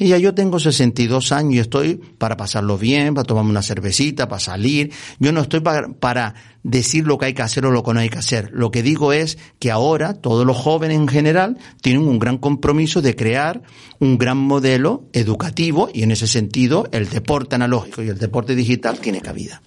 Y 0.00 0.08
ya 0.08 0.16
yo 0.16 0.34
tengo 0.34 0.58
62 0.58 1.30
años 1.30 1.54
y 1.54 1.58
estoy 1.58 1.96
para 2.16 2.34
pasarlo 2.34 2.78
bien, 2.78 3.12
para 3.12 3.26
tomarme 3.26 3.50
una 3.50 3.60
cervecita, 3.60 4.28
para 4.28 4.40
salir. 4.40 4.92
Yo 5.18 5.30
no 5.30 5.42
estoy 5.42 5.60
para, 5.60 5.88
para, 5.88 6.34
decir 6.62 7.06
lo 7.06 7.18
que 7.18 7.26
hay 7.26 7.34
que 7.34 7.42
hacer 7.42 7.66
o 7.66 7.70
lo 7.70 7.82
que 7.82 7.92
no 7.92 8.00
hay 8.00 8.08
que 8.08 8.18
hacer. 8.18 8.50
Lo 8.52 8.70
que 8.70 8.82
digo 8.82 9.12
es 9.12 9.36
que 9.58 9.70
ahora 9.70 10.14
todos 10.14 10.46
los 10.46 10.56
jóvenes 10.56 10.96
en 10.96 11.06
general 11.06 11.58
tienen 11.82 12.08
un 12.08 12.18
gran 12.18 12.38
compromiso 12.38 13.02
de 13.02 13.14
crear 13.14 13.62
un 13.98 14.16
gran 14.16 14.38
modelo 14.38 15.04
educativo 15.12 15.90
y 15.92 16.02
en 16.02 16.12
ese 16.12 16.26
sentido 16.26 16.88
el 16.92 17.10
deporte 17.10 17.56
analógico 17.56 18.02
y 18.02 18.08
el 18.08 18.18
deporte 18.18 18.54
digital 18.54 18.98
tiene 19.00 19.20
cabida. 19.20 19.60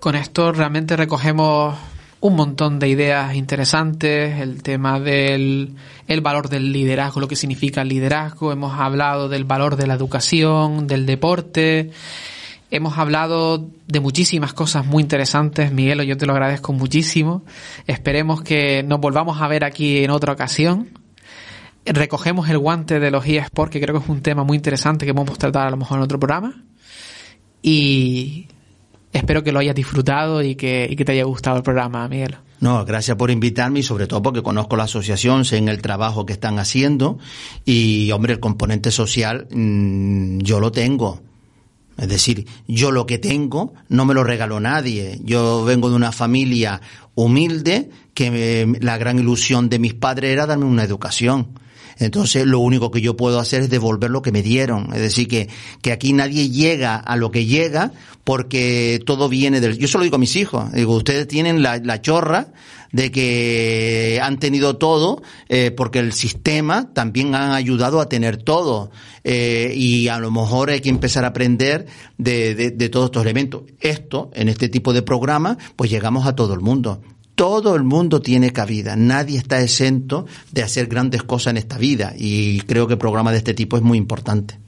Con 0.00 0.14
esto 0.14 0.52
realmente 0.52 0.96
recogemos 0.96 1.76
un 2.20 2.34
montón 2.34 2.78
de 2.78 2.88
ideas 2.88 3.34
interesantes, 3.34 4.40
el 4.40 4.62
tema 4.62 4.98
del 5.00 5.74
el 6.06 6.20
valor 6.20 6.48
del 6.48 6.72
liderazgo, 6.72 7.20
lo 7.20 7.28
que 7.28 7.36
significa 7.36 7.82
el 7.82 7.88
liderazgo, 7.88 8.52
hemos 8.52 8.78
hablado 8.78 9.28
del 9.28 9.44
valor 9.44 9.76
de 9.76 9.86
la 9.86 9.94
educación, 9.94 10.86
del 10.86 11.04
deporte, 11.04 11.90
hemos 12.70 12.98
hablado 12.98 13.68
de 13.86 14.00
muchísimas 14.00 14.52
cosas 14.52 14.86
muy 14.86 15.02
interesantes, 15.02 15.72
Miguel, 15.72 16.02
yo 16.02 16.16
te 16.16 16.26
lo 16.26 16.32
agradezco 16.32 16.72
muchísimo. 16.72 17.44
Esperemos 17.86 18.42
que 18.42 18.82
nos 18.82 19.00
volvamos 19.00 19.40
a 19.40 19.48
ver 19.48 19.64
aquí 19.64 20.02
en 20.02 20.10
otra 20.10 20.32
ocasión. 20.32 20.88
Recogemos 21.84 22.48
el 22.48 22.58
guante 22.58 22.98
de 22.98 23.10
los 23.10 23.26
eSports, 23.26 23.72
que 23.72 23.80
creo 23.80 23.96
que 23.96 24.02
es 24.04 24.08
un 24.10 24.22
tema 24.22 24.42
muy 24.42 24.56
interesante 24.56 25.06
que 25.06 25.14
podemos 25.14 25.38
tratar 25.38 25.68
a 25.68 25.70
lo 25.70 25.76
mejor 25.76 25.98
en 25.98 26.04
otro 26.04 26.18
programa. 26.18 26.64
Y 27.62 28.48
espero 29.16 29.42
que 29.42 29.52
lo 29.52 29.58
hayas 29.58 29.74
disfrutado 29.74 30.42
y 30.42 30.54
que, 30.54 30.94
te 31.04 31.12
haya 31.12 31.24
gustado 31.24 31.56
el 31.56 31.62
programa, 31.62 32.08
Miguel. 32.08 32.36
No, 32.60 32.84
gracias 32.84 33.16
por 33.16 33.30
invitarme 33.30 33.80
y 33.80 33.82
sobre 33.82 34.06
todo 34.06 34.22
porque 34.22 34.42
conozco 34.42 34.76
la 34.76 34.84
asociación, 34.84 35.44
sé 35.44 35.58
en 35.58 35.68
el 35.68 35.82
trabajo 35.82 36.24
que 36.24 36.32
están 36.32 36.58
haciendo 36.58 37.18
y, 37.64 38.10
hombre, 38.12 38.34
el 38.34 38.40
componente 38.40 38.90
social 38.90 39.46
mmm, 39.50 40.38
yo 40.38 40.60
lo 40.60 40.72
tengo. 40.72 41.20
Es 41.98 42.08
decir, 42.08 42.46
yo 42.68 42.90
lo 42.90 43.06
que 43.06 43.18
tengo 43.18 43.72
no 43.88 44.04
me 44.04 44.14
lo 44.14 44.22
regaló 44.22 44.60
nadie. 44.60 45.18
Yo 45.24 45.64
vengo 45.64 45.88
de 45.88 45.96
una 45.96 46.12
familia 46.12 46.80
humilde 47.14 47.90
que 48.12 48.30
me, 48.30 48.78
la 48.80 48.98
gran 48.98 49.18
ilusión 49.18 49.70
de 49.70 49.78
mis 49.78 49.94
padres 49.94 50.30
era 50.30 50.46
darme 50.46 50.66
una 50.66 50.84
educación. 50.84 51.58
Entonces, 51.98 52.46
lo 52.46 52.60
único 52.60 52.90
que 52.90 53.00
yo 53.00 53.16
puedo 53.16 53.40
hacer 53.40 53.62
es 53.62 53.70
devolver 53.70 54.10
lo 54.10 54.22
que 54.22 54.32
me 54.32 54.42
dieron. 54.42 54.92
Es 54.92 55.00
decir, 55.00 55.28
que, 55.28 55.48
que 55.82 55.92
aquí 55.92 56.12
nadie 56.12 56.50
llega 56.50 56.96
a 56.96 57.16
lo 57.16 57.30
que 57.30 57.46
llega 57.46 57.92
porque 58.24 59.00
todo 59.06 59.28
viene 59.28 59.60
del... 59.60 59.78
Yo 59.78 59.88
solo 59.88 60.04
digo 60.04 60.16
a 60.16 60.18
mis 60.18 60.36
hijos, 60.36 60.72
digo, 60.72 60.94
ustedes 60.94 61.28
tienen 61.28 61.62
la, 61.62 61.78
la 61.78 62.02
chorra 62.02 62.48
de 62.92 63.10
que 63.10 64.20
han 64.22 64.38
tenido 64.38 64.76
todo 64.76 65.22
eh, 65.48 65.70
porque 65.70 65.98
el 65.98 66.12
sistema 66.12 66.92
también 66.92 67.34
han 67.34 67.52
ayudado 67.52 68.00
a 68.00 68.08
tener 68.08 68.36
todo 68.38 68.90
eh, 69.24 69.72
y 69.74 70.08
a 70.08 70.18
lo 70.18 70.30
mejor 70.30 70.70
hay 70.70 70.80
que 70.80 70.88
empezar 70.88 71.24
a 71.24 71.28
aprender 71.28 71.86
de, 72.18 72.54
de, 72.54 72.70
de 72.70 72.88
todos 72.88 73.06
estos 73.06 73.22
elementos. 73.22 73.62
Esto, 73.80 74.30
en 74.34 74.48
este 74.48 74.68
tipo 74.68 74.92
de 74.92 75.02
programa, 75.02 75.58
pues 75.76 75.90
llegamos 75.90 76.26
a 76.26 76.34
todo 76.34 76.54
el 76.54 76.60
mundo 76.60 77.00
todo 77.36 77.76
el 77.76 77.84
mundo 77.84 78.20
tiene 78.20 78.50
cabida, 78.50 78.96
nadie 78.96 79.38
está 79.38 79.60
exento 79.60 80.26
de 80.50 80.62
hacer 80.62 80.86
grandes 80.86 81.22
cosas 81.22 81.52
en 81.52 81.58
esta 81.58 81.78
vida 81.78 82.14
y 82.16 82.60
creo 82.62 82.88
que 82.88 82.96
programa 82.96 83.30
de 83.30 83.38
este 83.38 83.54
tipo 83.54 83.76
es 83.76 83.82
muy 83.82 83.98
importante. 83.98 84.58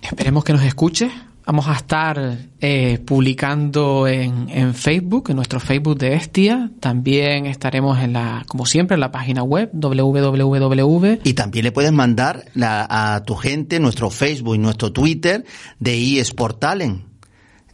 Esperemos 0.00 0.44
que 0.44 0.52
nos 0.52 0.62
escuche. 0.62 1.10
Vamos 1.44 1.68
a 1.68 1.74
estar 1.74 2.38
eh, 2.60 2.98
publicando 3.04 4.08
en, 4.08 4.48
en, 4.50 4.74
Facebook, 4.74 5.30
en 5.30 5.36
nuestro 5.36 5.60
Facebook 5.60 5.96
de 5.96 6.14
Estia. 6.14 6.72
También 6.80 7.46
estaremos 7.46 8.00
en 8.00 8.14
la, 8.14 8.44
como 8.48 8.66
siempre, 8.66 8.94
en 8.94 9.00
la 9.00 9.12
página 9.12 9.44
web 9.44 9.70
www. 9.72 11.20
Y 11.22 11.34
también 11.34 11.64
le 11.64 11.72
puedes 11.72 11.92
mandar 11.92 12.46
la, 12.54 12.86
a 12.88 13.22
tu 13.22 13.36
gente 13.36 13.78
nuestro 13.78 14.10
Facebook 14.10 14.56
y 14.56 14.58
nuestro 14.58 14.92
Twitter 14.92 15.44
de 15.78 16.20
eSport 16.20 16.58
Talent 16.58 17.15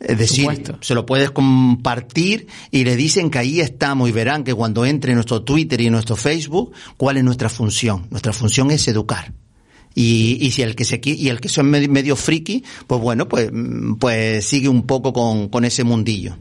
es 0.03 0.19
decir, 0.19 0.45
Supuesto. 0.45 0.79
se 0.81 0.95
lo 0.95 1.07
puedes 1.07 1.31
compartir 1.31 2.47
y 2.71 2.85
le 2.85 2.97
dicen 2.97 3.31
que 3.31 3.39
ahí 3.39 3.61
estamos 3.61 4.09
y 4.09 4.13
verán 4.13 4.45
que 4.45 4.55
cuando 4.55 4.85
entre 4.85 5.13
en 5.13 5.17
nuestro 5.17 5.43
Twitter 5.43 5.81
y 5.81 5.87
en 5.87 5.93
nuestro 5.93 6.17
Facebook, 6.17 6.73
cuál 6.97 7.17
es 7.17 7.25
nuestra 7.25 7.49
función. 7.49 8.07
Nuestra 8.11 8.33
función 8.33 8.71
es 8.71 8.87
educar. 8.89 9.33
Y, 9.95 10.39
y 10.41 10.51
si 10.53 10.63
el 10.63 10.75
que 10.75 10.85
se 10.85 11.01
y 11.05 11.29
el 11.29 11.41
que 11.41 11.49
son 11.49 11.67
medio, 11.67 11.89
medio 11.91 12.17
friki, 12.17 12.65
pues 12.87 13.01
bueno, 13.01 13.29
pues, 13.29 13.51
pues 13.99 14.45
sigue 14.45 14.69
un 14.69 14.87
poco 14.87 15.13
con, 15.13 15.49
con 15.49 15.65
ese 15.65 15.85
mundillo. 15.85 16.37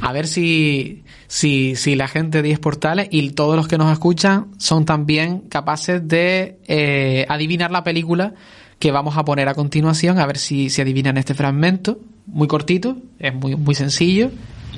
A 0.00 0.12
ver 0.12 0.26
si, 0.26 1.04
si, 1.26 1.74
si 1.76 1.94
la 1.94 2.08
gente 2.08 2.38
de 2.38 2.48
10 2.48 2.58
portales 2.58 3.08
y 3.10 3.30
todos 3.30 3.56
los 3.56 3.66
que 3.66 3.78
nos 3.78 3.92
escuchan 3.92 4.48
son 4.58 4.84
también 4.84 5.40
capaces 5.48 6.06
de 6.06 6.58
eh, 6.66 7.24
adivinar 7.28 7.70
la 7.70 7.82
película 7.82 8.34
que 8.78 8.92
vamos 8.92 9.16
a 9.16 9.24
poner 9.24 9.48
a 9.48 9.54
continuación, 9.54 10.18
a 10.18 10.26
ver 10.26 10.38
si, 10.38 10.70
si 10.70 10.82
adivinan 10.82 11.16
este 11.16 11.34
fragmento 11.34 11.98
muy 12.26 12.48
cortito, 12.48 12.96
es 13.18 13.34
muy, 13.34 13.56
muy 13.56 13.74
sencillo. 13.74 14.30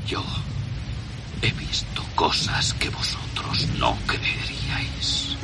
Yo 0.07 0.22
he 1.42 1.51
visto 1.53 2.03
cosas 2.14 2.74
que 2.74 2.88
vosotros 2.90 3.66
no 3.78 3.96
creeríais. 4.07 5.36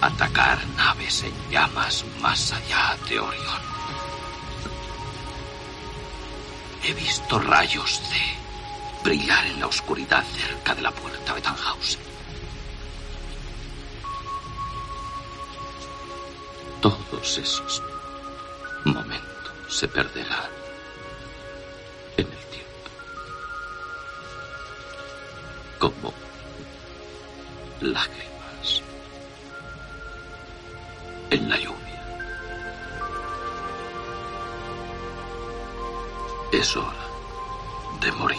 Atacar 0.00 0.58
naves 0.76 1.24
en 1.24 1.52
llamas 1.52 2.04
más 2.20 2.52
allá 2.52 2.96
de 3.08 3.20
Orión. 3.20 3.60
He 6.84 6.94
visto 6.94 7.38
rayos 7.38 8.00
de 8.10 9.08
brillar 9.08 9.46
en 9.46 9.60
la 9.60 9.66
oscuridad 9.66 10.24
cerca 10.24 10.74
de 10.74 10.82
la 10.82 10.90
puerta 10.90 11.34
de 11.34 11.40
Tannhausen. 11.40 12.15
Todos 17.16 17.38
esos 17.38 17.82
momentos 18.84 19.54
se 19.68 19.88
perderá 19.88 20.50
en 22.18 22.26
el 22.26 22.44
tiempo. 22.52 22.90
Como 25.78 26.12
lágrimas 27.80 28.82
en 31.30 31.48
la 31.48 31.56
lluvia. 31.56 32.02
Es 36.52 36.76
hora 36.76 36.92
de 38.02 38.12
morir. 38.12 38.38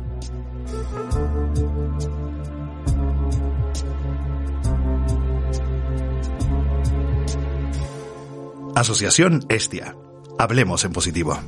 Asociación 8.80 9.44
Estia. 9.50 9.94
Hablemos 10.38 10.86
en 10.86 10.92
positivo. 10.92 11.38